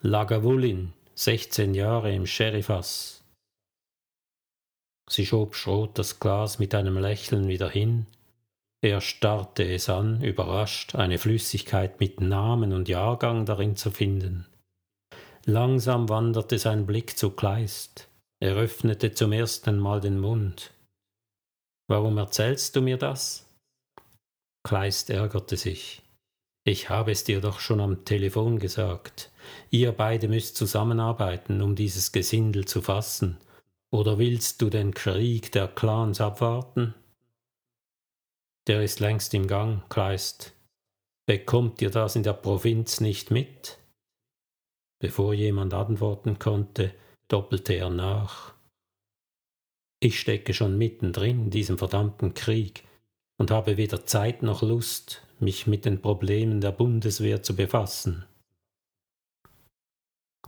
Lagavulin, 0.05 0.93
16 1.17 1.75
Jahre 1.75 2.15
im 2.15 2.27
Sherryfass. 2.27 3.25
Sie 5.11 5.27
schob 5.27 5.55
Schrot 5.55 5.99
das 5.99 6.21
Glas 6.21 6.59
mit 6.59 6.75
einem 6.75 6.99
Lächeln 6.99 7.49
wieder 7.49 7.69
hin 7.69 8.07
er 8.85 9.01
starrte 9.01 9.65
es 9.65 9.89
an, 9.89 10.23
überrascht, 10.23 10.95
eine 10.95 11.17
Flüssigkeit 11.17 12.01
mit 12.01 12.21
Namen 12.21 12.75
und 12.75 12.87
Jahrgang 12.87 13.47
darin 13.47 13.77
zu 13.77 13.91
finden. 13.91 14.45
Langsam 15.47 16.11
wanderte 16.11 16.59
sein 16.59 16.85
Blick 16.85 17.17
zu 17.17 17.31
Kleist. 17.31 18.09
Er 18.41 18.57
öffnete 18.57 19.15
zum 19.15 19.33
ersten 19.33 19.79
Mal 19.79 20.03
den 20.03 20.21
Mund. 20.21 20.75
Warum 21.89 22.19
erzählst 22.19 22.77
du 22.77 22.83
mir 22.83 22.99
das? 22.99 23.47
Kleist 24.65 25.09
ärgerte 25.09 25.57
sich. 25.57 26.03
Ich 26.67 26.91
habe 26.91 27.13
es 27.13 27.25
dir 27.25 27.41
doch 27.41 27.61
schon 27.61 27.81
am 27.81 28.05
Telefon 28.05 28.59
gesagt. 28.59 29.31
Ihr 29.71 29.93
beide 29.93 30.29
müsst 30.29 30.57
zusammenarbeiten, 30.57 31.63
um 31.63 31.75
dieses 31.75 32.13
Gesindel 32.13 32.65
zu 32.65 32.83
fassen. 32.83 33.39
Oder 33.91 34.19
willst 34.19 34.61
du 34.63 34.71
den 34.71 34.95
Krieg 34.95 35.53
der 35.53 35.69
Clans 35.69 36.21
abwarten? 36.21 36.95
Der 38.67 38.83
ist 38.83 39.01
längst 39.01 39.35
im 39.35 39.47
Gang, 39.47 39.89
Kleist. 39.89 40.53
Bekommt 41.27 41.81
ihr 41.83 41.91
das 41.91 42.17
in 42.17 42.23
der 42.23 42.33
Provinz 42.33 43.01
nicht 43.01 43.31
mit? 43.31 43.79
Bevor 44.99 45.35
jemand 45.35 45.75
antworten 45.75 46.39
konnte, 46.39 46.95
doppelte 47.29 47.75
er 47.75 47.91
nach. 47.91 48.55
Ich 50.01 50.21
stecke 50.21 50.55
schon 50.55 50.77
mittendrin 50.77 51.45
in 51.45 51.51
diesem 51.51 51.79
verdammten 51.79 52.35
Krieg 52.35 52.85
und 53.39 53.51
habe 53.51 53.77
weder 53.77 54.07
Zeit 54.07 54.43
noch 54.43 54.63
Lust, 54.63 55.23
mich 55.41 55.67
mit 55.67 55.85
den 55.85 56.01
Problemen 56.01 56.61
der 56.61 56.73
Bundeswehr 56.73 57.43
zu 57.43 57.57
befassen. 57.57 58.25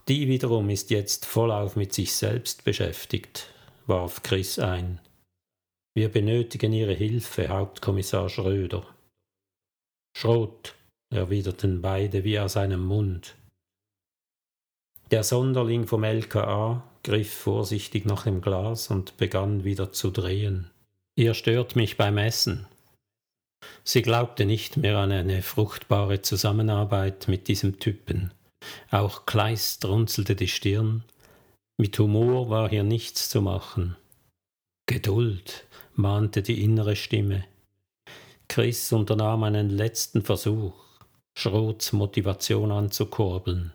Die 0.08 0.28
wiederum 0.28 0.70
ist 0.70 0.90
jetzt 0.90 1.26
vollauf 1.26 1.74
mit 1.74 1.92
sich 1.92 2.12
selbst 2.12 2.62
beschäftigt, 2.62 3.52
warf 3.86 4.22
Chris 4.22 4.58
ein. 4.58 5.00
Wir 5.94 6.08
benötigen 6.08 6.72
Ihre 6.72 6.92
Hilfe, 6.92 7.48
Hauptkommissar 7.48 8.28
Schröder. 8.28 8.86
Schrot, 10.16 10.74
erwiderten 11.10 11.82
beide 11.82 12.22
wie 12.22 12.38
aus 12.38 12.56
einem 12.56 12.84
Mund. 12.84 13.34
Der 15.10 15.24
Sonderling 15.24 15.86
vom 15.86 16.04
LKA 16.04 16.82
griff 17.02 17.32
vorsichtig 17.32 18.04
nach 18.04 18.24
dem 18.24 18.40
Glas 18.40 18.90
und 18.90 19.16
begann 19.16 19.64
wieder 19.64 19.92
zu 19.92 20.10
drehen. 20.10 20.70
Ihr 21.16 21.34
stört 21.34 21.76
mich 21.76 21.96
beim 21.96 22.18
Essen. 22.18 22.66
Sie 23.82 24.02
glaubte 24.02 24.44
nicht 24.44 24.76
mehr 24.76 24.98
an 24.98 25.10
eine 25.10 25.42
fruchtbare 25.42 26.22
Zusammenarbeit 26.22 27.26
mit 27.28 27.48
diesem 27.48 27.80
Typen. 27.80 28.32
Auch 28.90 29.26
Kleist 29.26 29.84
runzelte 29.84 30.36
die 30.36 30.48
Stirn. 30.48 31.04
Mit 31.78 31.98
Humor 31.98 32.48
war 32.48 32.68
hier 32.68 32.84
nichts 32.84 33.28
zu 33.28 33.42
machen. 33.42 33.96
Geduld, 34.86 35.66
mahnte 35.94 36.42
die 36.42 36.62
innere 36.62 36.96
Stimme. 36.96 37.44
Chris 38.48 38.92
unternahm 38.92 39.42
einen 39.42 39.70
letzten 39.70 40.22
Versuch, 40.22 40.74
Schrots 41.36 41.92
Motivation 41.92 42.70
anzukurbeln. 42.70 43.72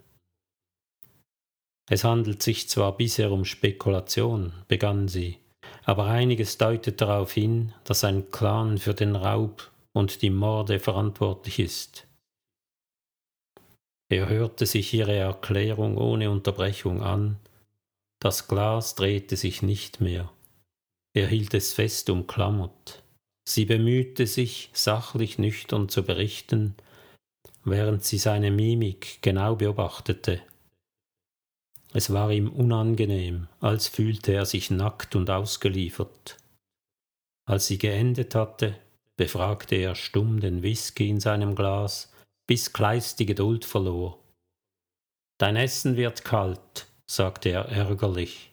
Es 1.90 2.04
handelt 2.06 2.42
sich 2.42 2.70
zwar 2.70 2.96
bisher 2.96 3.32
um 3.32 3.44
Spekulation, 3.44 4.54
begann 4.70 5.10
sie, 5.10 5.40
aber 5.84 6.06
einiges 6.06 6.58
deutet 6.58 7.02
darauf 7.02 7.34
hin, 7.34 7.74
dass 7.84 8.04
ein 8.04 8.32
Clan 8.32 8.78
für 8.78 8.94
den 8.94 9.16
Raub 9.16 9.70
und 9.94 10.22
die 10.22 10.30
Morde 10.30 10.80
verantwortlich 10.80 11.60
ist. 11.60 12.08
Er 14.12 14.28
hörte 14.28 14.66
sich 14.66 14.94
ihre 14.94 15.16
Erklärung 15.16 15.98
ohne 15.98 16.30
Unterbrechung 16.30 17.02
an, 17.02 17.38
das 18.20 18.50
Glas 18.50 18.96
drehte 18.96 19.38
sich 19.38 19.62
nicht 19.62 20.02
mehr. 20.02 20.30
Er 21.14 21.28
hielt 21.28 21.54
es 21.54 21.74
fest 21.74 22.10
umklammert. 22.10 23.04
Sie 23.48 23.64
bemühte 23.64 24.28
sich, 24.28 24.70
sachlich 24.74 25.40
nüchtern 25.40 25.88
zu 25.88 26.04
berichten, 26.04 26.76
während 27.64 28.04
sie 28.04 28.18
seine 28.18 28.52
Mimik 28.52 29.20
genau 29.22 29.56
beobachtete. 29.56 30.42
Es 31.94 32.12
war 32.12 32.32
ihm 32.32 32.50
unangenehm, 32.50 33.48
als 33.62 33.88
fühlte 33.88 34.34
er 34.34 34.46
sich 34.46 34.72
nackt 34.72 35.16
und 35.16 35.30
ausgeliefert. 35.30 36.38
Als 37.46 37.68
sie 37.68 37.78
geendet 37.78 38.36
hatte, 38.36 38.76
befragte 39.16 39.76
er 39.76 39.96
stumm 39.96 40.42
den 40.42 40.64
Whisky 40.64 41.08
in 41.08 41.22
seinem 41.22 41.56
Glas, 41.56 42.11
bis 42.52 42.74
Kleist 42.74 43.18
die 43.22 43.26
Geduld 43.26 43.64
verlor. 43.64 44.20
Dein 45.38 45.56
Essen 45.56 45.96
wird 45.96 46.26
kalt, 46.26 46.86
sagte 47.10 47.48
er 47.48 47.70
ärgerlich. 47.70 48.52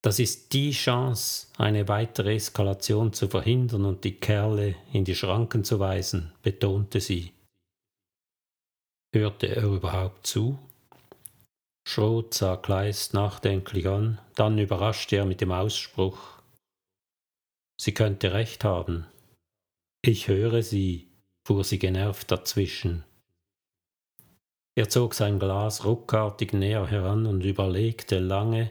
Das 0.00 0.20
ist 0.20 0.52
die 0.52 0.70
Chance, 0.70 1.48
eine 1.58 1.88
weitere 1.88 2.36
Eskalation 2.36 3.12
zu 3.12 3.26
verhindern 3.26 3.84
und 3.84 4.04
die 4.04 4.14
Kerle 4.20 4.76
in 4.92 5.04
die 5.04 5.16
Schranken 5.16 5.64
zu 5.64 5.80
weisen, 5.80 6.32
betonte 6.40 7.00
sie. 7.00 7.32
Hörte 9.12 9.48
er 9.48 9.64
überhaupt 9.64 10.24
zu? 10.24 10.56
Schrot 11.84 12.32
sah 12.32 12.56
Kleist 12.56 13.12
nachdenklich 13.12 13.88
an, 13.88 14.20
dann 14.36 14.56
überraschte 14.60 15.16
er 15.16 15.24
mit 15.24 15.40
dem 15.40 15.50
Ausspruch 15.50 16.40
Sie 17.76 17.92
könnte 17.92 18.32
recht 18.32 18.62
haben. 18.62 19.04
Ich 20.00 20.28
höre 20.28 20.62
Sie, 20.62 21.08
fuhr 21.46 21.64
sie 21.64 21.78
genervt 21.78 22.30
dazwischen. 22.30 23.04
Er 24.76 24.88
zog 24.88 25.14
sein 25.14 25.38
Glas 25.38 25.84
ruckartig 25.84 26.52
näher 26.52 26.86
heran 26.86 27.26
und 27.26 27.44
überlegte 27.44 28.18
lange, 28.18 28.70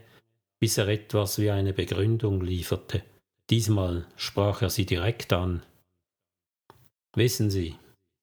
bis 0.59 0.77
er 0.77 0.87
etwas 0.87 1.39
wie 1.39 1.51
eine 1.51 1.73
Begründung 1.73 2.41
lieferte. 2.41 3.03
Diesmal 3.49 4.07
sprach 4.15 4.61
er 4.61 4.69
sie 4.69 4.85
direkt 4.85 5.33
an. 5.33 5.63
Wissen 7.15 7.51
Sie, 7.51 7.75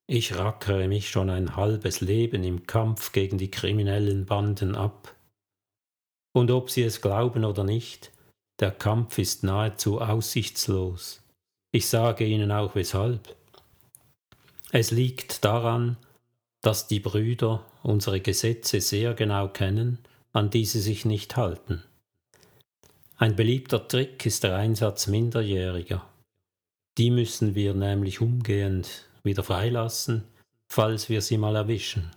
ich 0.09 0.37
rackere 0.37 0.89
mich 0.89 1.09
schon 1.09 1.31
ein 1.31 1.55
halbes 1.55 2.01
Leben 2.01 2.43
im 2.43 2.67
Kampf 2.67 3.13
gegen 3.13 3.39
die 3.39 3.51
kriminellen 3.51 4.27
Banden 4.27 4.75
ab. 4.75 5.15
Und 6.33 6.51
ob 6.51 6.71
Sie 6.71 6.83
es 6.83 7.01
glauben 7.01 7.45
oder 7.45 7.63
nicht, 7.65 8.11
der 8.59 8.73
Kampf 8.73 9.19
ist 9.19 9.45
nahezu 9.45 10.01
aussichtslos. 10.01 11.23
Ich 11.73 11.89
sage 11.89 12.25
Ihnen 12.25 12.51
auch 12.51 12.75
weshalb. 12.75 13.37
Es 14.73 14.91
liegt 14.91 15.45
daran, 15.45 15.97
dass 16.61 16.87
die 16.87 17.01
Brüder 17.01 17.65
unsere 17.83 18.21
Gesetze 18.21 18.81
sehr 18.81 19.15
genau 19.15 19.49
kennen, 19.49 19.99
an 20.33 20.51
die 20.51 20.65
sie 20.65 20.81
sich 20.81 21.05
nicht 21.05 21.37
halten. 21.37 21.83
Ein 23.17 23.37
beliebter 23.37 23.87
Trick 23.87 24.25
ist 24.25 24.45
der 24.45 24.57
Einsatz 24.57 25.07
Minderjähriger. 25.07 26.07
Die 26.99 27.11
müssen 27.11 27.55
wir 27.55 27.75
nämlich 27.75 28.21
umgehend 28.21 29.09
wieder 29.25 29.43
freilassen, 29.43 30.25
falls 30.69 31.09
wir 31.09 31.21
sie 31.21 31.37
mal 31.37 31.57
erwischen. 31.57 32.11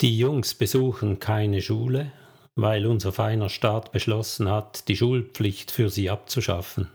Die 0.00 0.16
Jungs 0.16 0.54
besuchen 0.54 1.18
keine 1.18 1.60
Schule, 1.62 2.12
weil 2.54 2.86
unser 2.86 3.12
feiner 3.12 3.48
Staat 3.48 3.92
beschlossen 3.92 4.48
hat, 4.48 4.88
die 4.88 4.96
Schulpflicht 4.96 5.70
für 5.70 5.90
sie 5.90 6.10
abzuschaffen. 6.10 6.88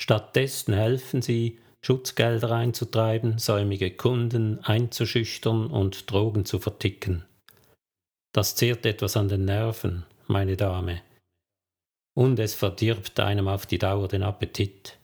Stattdessen 0.00 0.74
helfen 0.74 1.20
sie, 1.20 1.58
Schutzgelder 1.84 2.52
einzutreiben, 2.52 3.38
säumige 3.38 3.90
Kunden 3.90 4.60
einzuschüchtern 4.60 5.66
und 5.66 6.10
Drogen 6.10 6.44
zu 6.44 6.58
verticken. 6.58 7.24
Das 8.32 8.54
zehrt 8.54 8.86
etwas 8.86 9.16
an 9.16 9.28
den 9.28 9.44
Nerven, 9.44 10.06
meine 10.26 10.56
Dame, 10.56 11.02
und 12.14 12.38
es 12.38 12.54
verdirbt 12.54 13.18
einem 13.20 13.48
auf 13.48 13.66
die 13.66 13.78
Dauer 13.78 14.08
den 14.08 14.22
Appetit. 14.22 14.98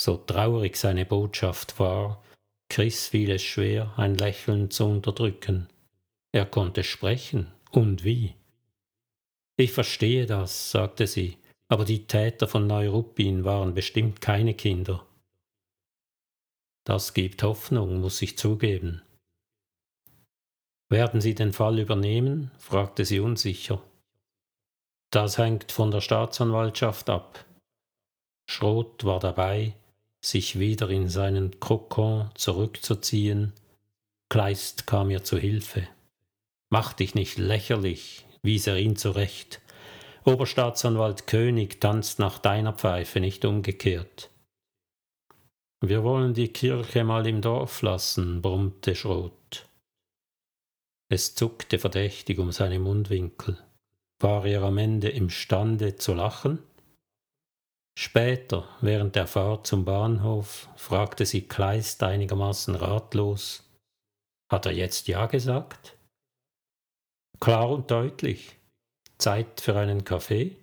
So 0.00 0.16
traurig 0.16 0.76
seine 0.76 1.04
Botschaft 1.04 1.78
war, 1.80 2.22
Chris 2.70 3.08
fiel 3.08 3.30
es 3.30 3.42
schwer, 3.42 3.94
ein 3.96 4.14
Lächeln 4.14 4.70
zu 4.70 4.84
unterdrücken. 4.84 5.68
Er 6.32 6.44
konnte 6.44 6.84
sprechen, 6.84 7.50
und 7.70 8.04
wie. 8.04 8.34
Ich 9.56 9.72
verstehe 9.72 10.26
das, 10.26 10.70
sagte 10.70 11.06
sie, 11.06 11.38
aber 11.68 11.84
die 11.84 12.06
Täter 12.06 12.48
von 12.48 12.66
Neuruppin 12.66 13.44
waren 13.44 13.74
bestimmt 13.74 14.20
keine 14.20 14.54
Kinder. 14.54 15.06
Das 16.84 17.12
gibt 17.12 17.42
Hoffnung, 17.42 18.00
muss 18.00 18.22
ich 18.22 18.38
zugeben. 18.38 19.02
Werden 20.90 21.20
Sie 21.20 21.34
den 21.34 21.52
Fall 21.52 21.78
übernehmen? 21.78 22.50
fragte 22.58 23.04
sie 23.04 23.20
unsicher. 23.20 23.82
Das 25.10 25.36
hängt 25.36 25.70
von 25.70 25.90
der 25.90 26.00
Staatsanwaltschaft 26.00 27.10
ab. 27.10 27.44
Schrot 28.50 29.04
war 29.04 29.20
dabei, 29.20 29.74
sich 30.24 30.58
wieder 30.58 30.88
in 30.88 31.08
seinen 31.10 31.60
Kokon 31.60 32.30
zurückzuziehen. 32.34 33.52
Kleist 34.30 34.86
kam 34.86 35.10
ihr 35.10 35.24
zu 35.24 35.36
Hilfe. 35.38 35.86
Mach 36.70 36.94
dich 36.94 37.14
nicht 37.14 37.36
lächerlich, 37.36 38.26
wies 38.42 38.66
er 38.66 38.78
ihn 38.78 38.96
zurecht. 38.96 39.60
Oberstaatsanwalt 40.28 41.26
König 41.26 41.80
tanzt 41.80 42.18
nach 42.18 42.38
deiner 42.38 42.74
Pfeife, 42.74 43.18
nicht 43.18 43.46
umgekehrt. 43.46 44.28
Wir 45.80 46.04
wollen 46.04 46.34
die 46.34 46.52
Kirche 46.52 47.02
mal 47.02 47.26
im 47.26 47.40
Dorf 47.40 47.80
lassen, 47.80 48.42
brummte 48.42 48.94
Schrot. 48.94 49.66
Es 51.10 51.34
zuckte 51.34 51.78
verdächtig 51.78 52.38
um 52.38 52.52
seine 52.52 52.78
Mundwinkel. 52.78 53.56
War 54.20 54.44
er 54.44 54.64
am 54.64 54.76
Ende 54.76 55.08
imstande 55.08 55.96
zu 55.96 56.12
lachen? 56.12 56.62
Später, 57.98 58.68
während 58.82 59.16
der 59.16 59.26
Fahrt 59.26 59.66
zum 59.66 59.86
Bahnhof, 59.86 60.68
fragte 60.76 61.24
sie 61.24 61.48
Kleist 61.48 62.02
einigermaßen 62.02 62.74
ratlos 62.74 63.66
Hat 64.52 64.66
er 64.66 64.72
jetzt 64.72 65.08
Ja 65.08 65.24
gesagt? 65.24 65.96
Klar 67.40 67.70
und 67.70 67.90
deutlich. 67.90 68.57
Zeit 69.18 69.60
für 69.60 69.76
einen 69.76 70.04
Kaffee? 70.04 70.56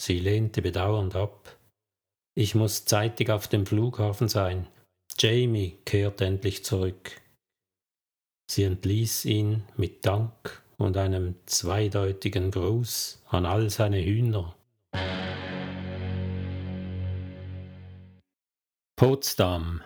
Sie 0.00 0.18
lehnte 0.18 0.62
bedauernd 0.62 1.14
ab. 1.14 1.56
Ich 2.34 2.54
muss 2.54 2.86
zeitig 2.86 3.30
auf 3.30 3.48
dem 3.48 3.66
Flughafen 3.66 4.28
sein. 4.28 4.66
Jamie 5.18 5.76
kehrt 5.84 6.22
endlich 6.22 6.64
zurück. 6.64 7.20
Sie 8.50 8.62
entließ 8.62 9.26
ihn 9.26 9.64
mit 9.76 10.06
Dank 10.06 10.62
und 10.78 10.96
einem 10.96 11.34
zweideutigen 11.44 12.50
Gruß 12.50 13.22
an 13.28 13.44
all 13.44 13.68
seine 13.68 14.02
Hühner. 14.02 14.56
Potsdam 18.96 19.82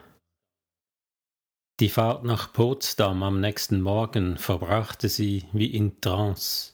Die 1.80 1.88
Fahrt 1.88 2.24
nach 2.24 2.52
Potsdam 2.52 3.24
am 3.24 3.40
nächsten 3.40 3.80
Morgen 3.80 4.38
verbrachte 4.38 5.08
sie 5.08 5.44
wie 5.52 5.74
in 5.74 6.00
Trance. 6.00 6.73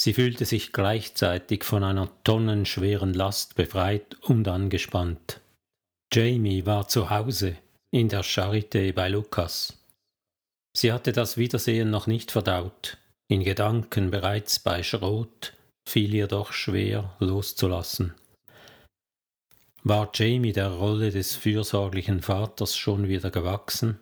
Sie 0.00 0.14
fühlte 0.14 0.46
sich 0.46 0.72
gleichzeitig 0.72 1.62
von 1.62 1.84
einer 1.84 2.08
tonnenschweren 2.24 3.12
Last 3.12 3.54
befreit 3.54 4.16
und 4.22 4.48
angespannt. 4.48 5.42
Jamie 6.10 6.64
war 6.64 6.88
zu 6.88 7.10
Hause 7.10 7.58
in 7.90 8.08
der 8.08 8.24
Charité 8.24 8.94
bei 8.94 9.10
Lukas. 9.10 9.76
Sie 10.74 10.90
hatte 10.90 11.12
das 11.12 11.36
Wiedersehen 11.36 11.90
noch 11.90 12.06
nicht 12.06 12.30
verdaut, 12.30 12.96
in 13.28 13.44
Gedanken 13.44 14.10
bereits 14.10 14.58
bei 14.58 14.82
Schrot, 14.82 15.52
fiel 15.86 16.14
ihr 16.14 16.28
doch 16.28 16.54
schwer 16.54 17.14
loszulassen. 17.18 18.14
War 19.84 20.10
Jamie 20.14 20.52
der 20.52 20.70
Rolle 20.70 21.10
des 21.10 21.36
fürsorglichen 21.36 22.22
Vaters 22.22 22.74
schon 22.74 23.06
wieder 23.06 23.30
gewachsen? 23.30 24.00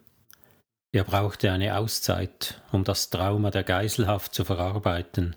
Er 0.92 1.02
brauchte 1.02 1.50
eine 1.50 1.76
Auszeit, 1.76 2.62
um 2.70 2.84
das 2.84 3.10
Trauma 3.10 3.50
der 3.50 3.64
Geiselhaft 3.64 4.32
zu 4.32 4.44
verarbeiten, 4.44 5.34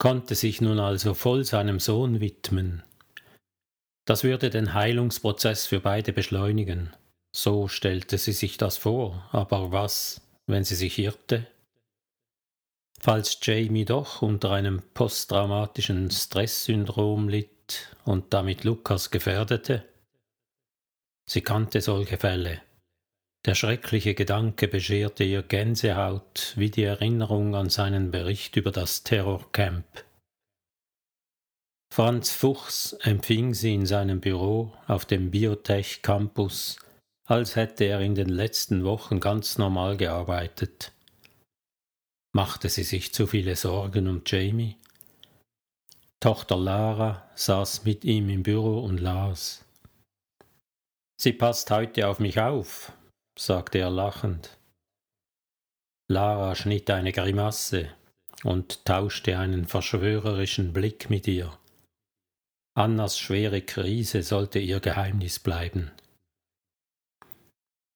konnte 0.00 0.34
sich 0.34 0.62
nun 0.62 0.80
also 0.80 1.12
voll 1.12 1.44
seinem 1.44 1.78
Sohn 1.78 2.20
widmen. 2.20 2.82
Das 4.06 4.24
würde 4.24 4.48
den 4.48 4.72
Heilungsprozess 4.72 5.66
für 5.66 5.78
beide 5.78 6.14
beschleunigen. 6.14 6.90
So 7.36 7.68
stellte 7.68 8.16
sie 8.16 8.32
sich 8.32 8.56
das 8.56 8.78
vor, 8.78 9.28
aber 9.30 9.70
was, 9.72 10.22
wenn 10.46 10.64
sie 10.64 10.74
sich 10.74 10.98
irrte? 10.98 11.46
Falls 12.98 13.38
Jamie 13.42 13.84
doch 13.84 14.22
unter 14.22 14.50
einem 14.50 14.82
posttraumatischen 14.94 16.10
Stresssyndrom 16.10 17.28
litt, 17.28 17.94
und 18.04 18.32
damit 18.32 18.64
Lukas 18.64 19.10
gefährdete? 19.10 19.84
Sie 21.28 21.42
kannte 21.42 21.80
solche 21.82 22.16
Fälle. 22.16 22.62
Der 23.46 23.54
schreckliche 23.54 24.14
Gedanke 24.14 24.68
bescherte 24.68 25.24
ihr 25.24 25.42
Gänsehaut 25.42 26.52
wie 26.56 26.70
die 26.70 26.82
Erinnerung 26.82 27.54
an 27.54 27.70
seinen 27.70 28.10
Bericht 28.10 28.56
über 28.56 28.70
das 28.70 29.02
Terrorcamp. 29.02 30.04
Franz 31.92 32.32
Fuchs 32.32 32.92
empfing 33.00 33.54
sie 33.54 33.74
in 33.74 33.86
seinem 33.86 34.20
Büro 34.20 34.72
auf 34.86 35.06
dem 35.06 35.30
Biotech 35.30 36.02
Campus, 36.02 36.78
als 37.24 37.56
hätte 37.56 37.84
er 37.84 38.00
in 38.00 38.14
den 38.14 38.28
letzten 38.28 38.84
Wochen 38.84 39.20
ganz 39.20 39.56
normal 39.56 39.96
gearbeitet. 39.96 40.92
Machte 42.32 42.68
sie 42.68 42.84
sich 42.84 43.12
zu 43.12 43.26
viele 43.26 43.56
Sorgen 43.56 44.06
um 44.06 44.22
Jamie? 44.24 44.76
Tochter 46.20 46.56
Lara 46.56 47.28
saß 47.34 47.84
mit 47.84 48.04
ihm 48.04 48.28
im 48.28 48.42
Büro 48.42 48.80
und 48.84 48.98
las. 48.98 49.64
Sie 51.20 51.32
passt 51.32 51.70
heute 51.70 52.06
auf 52.06 52.20
mich 52.20 52.38
auf, 52.38 52.92
sagte 53.40 53.78
er 53.78 53.90
lachend. 53.90 54.58
Lara 56.08 56.54
schnitt 56.54 56.90
eine 56.90 57.12
Grimasse 57.12 57.88
und 58.44 58.84
tauschte 58.84 59.38
einen 59.38 59.66
verschwörerischen 59.66 60.74
Blick 60.74 61.08
mit 61.08 61.26
ihr. 61.26 61.56
Annas 62.74 63.18
schwere 63.18 63.62
Krise 63.62 64.22
sollte 64.22 64.58
ihr 64.58 64.80
Geheimnis 64.80 65.38
bleiben. 65.38 65.90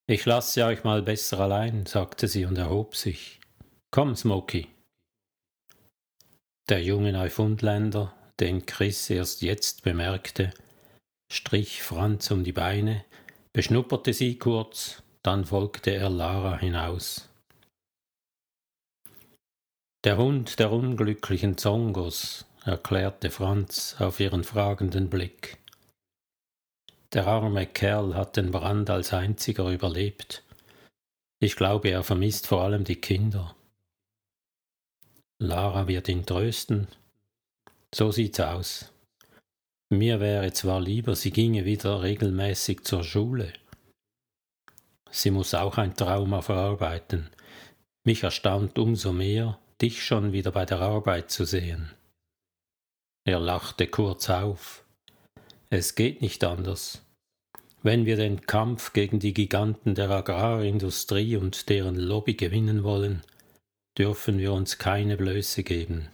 Ich 0.06 0.24
lasse 0.24 0.64
euch 0.64 0.82
mal 0.82 1.02
besser 1.02 1.40
allein, 1.40 1.84
sagte 1.84 2.26
sie 2.26 2.46
und 2.46 2.56
erhob 2.56 2.96
sich. 2.96 3.40
Komm, 3.90 4.16
Smoky. 4.16 4.68
Der 6.70 6.82
junge 6.82 7.12
Neufundländer, 7.12 8.14
den 8.40 8.64
Chris 8.64 9.10
erst 9.10 9.42
jetzt 9.42 9.82
bemerkte, 9.82 10.52
strich 11.30 11.82
Franz 11.82 12.30
um 12.30 12.44
die 12.44 12.52
Beine, 12.52 13.04
beschnupperte 13.52 14.12
sie 14.12 14.38
kurz, 14.38 15.03
dann 15.24 15.46
folgte 15.46 15.90
er 15.90 16.10
Lara 16.10 16.58
hinaus. 16.58 17.28
Der 20.04 20.18
Hund 20.18 20.58
der 20.58 20.70
unglücklichen 20.70 21.56
Zongos, 21.56 22.44
erklärte 22.64 23.30
Franz 23.30 23.96
auf 23.98 24.20
ihren 24.20 24.44
fragenden 24.44 25.08
Blick. 25.08 25.56
Der 27.14 27.26
arme 27.26 27.66
Kerl 27.66 28.14
hat 28.14 28.36
den 28.36 28.50
Brand 28.50 28.90
als 28.90 29.14
einziger 29.14 29.70
überlebt. 29.70 30.42
Ich 31.40 31.56
glaube, 31.56 31.88
er 31.88 32.04
vermisst 32.04 32.46
vor 32.46 32.62
allem 32.62 32.84
die 32.84 33.00
Kinder. 33.00 33.56
Lara 35.38 35.88
wird 35.88 36.08
ihn 36.08 36.26
trösten. 36.26 36.88
So 37.94 38.10
sieht's 38.10 38.40
aus. 38.40 38.92
Mir 39.90 40.20
wäre 40.20 40.52
zwar 40.52 40.80
lieber, 40.80 41.16
sie 41.16 41.30
ginge 41.30 41.64
wieder 41.64 42.02
regelmäßig 42.02 42.84
zur 42.84 43.04
Schule. 43.04 43.52
Sie 45.14 45.30
muss 45.30 45.54
auch 45.54 45.78
ein 45.78 45.94
Trauma 45.94 46.42
verarbeiten. 46.42 47.30
Mich 48.04 48.24
erstaunt 48.24 48.80
umso 48.80 49.12
mehr, 49.12 49.60
dich 49.80 50.04
schon 50.04 50.32
wieder 50.32 50.50
bei 50.50 50.66
der 50.66 50.80
Arbeit 50.80 51.30
zu 51.30 51.44
sehen. 51.44 51.92
Er 53.24 53.38
lachte 53.38 53.86
kurz 53.86 54.28
auf. 54.28 54.84
Es 55.70 55.94
geht 55.94 56.20
nicht 56.20 56.42
anders. 56.42 57.00
Wenn 57.84 58.06
wir 58.06 58.16
den 58.16 58.44
Kampf 58.44 58.92
gegen 58.92 59.20
die 59.20 59.32
Giganten 59.32 59.94
der 59.94 60.10
Agrarindustrie 60.10 61.36
und 61.36 61.68
deren 61.68 61.94
Lobby 61.94 62.34
gewinnen 62.34 62.82
wollen, 62.82 63.22
dürfen 63.96 64.38
wir 64.38 64.52
uns 64.52 64.78
keine 64.78 65.16
Blöße 65.16 65.62
geben. 65.62 66.08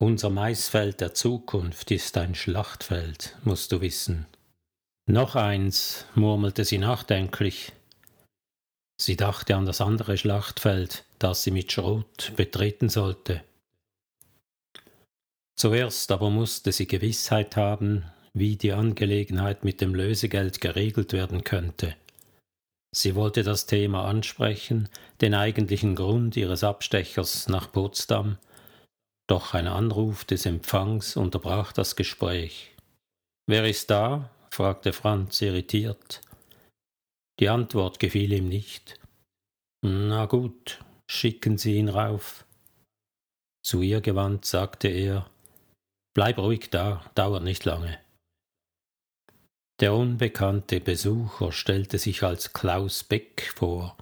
Unser 0.00 0.30
Maisfeld 0.30 1.00
der 1.00 1.14
Zukunft 1.14 1.92
ist 1.92 2.18
ein 2.18 2.34
Schlachtfeld, 2.34 3.36
musst 3.44 3.70
du 3.70 3.80
wissen. 3.80 4.26
Noch 5.06 5.34
eins, 5.34 6.06
murmelte 6.14 6.64
sie 6.64 6.78
nachdenklich. 6.78 7.72
Sie 9.00 9.16
dachte 9.16 9.56
an 9.56 9.66
das 9.66 9.80
andere 9.80 10.16
Schlachtfeld, 10.16 11.04
das 11.18 11.42
sie 11.42 11.50
mit 11.50 11.72
Schrot 11.72 12.32
betreten 12.36 12.88
sollte. 12.88 13.42
Zuerst 15.56 16.10
aber 16.12 16.30
musste 16.30 16.70
sie 16.72 16.86
Gewissheit 16.86 17.56
haben, 17.56 18.04
wie 18.32 18.56
die 18.56 18.72
Angelegenheit 18.72 19.64
mit 19.64 19.80
dem 19.80 19.94
Lösegeld 19.94 20.60
geregelt 20.60 21.12
werden 21.12 21.44
könnte. 21.44 21.96
Sie 22.94 23.14
wollte 23.14 23.42
das 23.42 23.66
Thema 23.66 24.04
ansprechen, 24.04 24.88
den 25.20 25.34
eigentlichen 25.34 25.96
Grund 25.96 26.36
ihres 26.36 26.62
Abstechers 26.62 27.48
nach 27.48 27.72
Potsdam, 27.72 28.38
doch 29.28 29.54
ein 29.54 29.66
Anruf 29.66 30.24
des 30.24 30.46
Empfangs 30.46 31.16
unterbrach 31.16 31.72
das 31.72 31.96
Gespräch. 31.96 32.70
Wer 33.46 33.68
ist 33.68 33.90
da? 33.90 34.30
Fragte 34.52 34.92
Franz 34.92 35.40
irritiert. 35.40 36.20
Die 37.40 37.48
Antwort 37.48 37.98
gefiel 37.98 38.32
ihm 38.32 38.48
nicht. 38.48 39.00
Na 39.82 40.26
gut, 40.26 40.84
schicken 41.10 41.56
Sie 41.56 41.76
ihn 41.76 41.88
rauf. 41.88 42.44
Zu 43.64 43.80
ihr 43.80 44.00
gewandt 44.00 44.44
sagte 44.44 44.88
er 44.88 45.30
Bleib 46.14 46.38
ruhig 46.38 46.68
da, 46.68 47.02
dauert 47.14 47.42
nicht 47.42 47.64
lange. 47.64 47.98
Der 49.80 49.94
unbekannte 49.94 50.80
Besucher 50.80 51.50
stellte 51.52 51.98
sich 51.98 52.22
als 52.22 52.52
Klaus 52.52 53.02
Beck 53.02 53.50
vor, 53.56 53.96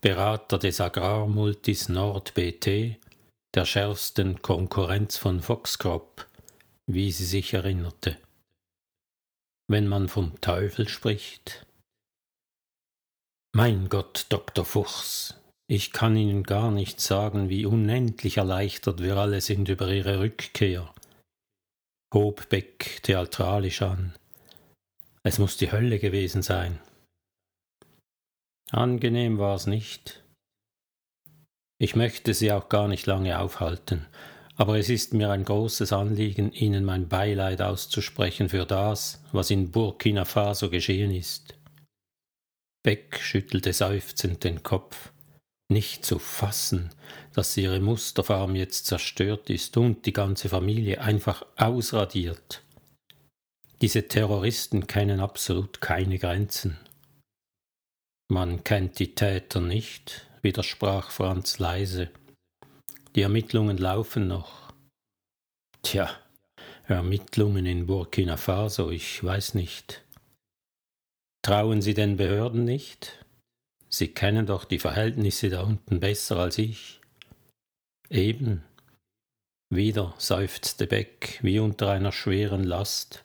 Berater 0.00 0.58
des 0.58 0.80
Agrarmultis 0.80 1.88
NordBT, 1.88 2.96
der 3.54 3.64
schärfsten 3.64 4.42
Konkurrenz 4.42 5.16
von 5.16 5.40
Foxcrop, 5.40 6.26
wie 6.86 7.12
sie 7.12 7.24
sich 7.24 7.54
erinnerte. 7.54 8.18
Wenn 9.72 9.88
man 9.88 10.10
vom 10.10 10.38
Teufel 10.42 10.86
spricht. 10.86 11.64
Mein 13.56 13.88
Gott, 13.88 14.26
Dr. 14.28 14.66
Fuchs, 14.66 15.40
ich 15.66 15.92
kann 15.92 16.14
Ihnen 16.14 16.42
gar 16.42 16.70
nicht 16.70 17.00
sagen, 17.00 17.48
wie 17.48 17.64
unendlich 17.64 18.36
erleichtert 18.36 19.02
wir 19.02 19.16
alle 19.16 19.40
sind 19.40 19.70
über 19.70 19.88
Ihre 19.88 20.20
Rückkehr, 20.20 20.92
hob 22.12 22.50
Beck 22.50 23.02
theatralisch 23.02 23.80
an. 23.80 24.14
Es 25.22 25.38
muss 25.38 25.56
die 25.56 25.72
Hölle 25.72 25.98
gewesen 25.98 26.42
sein. 26.42 26.78
Angenehm 28.72 29.38
war's 29.38 29.66
nicht. 29.66 30.22
Ich 31.78 31.96
möchte 31.96 32.34
Sie 32.34 32.52
auch 32.52 32.68
gar 32.68 32.88
nicht 32.88 33.06
lange 33.06 33.38
aufhalten, 33.38 34.06
aber 34.62 34.78
es 34.78 34.88
ist 34.88 35.12
mir 35.12 35.28
ein 35.28 35.44
großes 35.44 35.92
Anliegen, 35.92 36.52
Ihnen 36.52 36.84
mein 36.84 37.08
Beileid 37.08 37.60
auszusprechen 37.60 38.48
für 38.48 38.64
das, 38.64 39.20
was 39.32 39.50
in 39.50 39.72
Burkina 39.72 40.24
Faso 40.24 40.70
geschehen 40.70 41.10
ist. 41.10 41.56
Beck 42.84 43.18
schüttelte 43.20 43.72
seufzend 43.72 44.44
den 44.44 44.62
Kopf. 44.62 45.10
Nicht 45.68 46.04
zu 46.04 46.20
fassen, 46.20 46.90
dass 47.34 47.56
ihre 47.56 47.80
Musterfarm 47.80 48.54
jetzt 48.54 48.86
zerstört 48.86 49.50
ist 49.50 49.76
und 49.76 50.06
die 50.06 50.12
ganze 50.12 50.48
Familie 50.48 51.00
einfach 51.00 51.44
ausradiert. 51.56 52.62
Diese 53.80 54.06
Terroristen 54.06 54.86
kennen 54.86 55.18
absolut 55.18 55.80
keine 55.80 56.20
Grenzen. 56.20 56.78
Man 58.28 58.62
kennt 58.62 59.00
die 59.00 59.16
Täter 59.16 59.60
nicht, 59.60 60.28
widersprach 60.40 61.10
Franz 61.10 61.58
leise. 61.58 62.10
Die 63.14 63.22
Ermittlungen 63.22 63.76
laufen 63.76 64.26
noch. 64.26 64.72
Tja, 65.82 66.10
Ermittlungen 66.86 67.66
in 67.66 67.86
Burkina 67.86 68.36
Faso, 68.36 68.90
ich 68.90 69.22
weiß 69.22 69.54
nicht. 69.54 70.02
Trauen 71.42 71.82
Sie 71.82 71.92
den 71.92 72.16
Behörden 72.16 72.64
nicht? 72.64 73.24
Sie 73.88 74.08
kennen 74.08 74.46
doch 74.46 74.64
die 74.64 74.78
Verhältnisse 74.78 75.50
da 75.50 75.62
unten 75.62 76.00
besser 76.00 76.38
als 76.38 76.56
ich. 76.56 77.00
Eben. 78.08 78.64
Wieder 79.68 80.14
seufzte 80.18 80.86
Beck 80.86 81.38
wie 81.42 81.58
unter 81.58 81.90
einer 81.90 82.12
schweren 82.12 82.64
Last. 82.64 83.24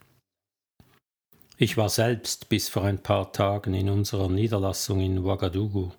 Ich 1.57 1.77
war 1.77 1.89
selbst 1.89 2.49
bis 2.49 2.67
vor 2.69 2.83
ein 2.83 3.01
paar 3.01 3.31
Tagen 3.31 3.73
in 3.73 3.89
unserer 3.89 4.29
Niederlassung 4.29 4.99
in 4.99 5.19
Ouagadougou. 5.19 5.91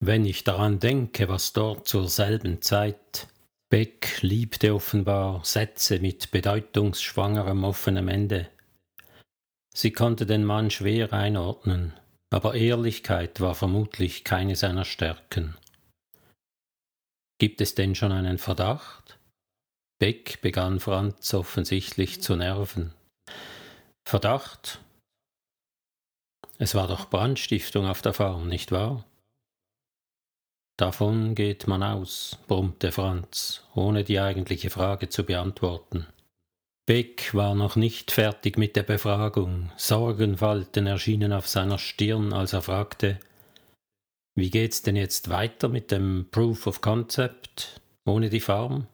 Wenn 0.00 0.24
ich 0.24 0.44
daran 0.44 0.78
denke, 0.80 1.28
was 1.28 1.52
dort 1.52 1.88
zur 1.88 2.08
selben 2.08 2.62
Zeit 2.62 3.28
Beck 3.70 4.22
liebte 4.22 4.72
offenbar 4.72 5.44
Sätze 5.44 5.98
mit 5.98 6.30
bedeutungsschwangerem 6.30 7.64
offenem 7.64 8.06
Ende. 8.06 8.48
Sie 9.74 9.90
konnte 9.90 10.26
den 10.26 10.44
Mann 10.44 10.70
schwer 10.70 11.12
einordnen, 11.12 11.92
aber 12.30 12.54
Ehrlichkeit 12.54 13.40
war 13.40 13.56
vermutlich 13.56 14.22
keine 14.22 14.54
seiner 14.54 14.84
Stärken. 14.84 15.56
Gibt 17.40 17.60
es 17.60 17.74
denn 17.74 17.96
schon 17.96 18.12
einen 18.12 18.38
Verdacht? 18.38 19.18
Beck 19.98 20.40
begann 20.40 20.78
Franz 20.78 21.34
offensichtlich 21.34 22.22
zu 22.22 22.36
nerven. 22.36 22.94
Verdacht? 24.06 24.80
Es 26.58 26.76
war 26.76 26.86
doch 26.86 27.10
Brandstiftung 27.10 27.86
auf 27.86 28.02
der 28.02 28.12
Farm, 28.12 28.46
nicht 28.46 28.70
wahr? 28.70 29.04
Davon 30.76 31.34
geht 31.34 31.68
man 31.68 31.82
aus, 31.82 32.38
brummte 32.48 32.90
Franz, 32.90 33.62
ohne 33.74 34.02
die 34.02 34.18
eigentliche 34.18 34.70
Frage 34.70 35.08
zu 35.08 35.24
beantworten. 35.24 36.06
Beck 36.86 37.32
war 37.32 37.54
noch 37.54 37.76
nicht 37.76 38.10
fertig 38.10 38.58
mit 38.58 38.76
der 38.76 38.82
Befragung. 38.82 39.70
Sorgenfalten 39.76 40.86
erschienen 40.86 41.32
auf 41.32 41.48
seiner 41.48 41.78
Stirn, 41.78 42.32
als 42.32 42.52
er 42.52 42.62
fragte, 42.62 43.20
wie 44.36 44.50
geht's 44.50 44.82
denn 44.82 44.96
jetzt 44.96 45.30
weiter 45.30 45.68
mit 45.68 45.92
dem 45.92 46.26
Proof 46.30 46.66
of 46.66 46.80
Concept 46.80 47.80
ohne 48.04 48.28
die 48.28 48.40
Farm? 48.40 48.88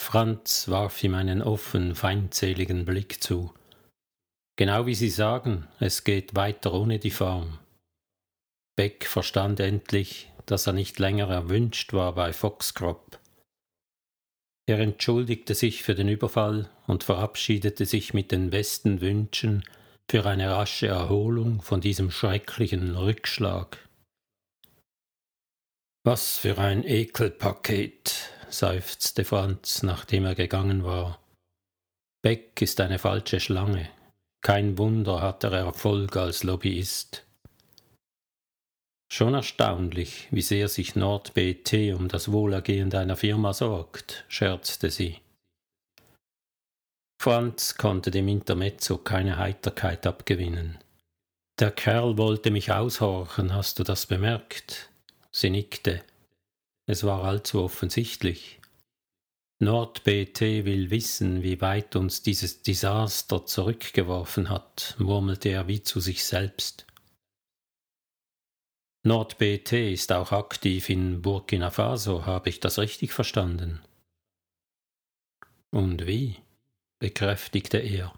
Franz 0.00 0.68
warf 0.68 1.02
ihm 1.04 1.14
einen 1.14 1.42
offen, 1.42 1.94
feindseligen 1.94 2.86
Blick 2.86 3.22
zu. 3.22 3.52
Genau 4.56 4.86
wie 4.86 4.94
Sie 4.94 5.10
sagen, 5.10 5.68
es 5.78 6.04
geht 6.04 6.34
weiter 6.34 6.72
ohne 6.72 6.98
die 6.98 7.10
Farm. 7.10 7.58
Beck 8.76 9.04
verstand 9.04 9.60
endlich, 9.60 10.30
dass 10.50 10.66
er 10.66 10.72
nicht 10.72 10.98
länger 10.98 11.28
erwünscht 11.28 11.92
war 11.92 12.14
bei 12.14 12.32
Foxcrop. 12.32 13.18
Er 14.66 14.80
entschuldigte 14.80 15.54
sich 15.54 15.82
für 15.82 15.94
den 15.94 16.08
Überfall 16.08 16.68
und 16.86 17.04
verabschiedete 17.04 17.86
sich 17.86 18.12
mit 18.12 18.32
den 18.32 18.50
besten 18.50 19.00
Wünschen 19.00 19.64
für 20.10 20.26
eine 20.26 20.50
rasche 20.50 20.88
Erholung 20.88 21.62
von 21.62 21.80
diesem 21.80 22.10
schrecklichen 22.10 22.96
Rückschlag. 22.96 23.78
Was 26.04 26.38
für 26.38 26.58
ein 26.58 26.84
Ekelpaket, 26.84 28.30
seufzte 28.48 29.24
Franz, 29.24 29.82
nachdem 29.82 30.24
er 30.24 30.34
gegangen 30.34 30.84
war. 30.84 31.20
Beck 32.22 32.60
ist 32.62 32.80
eine 32.80 32.98
falsche 32.98 33.40
Schlange. 33.40 33.88
Kein 34.40 34.78
Wunder 34.78 35.20
hat 35.20 35.44
er 35.44 35.52
Erfolg 35.52 36.16
als 36.16 36.42
Lobbyist. 36.44 37.27
Schon 39.10 39.34
erstaunlich, 39.34 40.28
wie 40.30 40.42
sehr 40.42 40.68
sich 40.68 40.94
NordBT 40.94 41.94
um 41.94 42.08
das 42.08 42.30
Wohlergehen 42.30 42.90
deiner 42.90 43.16
Firma 43.16 43.54
sorgt, 43.54 44.24
scherzte 44.28 44.90
sie. 44.90 45.20
Franz 47.20 47.76
konnte 47.76 48.10
dem 48.10 48.28
Intermezzo 48.28 48.98
keine 48.98 49.38
Heiterkeit 49.38 50.06
abgewinnen. 50.06 50.78
Der 51.58 51.72
Kerl 51.72 52.16
wollte 52.18 52.50
mich 52.50 52.70
aushorchen, 52.70 53.54
hast 53.54 53.78
du 53.78 53.82
das 53.82 54.06
bemerkt? 54.06 54.90
Sie 55.32 55.50
nickte. 55.50 56.04
Es 56.86 57.02
war 57.02 57.24
allzu 57.24 57.62
offensichtlich. 57.62 58.60
NordBT 59.60 60.64
will 60.64 60.90
wissen, 60.90 61.42
wie 61.42 61.60
weit 61.60 61.96
uns 61.96 62.22
dieses 62.22 62.62
Desaster 62.62 63.44
zurückgeworfen 63.44 64.50
hat, 64.50 64.94
murmelte 64.98 65.48
er 65.48 65.66
wie 65.66 65.82
zu 65.82 65.98
sich 65.98 66.24
selbst. 66.24 66.86
NordBT 69.04 69.92
ist 69.92 70.12
auch 70.12 70.32
aktiv 70.32 70.88
in 70.88 71.22
Burkina 71.22 71.70
Faso, 71.70 72.26
habe 72.26 72.48
ich 72.48 72.60
das 72.60 72.78
richtig 72.78 73.12
verstanden? 73.12 73.80
Und 75.70 76.06
wie? 76.06 76.36
bekräftigte 76.98 77.78
er. 77.78 78.12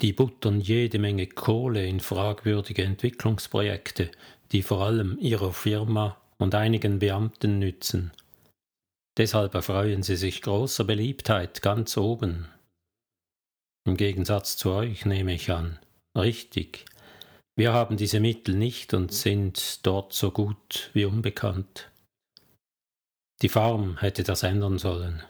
Die 0.00 0.14
buttern 0.14 0.60
jede 0.60 0.98
Menge 0.98 1.26
Kohle 1.26 1.86
in 1.86 2.00
fragwürdige 2.00 2.84
Entwicklungsprojekte, 2.84 4.10
die 4.52 4.62
vor 4.62 4.80
allem 4.80 5.18
ihrer 5.18 5.52
Firma 5.52 6.18
und 6.38 6.54
einigen 6.54 7.00
Beamten 7.00 7.58
nützen 7.58 8.12
Deshalb 9.20 9.54
erfreuen 9.54 10.02
sie 10.02 10.16
sich 10.16 10.40
großer 10.40 10.84
Beliebtheit 10.84 11.60
ganz 11.60 11.98
oben. 11.98 12.48
Im 13.84 13.98
Gegensatz 13.98 14.56
zu 14.56 14.70
euch 14.70 15.04
nehme 15.04 15.34
ich 15.34 15.50
an. 15.50 15.78
Richtig. 16.16 16.86
Wir 17.56 17.72
haben 17.72 17.96
diese 17.96 18.20
Mittel 18.20 18.54
nicht 18.54 18.94
und 18.94 19.12
sind 19.12 19.84
dort 19.86 20.12
so 20.12 20.30
gut 20.30 20.90
wie 20.94 21.04
unbekannt. 21.04 21.90
Die 23.42 23.48
Farm 23.48 23.98
hätte 23.98 24.22
das 24.22 24.42
ändern 24.42 24.78
sollen. 24.78 25.22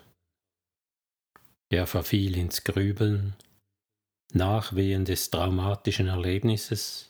Er 1.73 1.87
verfiel 1.87 2.37
ins 2.37 2.65
Grübeln, 2.65 3.35
Nachwehen 4.33 5.05
des 5.05 5.31
traumatischen 5.31 6.09
Erlebnisses. 6.09 7.09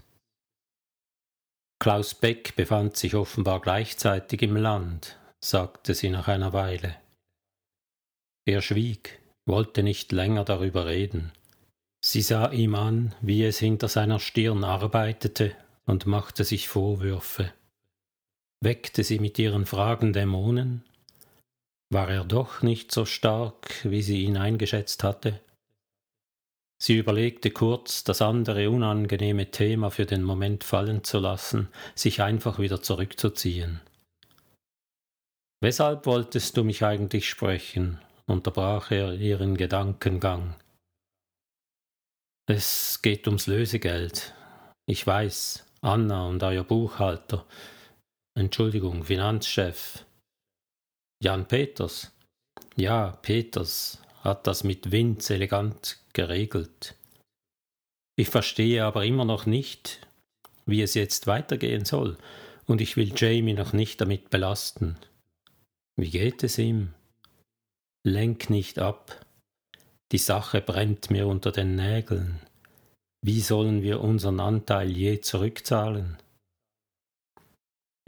Klaus 1.82 2.14
Beck 2.14 2.56
befand 2.56 2.96
sich 2.96 3.14
offenbar 3.14 3.61
gleichzeitig 3.61 4.42
im 4.42 4.56
Land, 4.56 5.18
sagte 5.42 5.94
sie 5.94 6.11
nach 6.11 6.28
einer 6.28 6.52
Weile. 6.52 6.96
Er 8.46 8.61
schwieg, 8.61 9.20
wollte 9.46 9.82
nicht 9.82 10.12
länger 10.12 10.44
darüber 10.44 10.86
reden. 10.86 11.32
Sie 12.03 12.22
sah 12.22 12.51
ihm 12.51 12.74
an, 12.74 13.14
wie 13.20 13.44
es 13.44 13.59
hinter 13.59 13.88
seiner 13.88 14.20
Stirn 14.20 14.64
arbeitete 14.64 15.55
und 15.84 16.07
machte 16.07 16.44
sich 16.44 16.68
Vorwürfe. 16.68 17.53
Weckte 18.62 19.05
sie 19.05 19.18
mit 19.18 19.38
ihren 19.38 19.66
Fragen 19.66 20.12
Dämonen? 20.12 20.84
War 21.92 22.09
er 22.09 22.24
doch 22.24 22.62
nicht 22.62 22.92
so 22.92 23.05
stark, 23.05 23.84
wie 23.84 24.03
sie 24.03 24.24
ihn 24.24 24.36
eingeschätzt 24.36 25.03
hatte? 25.03 25.40
Sie 26.82 26.96
überlegte 26.96 27.51
kurz, 27.51 28.05
das 28.05 28.22
andere 28.22 28.70
unangenehme 28.70 29.51
Thema 29.51 29.90
für 29.90 30.07
den 30.07 30.22
Moment 30.22 30.64
fallen 30.64 31.05
zu 31.05 31.18
lassen, 31.18 31.68
sich 31.94 32.22
einfach 32.22 32.59
wieder 32.59 32.80
zurückzuziehen. 32.80 33.80
Weshalb 35.62 36.07
wolltest 36.07 36.57
du 36.57 36.64
mich 36.64 36.82
eigentlich 36.82 37.28
sprechen? 37.28 37.98
unterbrach 38.26 38.92
er 38.92 39.14
ihren 39.14 39.57
Gedankengang. 39.57 40.55
Es 42.53 43.01
geht 43.01 43.28
ums 43.28 43.46
Lösegeld. 43.46 44.34
Ich 44.84 45.07
weiß, 45.07 45.64
Anna 45.82 46.26
und 46.26 46.42
euer 46.42 46.64
Buchhalter. 46.64 47.46
Entschuldigung, 48.36 49.05
Finanzchef. 49.05 50.05
Jan 51.22 51.46
Peters. 51.46 52.11
Ja, 52.74 53.12
Peters 53.22 54.03
hat 54.24 54.48
das 54.48 54.64
mit 54.64 54.90
Winz 54.90 55.30
elegant 55.30 56.01
geregelt. 56.12 56.96
Ich 58.16 58.30
verstehe 58.30 58.84
aber 58.84 59.05
immer 59.05 59.24
noch 59.24 59.46
nicht, 59.46 60.05
wie 60.66 60.82
es 60.82 60.94
jetzt 60.94 61.28
weitergehen 61.28 61.84
soll, 61.84 62.18
und 62.66 62.80
ich 62.80 62.96
will 62.96 63.12
Jamie 63.14 63.55
noch 63.55 63.72
nicht 63.72 64.01
damit 64.01 64.28
belasten. 64.28 64.96
Wie 65.94 66.11
geht 66.11 66.42
es 66.42 66.59
ihm? 66.59 66.94
Lenk 68.05 68.51
nicht 68.51 68.80
ab. 68.80 69.24
Die 70.12 70.18
Sache 70.18 70.61
brennt 70.61 71.11
mir 71.11 71.28
unter 71.28 71.52
den 71.52 71.76
Nägeln. 71.76 72.40
Wie 73.22 73.40
sollen 73.40 73.82
wir 73.82 74.00
unseren 74.00 74.40
Anteil 74.40 74.90
je 74.90 75.20
zurückzahlen? 75.20 76.16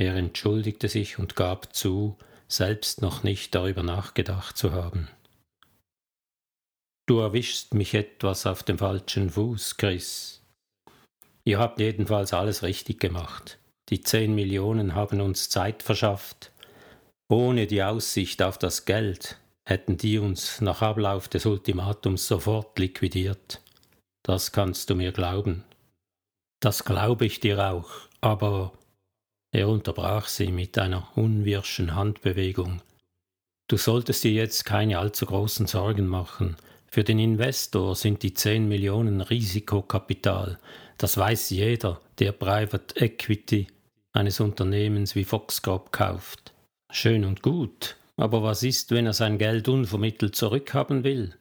Er 0.00 0.16
entschuldigte 0.16 0.88
sich 0.88 1.18
und 1.18 1.36
gab 1.36 1.76
zu, 1.76 2.16
selbst 2.48 3.03
noch 3.03 3.22
nicht 3.22 3.55
darüber 3.55 3.82
nachgedacht 3.82 4.57
zu 4.57 4.72
haben. 4.72 5.09
Du 7.07 7.18
erwischst 7.18 7.74
mich 7.74 7.94
etwas 7.94 8.46
auf 8.46 8.62
dem 8.62 8.78
falschen 8.78 9.30
Fuß, 9.30 9.76
Chris. 9.76 10.42
Ihr 11.44 11.59
habt 11.59 11.78
jedenfalls 11.78 12.32
alles 12.32 12.62
richtig 12.62 13.00
gemacht. 13.00 13.59
Die 13.90 14.00
zehn 14.00 14.34
Millionen 14.34 14.94
haben 14.94 15.20
uns 15.20 15.50
Zeit 15.50 15.82
verschafft, 15.82 16.53
ohne 17.28 17.66
die 17.66 17.82
Aussicht 17.82 18.42
auf 18.42 18.59
das 18.59 18.86
Geld 18.86 19.38
hätten 19.65 19.97
die 19.97 20.19
uns 20.19 20.61
nach 20.61 20.83
Ablauf 20.83 21.29
des 21.29 21.47
Ultimatums 21.47 22.27
sofort 22.27 22.79
liquidiert. 22.79 23.61
Das 24.23 24.53
kannst 24.53 24.91
du 24.91 24.95
mir 24.95 25.13
glauben. 25.13 25.65
Das 26.61 26.85
glaube 26.85 27.27
ich 27.27 27.41
dir 27.41 27.71
auch, 27.71 27.91
aber 28.21 28.73
er 29.53 29.69
unterbrach 29.69 30.29
sie 30.29 30.53
mit 30.53 30.79
einer 30.79 31.09
unwirschen 31.17 31.95
Handbewegung. 31.95 32.83
Du 33.69 33.77
solltest 33.77 34.25
dir 34.25 34.33
jetzt 34.33 34.65
keine 34.65 34.99
allzu 34.99 35.27
großen 35.27 35.67
Sorgen 35.67 36.07
machen. 36.07 36.57
Für 36.89 37.05
den 37.05 37.19
Investor 37.19 37.97
sind 37.97 38.23
die 38.23 38.35
10 38.35 38.69
Millionen 38.69 39.21
Risikokapital. 39.21 40.59
Das 40.99 41.17
weiß 41.17 41.51
jeder, 41.51 42.01
der 42.19 42.33
Private 42.33 43.01
Equity 43.01 43.67
eines 44.13 44.41
Unternehmens 44.41 45.15
wie 45.15 45.25
Foxcrop 45.25 45.91
kauft. 45.91 46.53
Schön 46.91 47.25
und 47.25 47.43
gut, 47.43 47.97
aber 48.17 48.43
was 48.43 48.63
ist, 48.63 48.91
wenn 48.91 49.07
er 49.07 49.13
sein 49.13 49.39
Geld 49.39 49.69
unvermittelt 49.69 50.37
zurückhaben 50.37 51.05
will? 51.05 51.35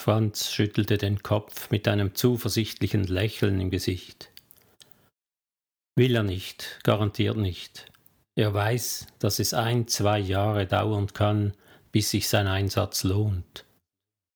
Franz 0.00 0.50
schüttelte 0.52 0.98
den 0.98 1.22
Kopf 1.22 1.70
mit 1.70 1.86
einem 1.86 2.14
zuversichtlichen 2.14 3.04
Lächeln 3.04 3.60
im 3.60 3.70
Gesicht. 3.70 4.30
Will 5.96 6.16
er 6.16 6.22
nicht, 6.22 6.80
garantiert 6.82 7.36
nicht. 7.36 7.92
Er 8.34 8.54
weiß, 8.54 9.06
dass 9.18 9.38
es 9.38 9.52
ein, 9.52 9.86
zwei 9.88 10.18
Jahre 10.18 10.66
dauern 10.66 11.12
kann, 11.12 11.52
bis 11.92 12.10
sich 12.10 12.28
sein 12.28 12.46
Einsatz 12.46 13.04
lohnt. 13.04 13.64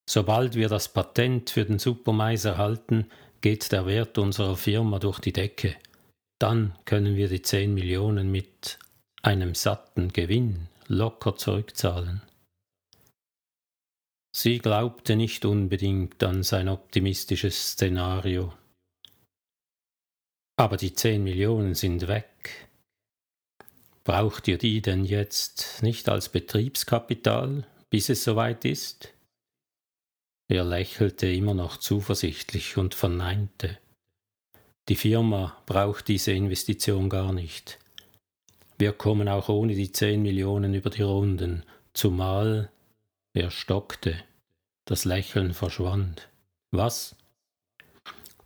Sobald 0.09 0.55
wir 0.55 0.69
das 0.69 0.87
Patent 0.87 1.49
für 1.49 1.65
den 1.65 1.79
Supermais 1.79 2.45
erhalten, 2.45 3.09
geht 3.41 3.71
der 3.71 3.85
Wert 3.87 4.17
unserer 4.17 4.55
Firma 4.55 4.99
durch 4.99 5.19
die 5.19 5.33
Decke. 5.33 5.75
Dann 6.39 6.75
können 6.85 7.15
wir 7.15 7.27
die 7.27 7.41
zehn 7.41 7.73
Millionen 7.73 8.31
mit 8.31 8.77
einem 9.23 9.55
satten 9.55 10.13
Gewinn 10.13 10.69
locker 10.87 11.35
zurückzahlen. 11.35 12.21
Sie 14.35 14.59
glaubte 14.59 15.15
nicht 15.15 15.45
unbedingt 15.45 16.23
an 16.23 16.43
sein 16.43 16.69
optimistisches 16.69 17.71
Szenario. 17.71 18.53
Aber 20.57 20.77
die 20.77 20.93
zehn 20.93 21.23
Millionen 21.23 21.75
sind 21.75 22.07
weg. 22.07 22.69
Braucht 24.03 24.47
ihr 24.47 24.57
die 24.57 24.81
denn 24.81 25.05
jetzt 25.05 25.81
nicht 25.83 26.07
als 26.07 26.29
Betriebskapital, 26.29 27.67
bis 27.89 28.09
es 28.09 28.23
soweit 28.23 28.63
ist? 28.63 29.13
Er 30.49 30.63
lächelte 30.63 31.27
immer 31.27 31.53
noch 31.53 31.77
zuversichtlich 31.77 32.77
und 32.77 32.95
verneinte. 32.95 33.79
Die 34.87 34.95
Firma 34.95 35.61
braucht 35.65 36.07
diese 36.07 36.31
Investition 36.31 37.09
gar 37.09 37.33
nicht. 37.33 37.79
Wir 38.77 38.93
kommen 38.93 39.27
auch 39.27 39.49
ohne 39.49 39.73
die 39.73 39.91
zehn 39.91 40.21
Millionen 40.21 40.73
über 40.75 40.91
die 40.91 41.01
Runden, 41.01 41.63
zumal 41.93 42.71
er 43.33 43.49
stockte, 43.49 44.23
das 44.85 45.03
Lächeln 45.03 45.53
verschwand. 45.53 46.29
Was? 46.71 47.15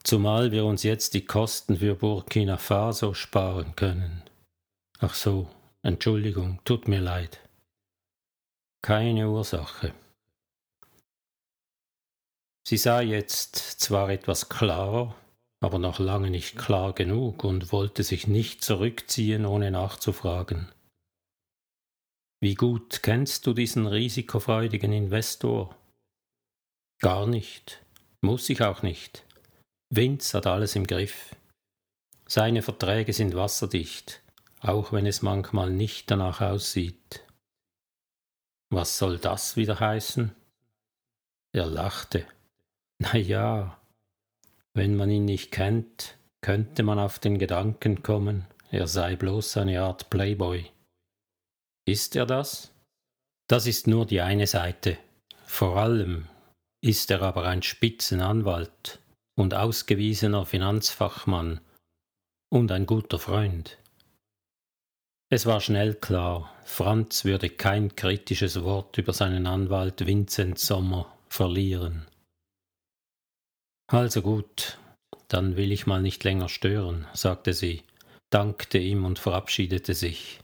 Zumal 0.04 0.52
wir 0.52 0.66
uns 0.66 0.84
jetzt 0.84 1.14
die 1.14 1.26
Kosten 1.26 1.78
für 1.78 1.96
Burkina 1.96 2.58
Faso 2.58 3.14
sparen 3.14 3.76
können. 3.76 4.24
Ach 5.00 5.14
so, 5.14 5.50
Entschuldigung, 5.84 6.60
tut 6.64 6.88
mir 6.88 7.02
leid. 7.02 7.40
Keine 8.82 9.30
Ursache. 9.30 9.94
Sie 12.68 12.78
sah 12.78 13.02
jetzt 13.02 13.56
zwar 13.56 14.10
etwas 14.10 14.50
klarer, 14.50 15.16
aber 15.62 15.78
noch 15.78 16.00
lange 16.00 16.30
nicht 16.30 16.58
klar 16.58 16.94
genug 16.94 17.44
und 17.44 17.72
wollte 17.72 18.04
sich 18.04 18.28
nicht 18.28 18.64
zurückziehen, 18.64 19.46
ohne 19.46 19.72
nachzufragen. 19.72 20.68
Wie 22.42 22.56
gut 22.56 23.04
kennst 23.04 23.46
du 23.46 23.54
diesen 23.54 23.86
risikofreudigen 23.86 24.92
Investor? 24.92 25.76
Gar 27.00 27.28
nicht, 27.28 27.84
muss 28.22 28.50
ich 28.50 28.64
auch 28.64 28.82
nicht. 28.82 29.24
Vince 29.94 30.38
hat 30.38 30.48
alles 30.48 30.76
im 30.76 30.88
Griff. 30.88 31.36
Seine 32.28 32.64
Verträge 32.64 33.14
sind 33.14 33.36
wasserdicht, 33.36 34.22
auch 34.62 34.92
wenn 34.92 35.06
es 35.06 35.22
manchmal 35.22 35.70
nicht 35.70 36.10
danach 36.10 36.42
aussieht. 36.42 37.24
Was 38.72 38.98
soll 38.98 39.20
das 39.20 39.58
wieder 39.58 39.80
heißen? 39.80 40.34
Er 41.54 41.66
lachte. 41.66 42.26
Na 43.00 43.18
ja, 43.18 43.81
wenn 44.74 44.96
man 44.96 45.10
ihn 45.10 45.26
nicht 45.26 45.52
kennt, 45.52 46.18
könnte 46.42 46.84
man 46.84 47.00
auf 47.00 47.20
den 47.20 47.38
Gedanken 47.38 48.04
kommen, 48.04 48.46
er 48.72 48.88
sei 48.88 49.16
bloß 49.16 49.58
eine 49.58 49.82
Art 49.82 50.10
Playboy. 50.10 50.66
Ist 51.86 52.16
er 52.16 52.26
das? 52.26 52.72
Das 53.48 53.68
ist 53.68 53.88
nur 53.88 54.06
die 54.06 54.22
eine 54.22 54.48
Seite. 54.48 54.98
Vor 55.46 55.78
allem 55.78 56.28
ist 56.82 57.12
er 57.12 57.22
aber 57.22 57.46
ein 57.46 57.62
Spitzenanwalt 57.62 59.00
und 59.36 59.54
ausgewiesener 59.54 60.46
Finanzfachmann 60.46 61.60
und 62.50 62.72
ein 62.72 62.86
guter 62.86 63.20
Freund. 63.20 63.78
Es 65.30 65.46
war 65.46 65.62
schnell 65.62 65.96
klar, 65.96 66.54
Franz 66.66 67.26
würde 67.26 67.50
kein 67.50 67.96
kritisches 67.96 68.64
Wort 68.64 68.98
über 68.98 69.14
seinen 69.14 69.48
Anwalt 69.48 70.06
Vincent 70.06 70.60
Sommer 70.60 71.14
verlieren. 71.30 72.08
Also 73.92 74.22
gut, 74.22 74.78
dann 75.28 75.58
will 75.58 75.74
ich 75.74 75.86
mal 75.86 76.02
nicht 76.02 76.24
länger 76.24 76.48
stören, 76.48 77.08
sagte 77.14 77.54
sie, 77.54 77.84
dankte 78.30 78.78
ihm 78.78 79.04
und 79.04 79.20
verabschiedete 79.20 79.96
sich. 79.96 80.40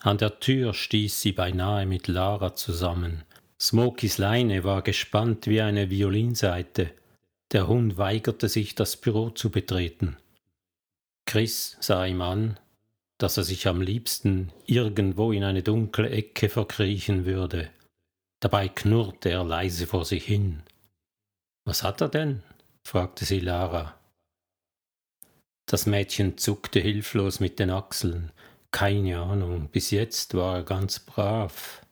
An 0.00 0.16
der 0.16 0.40
Tür 0.40 0.72
stieß 0.72 1.20
sie 1.20 1.32
beinahe 1.32 1.84
mit 1.84 2.08
Lara 2.08 2.54
zusammen. 2.54 3.24
Smokys 3.60 4.16
Leine 4.16 4.64
war 4.64 4.80
gespannt 4.80 5.46
wie 5.46 5.60
eine 5.60 5.90
Violinseite, 5.90 6.90
der 7.52 7.68
Hund 7.68 7.98
weigerte 7.98 8.48
sich, 8.48 8.74
das 8.74 8.96
Büro 8.96 9.28
zu 9.28 9.50
betreten. 9.50 10.16
Chris 11.26 11.76
sah 11.80 12.06
ihm 12.06 12.22
an, 12.22 12.58
dass 13.18 13.36
er 13.36 13.44
sich 13.44 13.68
am 13.68 13.82
liebsten 13.82 14.52
irgendwo 14.64 15.32
in 15.32 15.44
eine 15.44 15.62
dunkle 15.62 16.08
Ecke 16.08 16.48
verkriechen 16.48 17.26
würde. 17.26 17.68
Dabei 18.40 18.68
knurrte 18.68 19.28
er 19.28 19.44
leise 19.44 19.86
vor 19.86 20.06
sich 20.06 20.24
hin. 20.24 20.62
Was 21.66 21.82
hat 21.82 22.00
er 22.00 22.08
denn? 22.08 22.42
fragte 22.86 23.24
sie 23.24 23.40
Lara. 23.40 23.98
Das 25.68 25.84
Mädchen 25.86 26.38
zuckte 26.38 26.78
hilflos 26.78 27.40
mit 27.40 27.58
den 27.58 27.70
Achseln. 27.70 28.30
Keine 28.70 29.18
Ahnung, 29.18 29.68
bis 29.68 29.90
jetzt 29.90 30.34
war 30.34 30.58
er 30.58 30.62
ganz 30.62 31.00
brav. 31.00 31.84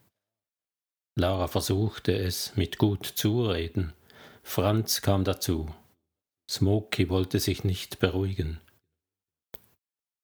Lara 1.16 1.48
versuchte 1.48 2.16
es 2.16 2.56
mit 2.56 2.78
gut 2.78 3.04
Zureden. 3.04 3.92
Franz 4.44 5.02
kam 5.02 5.24
dazu. 5.24 5.74
Smoky 6.48 7.08
wollte 7.08 7.40
sich 7.40 7.64
nicht 7.64 7.98
beruhigen. 7.98 8.60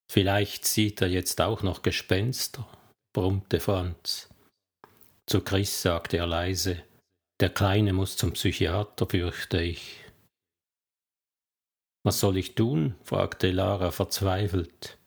Vielleicht 0.08 0.64
sieht 0.64 1.00
er 1.00 1.08
jetzt 1.08 1.40
auch 1.40 1.62
noch 1.62 1.82
Gespenster, 1.82 2.68
brummte 3.12 3.58
Franz. 3.58 4.28
Zu 5.26 5.40
Chris 5.42 5.82
sagte 5.82 6.18
er 6.18 6.26
leise, 6.26 6.82
der 7.40 7.50
Kleine 7.50 7.92
muss 7.92 8.16
zum 8.16 8.32
Psychiater, 8.32 9.06
fürchte 9.06 9.60
ich. 9.62 10.04
Was 12.04 12.20
soll 12.20 12.36
ich 12.36 12.54
tun? 12.54 12.94
fragte 13.02 13.50
Lara 13.50 13.90
verzweifelt. 13.90 14.98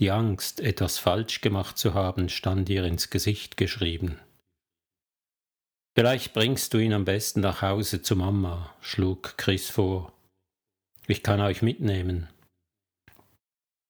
Die 0.00 0.10
Angst, 0.10 0.60
etwas 0.60 0.98
falsch 0.98 1.40
gemacht 1.40 1.78
zu 1.78 1.94
haben, 1.94 2.28
stand 2.28 2.68
ihr 2.68 2.84
ins 2.84 3.10
Gesicht 3.10 3.56
geschrieben. 3.56 4.20
Vielleicht 5.96 6.32
bringst 6.32 6.74
du 6.74 6.78
ihn 6.78 6.92
am 6.92 7.04
besten 7.04 7.40
nach 7.40 7.62
Hause 7.62 8.02
zu 8.02 8.16
Mama, 8.16 8.74
schlug 8.80 9.38
Chris 9.38 9.70
vor. 9.70 10.12
Ich 11.06 11.22
kann 11.22 11.40
euch 11.40 11.62
mitnehmen. 11.62 12.28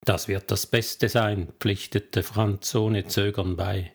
Das 0.05 0.29
wird 0.29 0.51
das 0.51 0.67
Beste 0.67 1.09
sein, 1.09 1.53
pflichtete 1.61 2.23
Franz 2.23 2.75
ohne 2.75 3.07
Zögern 3.07 3.57
bei. 3.57 3.95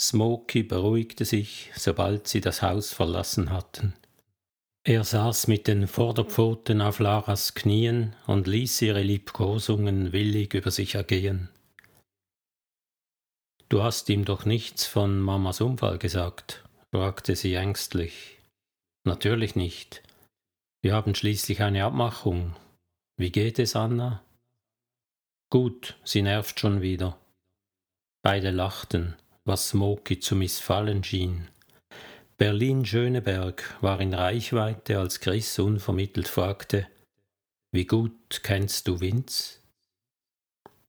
Smoky 0.00 0.62
beruhigte 0.62 1.24
sich, 1.24 1.70
sobald 1.76 2.26
sie 2.26 2.40
das 2.40 2.62
Haus 2.62 2.92
verlassen 2.92 3.50
hatten. 3.50 3.94
Er 4.84 5.04
saß 5.04 5.46
mit 5.46 5.68
den 5.68 5.86
Vorderpfoten 5.86 6.80
auf 6.80 6.98
Laras 6.98 7.54
Knien 7.54 8.16
und 8.26 8.48
ließ 8.48 8.82
ihre 8.82 9.02
Liebkosungen 9.02 10.12
willig 10.12 10.54
über 10.54 10.72
sich 10.72 10.96
ergehen. 10.96 11.48
Du 13.68 13.82
hast 13.82 14.08
ihm 14.08 14.24
doch 14.24 14.44
nichts 14.44 14.84
von 14.84 15.20
Mamas 15.20 15.60
Unfall 15.60 15.98
gesagt? 15.98 16.64
fragte 16.90 17.36
sie 17.36 17.54
ängstlich. 17.54 18.38
Natürlich 19.04 19.56
nicht. 19.56 20.02
Wir 20.82 20.94
haben 20.94 21.14
schließlich 21.14 21.62
eine 21.62 21.84
Abmachung. 21.84 22.56
Wie 23.16 23.30
geht 23.30 23.58
es, 23.58 23.76
Anna? 23.76 24.22
Gut, 25.48 25.96
sie 26.04 26.22
nervt 26.22 26.58
schon 26.58 26.82
wieder. 26.82 27.18
Beide 28.22 28.50
lachten, 28.50 29.16
was 29.44 29.68
Smoky 29.68 30.20
zu 30.20 30.36
missfallen 30.36 31.02
schien. 31.02 31.48
Berlin-Schöneberg 32.38 33.76
war 33.80 34.00
in 34.00 34.14
Reichweite, 34.14 34.98
als 34.98 35.20
Chris 35.20 35.58
unvermittelt 35.58 36.28
fragte: 36.28 36.88
Wie 37.72 37.86
gut 37.86 38.42
kennst 38.42 38.88
du 38.88 39.00
Vince? 39.00 39.58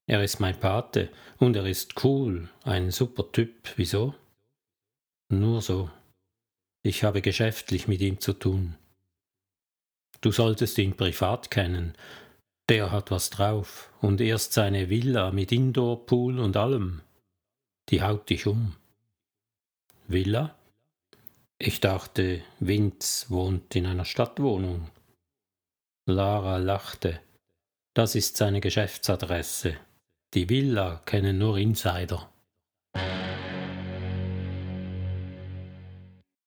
Er 0.06 0.24
ist 0.24 0.40
mein 0.40 0.60
Pate 0.60 1.10
und 1.38 1.56
er 1.56 1.66
ist 1.66 2.04
cool, 2.04 2.50
ein 2.64 2.92
super 2.92 3.32
Typ. 3.32 3.74
Wieso? 3.78 4.14
Nur 5.30 5.62
so. 5.62 5.90
Ich 6.86 7.04
habe 7.04 7.22
geschäftlich 7.22 7.88
mit 7.88 8.02
ihm 8.02 8.20
zu 8.20 8.34
tun. 8.34 8.76
Du 10.20 10.32
solltest 10.32 10.78
ihn 10.78 10.96
privat 10.96 11.52
kennen. 11.52 11.94
Der 12.70 12.92
hat 12.92 13.12
was 13.12 13.30
drauf. 13.30 13.90
Und 14.02 14.20
erst 14.20 14.54
seine 14.54 14.90
Villa 14.90 15.32
mit 15.32 15.52
Indoor-Pool 15.52 16.40
und 16.40 16.58
allem. 16.58 17.02
Die 17.90 18.02
haut 18.02 18.30
dich 18.30 18.48
um. 18.48 18.76
Villa? 20.08 20.56
Ich 21.60 21.80
dachte, 21.80 22.44
Vince 22.60 23.30
wohnt 23.30 23.76
in 23.76 23.86
einer 23.86 24.06
Stadtwohnung. 24.06 24.90
Lara 26.06 26.58
lachte. 26.58 27.22
Das 27.94 28.16
ist 28.16 28.38
seine 28.38 28.60
Geschäftsadresse. 28.60 29.78
Die 30.34 30.50
Villa 30.50 31.02
kennen 31.06 31.38
nur 31.38 31.58
Insider. 31.58 32.30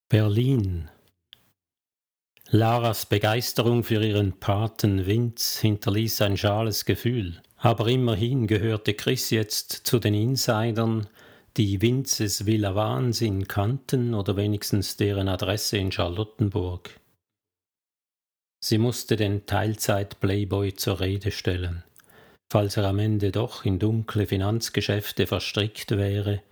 Berlin. 0.08 0.88
Laras 2.50 3.06
Begeisterung 3.06 3.82
für 3.82 4.04
ihren 4.04 4.38
Paten 4.38 5.06
Vince 5.06 5.60
hinterließ 5.62 6.22
ein 6.22 6.36
schales 6.36 6.84
Gefühl, 6.84 7.42
aber 7.56 7.88
immerhin 7.88 8.46
gehörte 8.46 8.94
Chris 8.94 9.30
jetzt 9.30 9.72
zu 9.72 9.98
den 9.98 10.14
Insidern, 10.14 11.08
die 11.56 11.80
Vinces 11.80 12.44
Villa 12.44 12.74
Wahnsinn 12.74 13.48
kannten 13.48 14.12
oder 14.12 14.36
wenigstens 14.36 14.96
deren 14.96 15.28
Adresse 15.28 15.78
in 15.78 15.90
Charlottenburg. 15.90 17.00
Sie 18.62 18.78
musste 18.78 19.16
den 19.16 19.46
Teilzeit-Playboy 19.46 20.74
zur 20.74 21.00
Rede 21.00 21.30
stellen. 21.30 21.82
Falls 22.52 22.76
er 22.76 22.84
am 22.84 22.98
Ende 22.98 23.32
doch 23.32 23.64
in 23.64 23.78
dunkle 23.78 24.26
Finanzgeschäfte 24.26 25.26
verstrickt 25.26 25.92
wäre, 25.92 26.42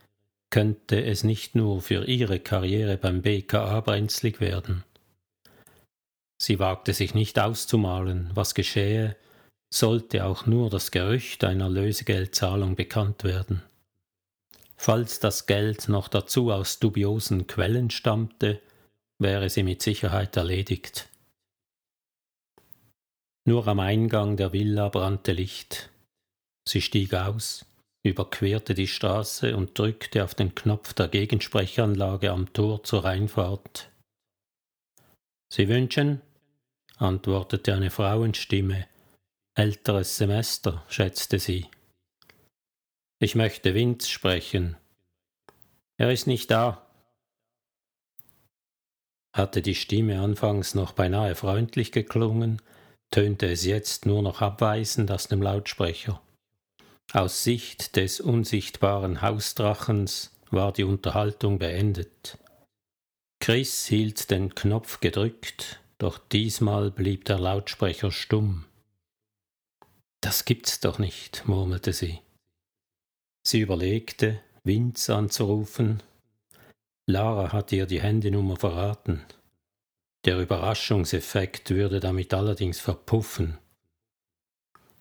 könnte 0.50 1.04
es 1.04 1.22
nicht 1.22 1.54
nur 1.54 1.82
für 1.82 2.04
ihre 2.06 2.40
Karriere 2.40 2.96
beim 2.96 3.20
BKA 3.22 3.80
brenzlig 3.80 4.40
werden. 4.40 4.84
Sie 6.40 6.58
wagte 6.58 6.94
sich 6.94 7.14
nicht 7.14 7.38
auszumalen, 7.38 8.30
was 8.34 8.54
geschähe, 8.54 9.16
sollte 9.72 10.24
auch 10.24 10.46
nur 10.46 10.70
das 10.70 10.90
Gerücht 10.90 11.44
einer 11.44 11.68
Lösegeldzahlung 11.68 12.74
bekannt 12.76 13.24
werden. 13.24 13.62
Falls 14.84 15.18
das 15.18 15.46
Geld 15.46 15.88
noch 15.88 16.08
dazu 16.08 16.52
aus 16.52 16.78
dubiosen 16.78 17.46
Quellen 17.46 17.88
stammte, 17.88 18.60
wäre 19.18 19.48
sie 19.48 19.62
mit 19.62 19.80
Sicherheit 19.80 20.36
erledigt. 20.36 21.08
Nur 23.46 23.66
am 23.66 23.80
Eingang 23.80 24.36
der 24.36 24.52
Villa 24.52 24.90
brannte 24.90 25.32
Licht. 25.32 25.88
Sie 26.68 26.82
stieg 26.82 27.14
aus, 27.14 27.64
überquerte 28.02 28.74
die 28.74 28.86
Straße 28.86 29.56
und 29.56 29.78
drückte 29.78 30.22
auf 30.22 30.34
den 30.34 30.54
Knopf 30.54 30.92
der 30.92 31.08
Gegensprechanlage 31.08 32.30
am 32.30 32.52
Tor 32.52 32.84
zur 32.84 33.06
Einfahrt. 33.06 33.90
Sie 35.50 35.68
wünschen? 35.68 36.20
antwortete 36.98 37.72
eine 37.72 37.88
Frauenstimme. 37.88 38.86
Älteres 39.54 40.18
Semester, 40.18 40.84
schätzte 40.90 41.38
sie. 41.38 41.70
Ich 43.24 43.34
möchte 43.34 43.72
Vince 43.72 44.10
sprechen. 44.10 44.76
Er 45.96 46.12
ist 46.12 46.26
nicht 46.26 46.50
da. 46.50 46.86
Hatte 49.34 49.62
die 49.62 49.74
Stimme 49.74 50.20
anfangs 50.20 50.74
noch 50.74 50.92
beinahe 50.92 51.34
freundlich 51.34 51.90
geklungen, 51.90 52.60
tönte 53.10 53.50
es 53.50 53.64
jetzt 53.64 54.04
nur 54.04 54.20
noch 54.20 54.42
abweisend 54.42 55.10
aus 55.10 55.26
dem 55.26 55.40
Lautsprecher. 55.40 56.20
Aus 57.14 57.44
Sicht 57.44 57.96
des 57.96 58.20
unsichtbaren 58.20 59.22
Hausdrachens 59.22 60.30
war 60.50 60.74
die 60.74 60.84
Unterhaltung 60.84 61.58
beendet. 61.58 62.36
Chris 63.40 63.86
hielt 63.86 64.30
den 64.30 64.54
Knopf 64.54 65.00
gedrückt, 65.00 65.80
doch 65.96 66.18
diesmal 66.18 66.90
blieb 66.90 67.24
der 67.24 67.38
Lautsprecher 67.38 68.10
stumm. 68.10 68.66
Das 70.20 70.44
gibt's 70.44 70.80
doch 70.80 70.98
nicht, 70.98 71.48
murmelte 71.48 71.94
sie. 71.94 72.20
Sie 73.46 73.60
überlegte, 73.60 74.40
Vince 74.64 75.14
anzurufen. 75.14 76.02
Lara 77.06 77.52
hatte 77.52 77.76
ihr 77.76 77.86
die 77.86 78.00
Handynummer 78.00 78.56
verraten. 78.56 79.22
Der 80.24 80.38
Überraschungseffekt 80.38 81.70
würde 81.70 82.00
damit 82.00 82.32
allerdings 82.32 82.80
verpuffen. 82.80 83.58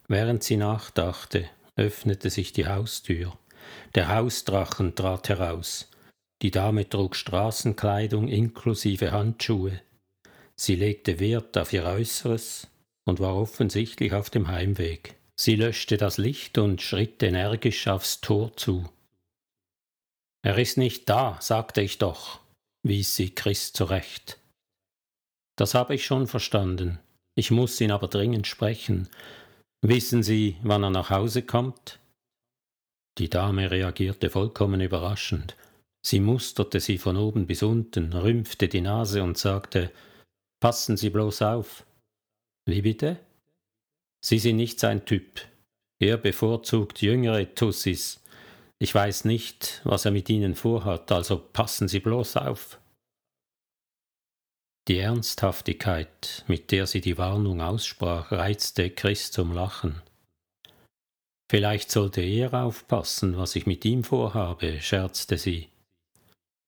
Während 0.10 0.44
sie 0.44 0.58
nachdachte, 0.58 1.50
öffnete 1.78 2.30
sich 2.30 2.52
die 2.52 2.68
Haustür. 2.68 3.38
Der 3.96 4.14
Hausdrachen 4.14 4.96
trat 4.96 5.30
heraus. 5.30 5.90
Die 6.42 6.52
Dame 6.52 6.90
trug 6.90 7.16
Straßenkleidung 7.16 8.28
inklusive 8.28 9.14
Handschuhe. 9.14 9.80
Sie 10.58 10.76
legte 10.76 11.22
Wert 11.22 11.58
auf 11.58 11.72
ihr 11.72 11.86
Äußeres 11.86 12.68
und 13.06 13.22
war 13.22 13.36
offensichtlich 13.36 14.14
auf 14.14 14.30
dem 14.30 14.50
Heimweg. 14.50 15.16
Sie 15.40 15.56
löschte 15.56 15.98
das 15.98 16.18
Licht 16.18 16.58
und 16.58 16.82
schritt 16.82 17.24
energisch 17.24 17.88
aufs 17.88 18.22
Tor 18.22 18.56
zu. 18.56 18.90
Er 20.46 20.58
ist 20.58 20.78
nicht 20.78 21.10
da, 21.10 21.38
sagte 21.42 21.82
ich 21.82 21.98
doch, 21.98 22.40
wies 22.84 23.16
sie 23.16 23.34
Chris 23.34 23.74
zurecht. 23.74 24.40
Das 25.58 25.74
habe 25.74 25.96
ich 25.96 26.06
schon 26.06 26.28
verstanden. 26.28 27.00
Ich 27.36 27.50
muss 27.50 27.80
ihn 27.82 27.92
aber 27.92 28.08
dringend 28.08 28.48
sprechen. 28.48 29.08
Wissen 29.82 30.24
Sie, 30.24 30.58
wann 30.64 30.84
er 30.84 30.90
nach 30.90 31.10
Hause 31.10 31.44
kommt? 31.44 32.00
Die 33.18 33.30
Dame 33.30 33.70
reagierte 33.70 34.30
vollkommen 34.30 34.82
überraschend. 34.82 35.56
Sie 36.06 36.20
musterte 36.20 36.80
sie 36.80 36.98
von 36.98 37.18
oben 37.18 37.48
bis 37.48 37.64
unten, 37.64 38.14
rümpfte 38.14 38.68
die 38.68 38.82
Nase 38.82 39.24
und 39.24 39.38
sagte 39.38 39.92
Passen 40.60 40.98
Sie 40.98 41.10
bloß 41.10 41.42
auf. 41.42 41.86
Wie 42.66 42.82
bitte? 42.82 43.20
Sie 44.24 44.40
sind 44.40 44.56
nicht 44.56 44.80
sein 44.80 45.06
Typ. 45.06 45.42
Er 46.00 46.18
bevorzugt 46.18 47.02
jüngere 47.02 47.54
Tussis. 47.56 48.24
Ich 48.80 48.96
weiß 48.96 49.26
nicht, 49.26 49.82
was 49.84 50.06
er 50.06 50.12
mit 50.12 50.30
ihnen 50.30 50.56
vorhat, 50.56 51.12
also 51.12 51.38
passen 51.38 51.88
Sie 51.88 52.00
bloß 52.00 52.38
auf. 52.38 52.80
Die 54.88 54.98
Ernsthaftigkeit, 54.98 56.44
mit 56.48 56.72
der 56.72 56.88
sie 56.88 57.00
die 57.00 57.18
Warnung 57.18 57.62
aussprach, 57.62 58.34
reizte 58.34 58.90
Chris 58.90 59.32
zum 59.32 59.54
Lachen. 59.54 60.02
Vielleicht 61.50 61.90
sollte 61.90 62.22
er 62.22 62.54
aufpassen, 62.54 63.38
was 63.38 63.56
ich 63.56 63.66
mit 63.66 63.86
ihm 63.86 64.04
vorhabe, 64.04 64.82
scherzte 64.82 65.38
sie. 65.38 65.70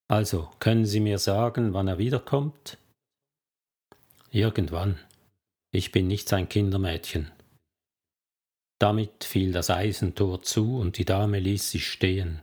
Also, 0.08 0.50
können 0.60 0.86
Sie 0.86 1.00
mir 1.00 1.18
sagen, 1.18 1.74
wann 1.74 1.88
er 1.88 1.98
wiederkommt? 1.98 2.78
Irgendwann. 4.32 5.00
Ich 5.72 5.92
bin 5.92 6.08
nicht 6.08 6.30
sein 6.30 6.48
Kindermädchen. 6.48 7.32
Damit 8.80 9.24
fiel 9.24 9.54
das 9.54 9.70
Eisentor 9.70 10.42
zu 10.42 10.78
und 10.78 10.98
die 10.98 11.06
Dame 11.06 11.40
ließ 11.40 11.72
sich 11.72 11.88
stehen. 11.88 12.42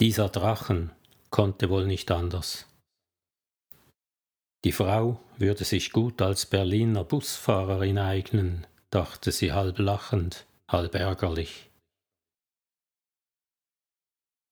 Dieser 0.00 0.28
Drachen 0.28 0.90
konnte 1.30 1.68
wohl 1.68 1.86
nicht 1.86 2.10
anders. 2.10 2.66
Die 4.64 4.72
Frau 4.72 5.20
würde 5.36 5.64
sich 5.64 5.92
gut 5.92 6.22
als 6.22 6.46
Berliner 6.46 7.04
Busfahrerin 7.04 7.98
eignen, 7.98 8.66
dachte 8.90 9.30
sie 9.30 9.52
halb 9.52 9.78
lachend, 9.78 10.46
halb 10.68 10.94
ärgerlich. 10.94 11.70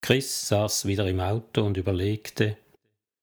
Chris 0.02 0.48
saß 0.48 0.84
wieder 0.84 1.08
im 1.08 1.20
Auto 1.20 1.64
und 1.64 1.76
überlegte, 1.78 2.58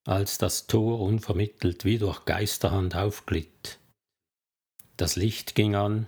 als 0.05 0.39
das 0.39 0.65
Tor 0.65 1.01
unvermittelt 1.01 1.85
wie 1.85 1.99
durch 1.99 2.25
Geisterhand 2.25 2.95
aufglitt. 2.95 3.77
Das 4.97 5.15
Licht 5.15 5.53
ging 5.53 5.75
an 5.75 6.07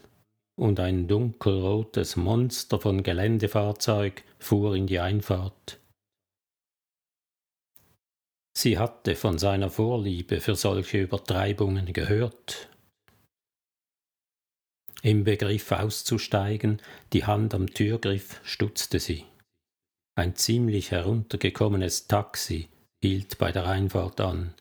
und 0.55 0.79
ein 0.79 1.07
dunkelrotes 1.07 2.15
Monster 2.15 2.79
von 2.79 3.03
Geländefahrzeug 3.03 4.23
fuhr 4.39 4.75
in 4.75 4.87
die 4.87 4.99
Einfahrt. 4.99 5.79
Sie 8.55 8.77
hatte 8.77 9.15
von 9.15 9.37
seiner 9.37 9.69
Vorliebe 9.69 10.41
für 10.41 10.55
solche 10.55 11.01
Übertreibungen 11.01 11.93
gehört. 11.93 12.69
Im 15.01 15.23
Begriff 15.23 15.71
auszusteigen, 15.71 16.81
die 17.13 17.25
Hand 17.25 17.55
am 17.55 17.67
Türgriff, 17.67 18.39
stutzte 18.43 18.99
sie. 18.99 19.25
Ein 20.15 20.35
ziemlich 20.35 20.91
heruntergekommenes 20.91 22.07
Taxi 22.07 22.69
hielt 23.01 23.39
bei 23.39 23.51
der 23.51 23.65
Einfahrt 23.65 24.21
an. 24.21 24.53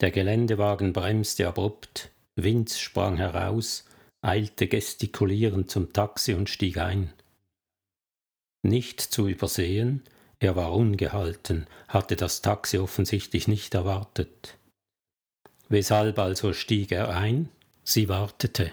Der 0.00 0.10
Geländewagen 0.10 0.92
bremste 0.92 1.46
abrupt, 1.46 2.10
Vince 2.34 2.78
sprang 2.78 3.18
heraus 3.18 3.84
eilte 4.22 4.68
gestikulierend 4.68 5.70
zum 5.70 5.92
Taxi 5.92 6.34
und 6.34 6.50
stieg 6.50 6.78
ein. 6.78 7.12
Nicht 8.62 9.00
zu 9.00 9.28
übersehen, 9.28 10.02
er 10.38 10.56
war 10.56 10.72
ungehalten, 10.72 11.66
hatte 11.88 12.16
das 12.16 12.42
Taxi 12.42 12.78
offensichtlich 12.78 13.48
nicht 13.48 13.74
erwartet. 13.74 14.56
Weshalb 15.68 16.18
also 16.18 16.52
stieg 16.52 16.92
er 16.92 17.16
ein? 17.16 17.48
Sie 17.84 18.08
wartete. 18.08 18.72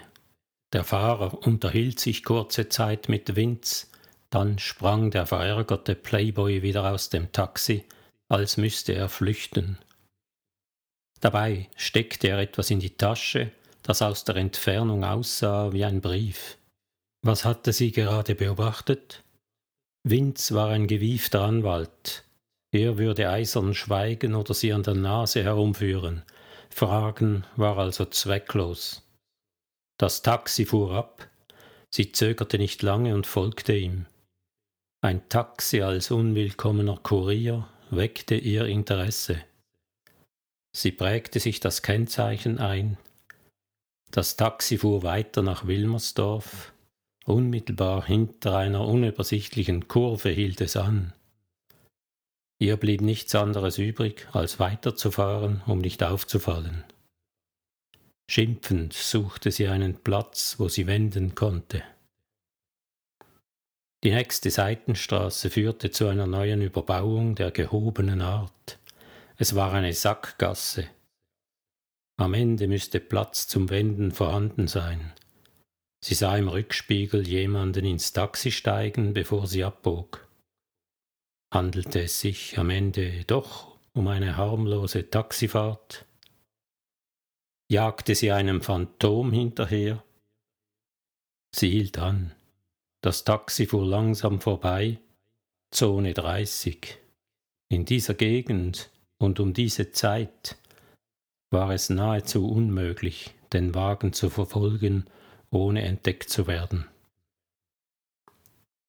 Der 0.72 0.84
Fahrer 0.84 1.46
unterhielt 1.46 2.00
sich 2.00 2.24
kurze 2.24 2.68
Zeit 2.68 3.08
mit 3.08 3.36
Vince, 3.36 3.86
dann 4.30 4.58
sprang 4.58 5.10
der 5.10 5.26
verärgerte 5.26 5.94
Playboy 5.94 6.62
wieder 6.62 6.92
aus 6.92 7.08
dem 7.08 7.32
Taxi, 7.32 7.84
als 8.28 8.58
müsste 8.58 8.92
er 8.92 9.08
flüchten. 9.08 9.78
Dabei 11.20 11.68
steckte 11.76 12.28
er 12.28 12.38
etwas 12.38 12.70
in 12.70 12.80
die 12.80 12.96
Tasche, 12.96 13.50
das 13.88 14.02
aus 14.02 14.22
der 14.24 14.36
Entfernung 14.36 15.02
aussah 15.02 15.72
wie 15.72 15.82
ein 15.82 16.02
Brief. 16.02 16.58
Was 17.22 17.46
hatte 17.46 17.72
sie 17.72 17.90
gerade 17.90 18.34
beobachtet? 18.34 19.24
Vince 20.04 20.54
war 20.54 20.68
ein 20.68 20.86
gewiefter 20.86 21.40
Anwalt. 21.40 22.24
Er 22.70 22.98
würde 22.98 23.30
eisern 23.30 23.74
schweigen 23.74 24.34
oder 24.34 24.52
sie 24.52 24.74
an 24.74 24.82
der 24.82 24.94
Nase 24.94 25.42
herumführen. 25.42 26.22
Fragen 26.68 27.44
war 27.56 27.78
also 27.78 28.04
zwecklos. 28.04 29.02
Das 29.98 30.20
Taxi 30.20 30.66
fuhr 30.66 30.92
ab. 30.92 31.26
Sie 31.90 32.12
zögerte 32.12 32.58
nicht 32.58 32.82
lange 32.82 33.14
und 33.14 33.26
folgte 33.26 33.74
ihm. 33.74 34.04
Ein 35.00 35.26
Taxi 35.30 35.80
als 35.80 36.10
unwillkommener 36.10 36.98
Kurier 36.98 37.66
weckte 37.88 38.34
ihr 38.34 38.66
Interesse. 38.66 39.42
Sie 40.76 40.92
prägte 40.92 41.40
sich 41.40 41.60
das 41.60 41.80
Kennzeichen 41.80 42.58
ein. 42.58 42.98
Das 44.10 44.36
Taxi 44.36 44.78
fuhr 44.78 45.02
weiter 45.02 45.42
nach 45.42 45.66
Wilmersdorf. 45.66 46.72
Unmittelbar 47.24 48.06
hinter 48.06 48.56
einer 48.56 48.86
unübersichtlichen 48.86 49.86
Kurve 49.86 50.30
hielt 50.30 50.60
es 50.62 50.76
an. 50.76 51.12
Ihr 52.58 52.76
blieb 52.76 53.02
nichts 53.02 53.34
anderes 53.34 53.78
übrig, 53.78 54.26
als 54.32 54.58
weiterzufahren, 54.58 55.62
um 55.66 55.78
nicht 55.78 56.02
aufzufallen. 56.02 56.84
Schimpfend 58.30 58.92
suchte 58.92 59.50
sie 59.50 59.68
einen 59.68 59.94
Platz, 60.02 60.56
wo 60.58 60.68
sie 60.68 60.86
wenden 60.86 61.34
konnte. 61.34 61.82
Die 64.04 64.10
nächste 64.10 64.50
Seitenstraße 64.50 65.50
führte 65.50 65.90
zu 65.90 66.08
einer 66.08 66.26
neuen 66.26 66.62
Überbauung 66.62 67.34
der 67.34 67.50
gehobenen 67.50 68.20
Art. 68.20 68.78
Es 69.36 69.54
war 69.54 69.72
eine 69.72 69.92
Sackgasse. 69.92 70.88
Am 72.18 72.34
Ende 72.34 72.66
müsste 72.66 72.98
Platz 72.98 73.46
zum 73.46 73.70
Wenden 73.70 74.10
vorhanden 74.10 74.66
sein. 74.66 75.12
Sie 76.00 76.14
sah 76.14 76.36
im 76.36 76.48
Rückspiegel 76.48 77.26
jemanden 77.26 77.84
ins 77.84 78.12
Taxi 78.12 78.50
steigen, 78.50 79.14
bevor 79.14 79.46
sie 79.46 79.62
abbog. 79.62 80.28
Handelte 81.54 82.02
es 82.02 82.18
sich 82.20 82.58
am 82.58 82.70
Ende 82.70 83.24
doch 83.24 83.78
um 83.94 84.08
eine 84.08 84.36
harmlose 84.36 85.08
Taxifahrt? 85.08 86.06
jagte 87.70 88.14
sie 88.16 88.32
einem 88.32 88.62
Phantom 88.62 89.32
hinterher. 89.32 90.02
Sie 91.54 91.70
hielt 91.70 91.98
an. 91.98 92.34
Das 93.00 93.22
Taxi 93.22 93.66
fuhr 93.66 93.86
langsam 93.86 94.40
vorbei. 94.40 94.98
Zone 95.70 96.14
30. 96.14 96.98
In 97.68 97.84
dieser 97.84 98.14
Gegend 98.14 98.90
und 99.18 99.38
um 99.38 99.52
diese 99.52 99.92
Zeit 99.92 100.56
war 101.50 101.70
es 101.70 101.90
nahezu 101.90 102.48
unmöglich, 102.48 103.34
den 103.52 103.74
Wagen 103.74 104.12
zu 104.12 104.30
verfolgen, 104.30 105.06
ohne 105.50 105.82
entdeckt 105.82 106.28
zu 106.30 106.46
werden. 106.46 106.86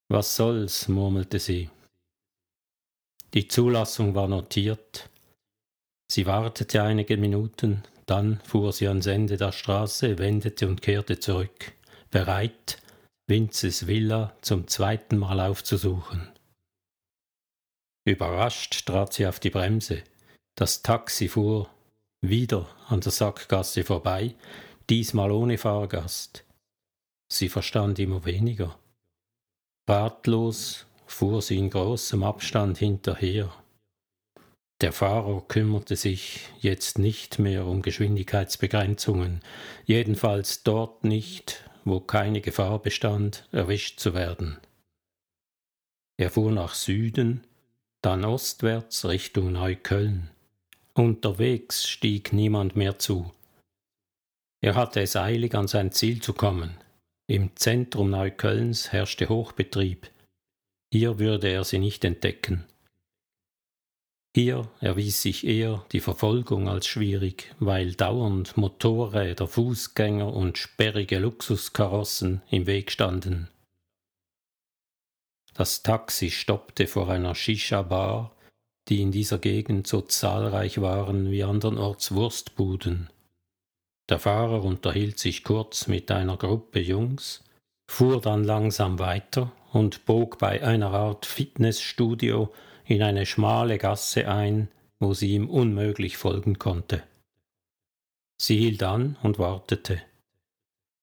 Was 0.10 0.36
soll's, 0.36 0.88
murmelte 0.88 1.40
sie. 1.40 1.70
Die 3.34 3.48
Zulassung 3.48 4.16
war 4.16 4.28
notiert. 4.28 5.10
Sie 6.12 6.26
wartete 6.26 6.82
einige 6.82 7.16
Minuten, 7.18 7.84
dann 8.08 8.40
fuhr 8.44 8.74
sie 8.74 8.88
ans 8.88 9.06
Ende 9.06 9.38
der 9.38 9.52
Straße, 9.52 10.18
wendete 10.18 10.68
und 10.68 10.82
kehrte 10.82 11.20
zurück, 11.20 11.74
bereit, 12.10 12.82
Vinces 13.28 13.86
Villa 13.86 14.36
zum 14.42 14.68
zweiten 14.68 15.18
Mal 15.18 15.40
aufzusuchen. 15.40 16.28
Überrascht 18.04 18.88
trat 18.88 19.14
sie 19.14 19.28
auf 19.28 19.40
die 19.40 19.52
Bremse. 19.52 20.04
Das 20.56 20.82
Taxi 20.82 21.28
fuhr 21.28 21.70
wieder 22.22 22.68
an 22.88 23.02
der 23.02 23.12
Sackgasse 23.12 23.84
vorbei, 23.84 24.36
diesmal 24.90 25.32
ohne 25.32 25.58
Fahrgast. 25.58 26.46
Sie 27.32 27.50
verstand 27.50 28.00
immer 28.00 28.26
weniger. 28.26 28.78
Ratlos 29.88 30.86
fuhr 31.08 31.42
sie 31.42 31.58
in 31.58 31.70
großem 31.70 32.24
Abstand 32.24 32.78
hinterher. 32.78 33.54
Der 34.82 34.94
Fahrer 34.94 35.42
kümmerte 35.48 35.96
sich 35.96 36.48
jetzt 36.62 37.00
nicht 37.00 37.38
mehr 37.38 37.66
um 37.66 37.82
Geschwindigkeitsbegrenzungen, 37.82 39.42
jedenfalls 39.86 40.64
dort 40.64 41.04
nicht, 41.04 41.70
wo 41.84 42.00
keine 42.00 42.40
Gefahr 42.40 42.80
bestand, 42.80 43.48
erwischt 43.52 44.00
zu 44.00 44.14
werden. 44.14 44.58
Er 46.18 46.30
fuhr 46.30 46.52
nach 46.52 46.76
Süden, 46.76 47.46
dann 48.02 48.24
ostwärts 48.24 49.06
Richtung 49.06 49.52
Neukölln. 49.52 50.30
Unterwegs 51.00 51.88
stieg 51.88 52.34
niemand 52.34 52.76
mehr 52.76 53.00
zu. 53.00 53.32
Er 54.62 54.76
hatte 54.76 55.00
es 55.00 55.16
eilig, 55.16 55.56
an 55.56 55.70
sein 55.70 55.94
Ziel 55.94 56.22
zu 56.22 56.34
kommen. 56.34 56.78
Im 57.26 57.56
Zentrum 57.56 58.10
Neuköllns 58.10 58.92
herrschte 58.92 59.30
Hochbetrieb. 59.30 60.12
Hier 60.92 61.18
würde 61.18 61.48
er 61.48 61.64
sie 61.64 61.80
nicht 61.80 62.04
entdecken. 62.04 62.66
Hier 64.36 64.70
erwies 64.82 65.22
sich 65.22 65.48
eher 65.48 65.86
die 65.94 66.02
Verfolgung 66.02 66.68
als 66.68 66.88
schwierig, 66.88 67.56
weil 67.60 67.94
dauernd 67.94 68.58
Motorräder, 68.58 69.48
Fußgänger 69.48 70.34
und 70.34 70.58
sperrige 70.58 71.20
Luxuskarossen 71.20 72.42
im 72.50 72.68
Weg 72.68 72.92
standen. 72.92 73.48
Das 75.54 75.82
Taxi 75.82 76.30
stoppte 76.30 76.88
vor 76.88 77.10
einer 77.10 77.36
Shisha-Bar, 77.36 78.36
die 78.90 79.02
in 79.02 79.12
dieser 79.12 79.38
Gegend 79.38 79.88
so 79.88 80.02
zahlreich 80.02 80.82
waren 80.82 81.32
wie 81.32 81.44
andernorts 81.44 82.14
Wurstbuden. 82.14 83.10
Der 84.10 84.18
Fahrer 84.18 84.64
unterhielt 84.64 85.20
sich 85.20 85.44
kurz 85.44 85.88
mit 85.88 86.10
einer 86.10 86.38
Gruppe 86.38 86.80
Jungs, 86.80 87.44
fuhr 87.90 88.20
dann 88.20 88.44
langsam 88.44 88.98
weiter 88.98 89.52
und 89.72 90.06
bog 90.06 90.40
bei 90.40 90.64
einer 90.64 90.92
Art 90.92 91.28
Fitnessstudio 91.28 92.52
in 92.86 93.04
eine 93.04 93.28
schmale 93.28 93.78
Gasse 93.78 94.28
ein, 94.28 94.70
wo 95.00 95.14
sie 95.14 95.36
ihm 95.36 95.48
unmöglich 95.48 96.18
folgen 96.18 96.58
konnte. 96.58 97.04
Sie 98.42 98.58
hielt 98.58 98.82
an 98.82 99.18
und 99.22 99.38
wartete. 99.38 100.02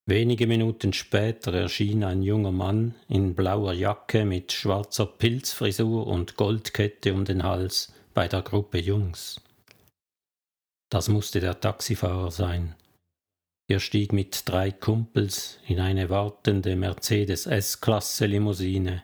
Wenige 0.09 0.47
Minuten 0.47 0.93
später 0.93 1.53
erschien 1.53 2.01
ein 2.05 2.23
junger 2.23 2.53
Mann 2.53 2.95
in 3.09 3.35
blauer 3.35 3.73
Jacke 3.73 4.23
mit 4.23 4.53
schwarzer 4.53 5.05
Pilzfrisur 5.05 6.07
und 6.07 6.37
Goldkette 6.37 7.13
um 7.13 7.25
den 7.25 7.43
Hals 7.43 7.93
bei 8.13 8.29
der 8.29 8.41
Gruppe 8.41 8.79
Jungs. 8.79 9.41
Das 10.89 11.09
musste 11.09 11.41
der 11.41 11.59
Taxifahrer 11.59 12.31
sein. 12.31 12.75
Er 13.67 13.81
stieg 13.81 14.13
mit 14.13 14.47
drei 14.47 14.71
Kumpels 14.71 15.59
in 15.67 15.81
eine 15.81 16.09
wartende 16.09 16.77
Mercedes 16.77 17.45
S-Klasse 17.45 18.27
Limousine 18.27 19.03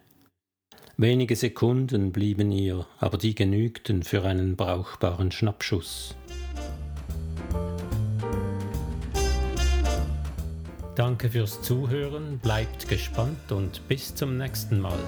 Wenige 0.96 1.36
Sekunden 1.36 2.12
blieben 2.12 2.52
ihr, 2.52 2.86
aber 3.00 3.18
die 3.18 3.34
genügten 3.34 4.04
für 4.04 4.24
einen 4.24 4.56
brauchbaren 4.56 5.32
Schnappschuss. 5.32 6.16
Danke 10.96 11.30
fürs 11.32 11.62
Zuhören, 11.64 12.38
bleibt 12.38 12.88
gespannt 12.88 13.52
und 13.52 13.88
bis 13.88 14.14
zum 14.14 14.38
nächsten 14.38 14.80
Mal. 14.80 15.00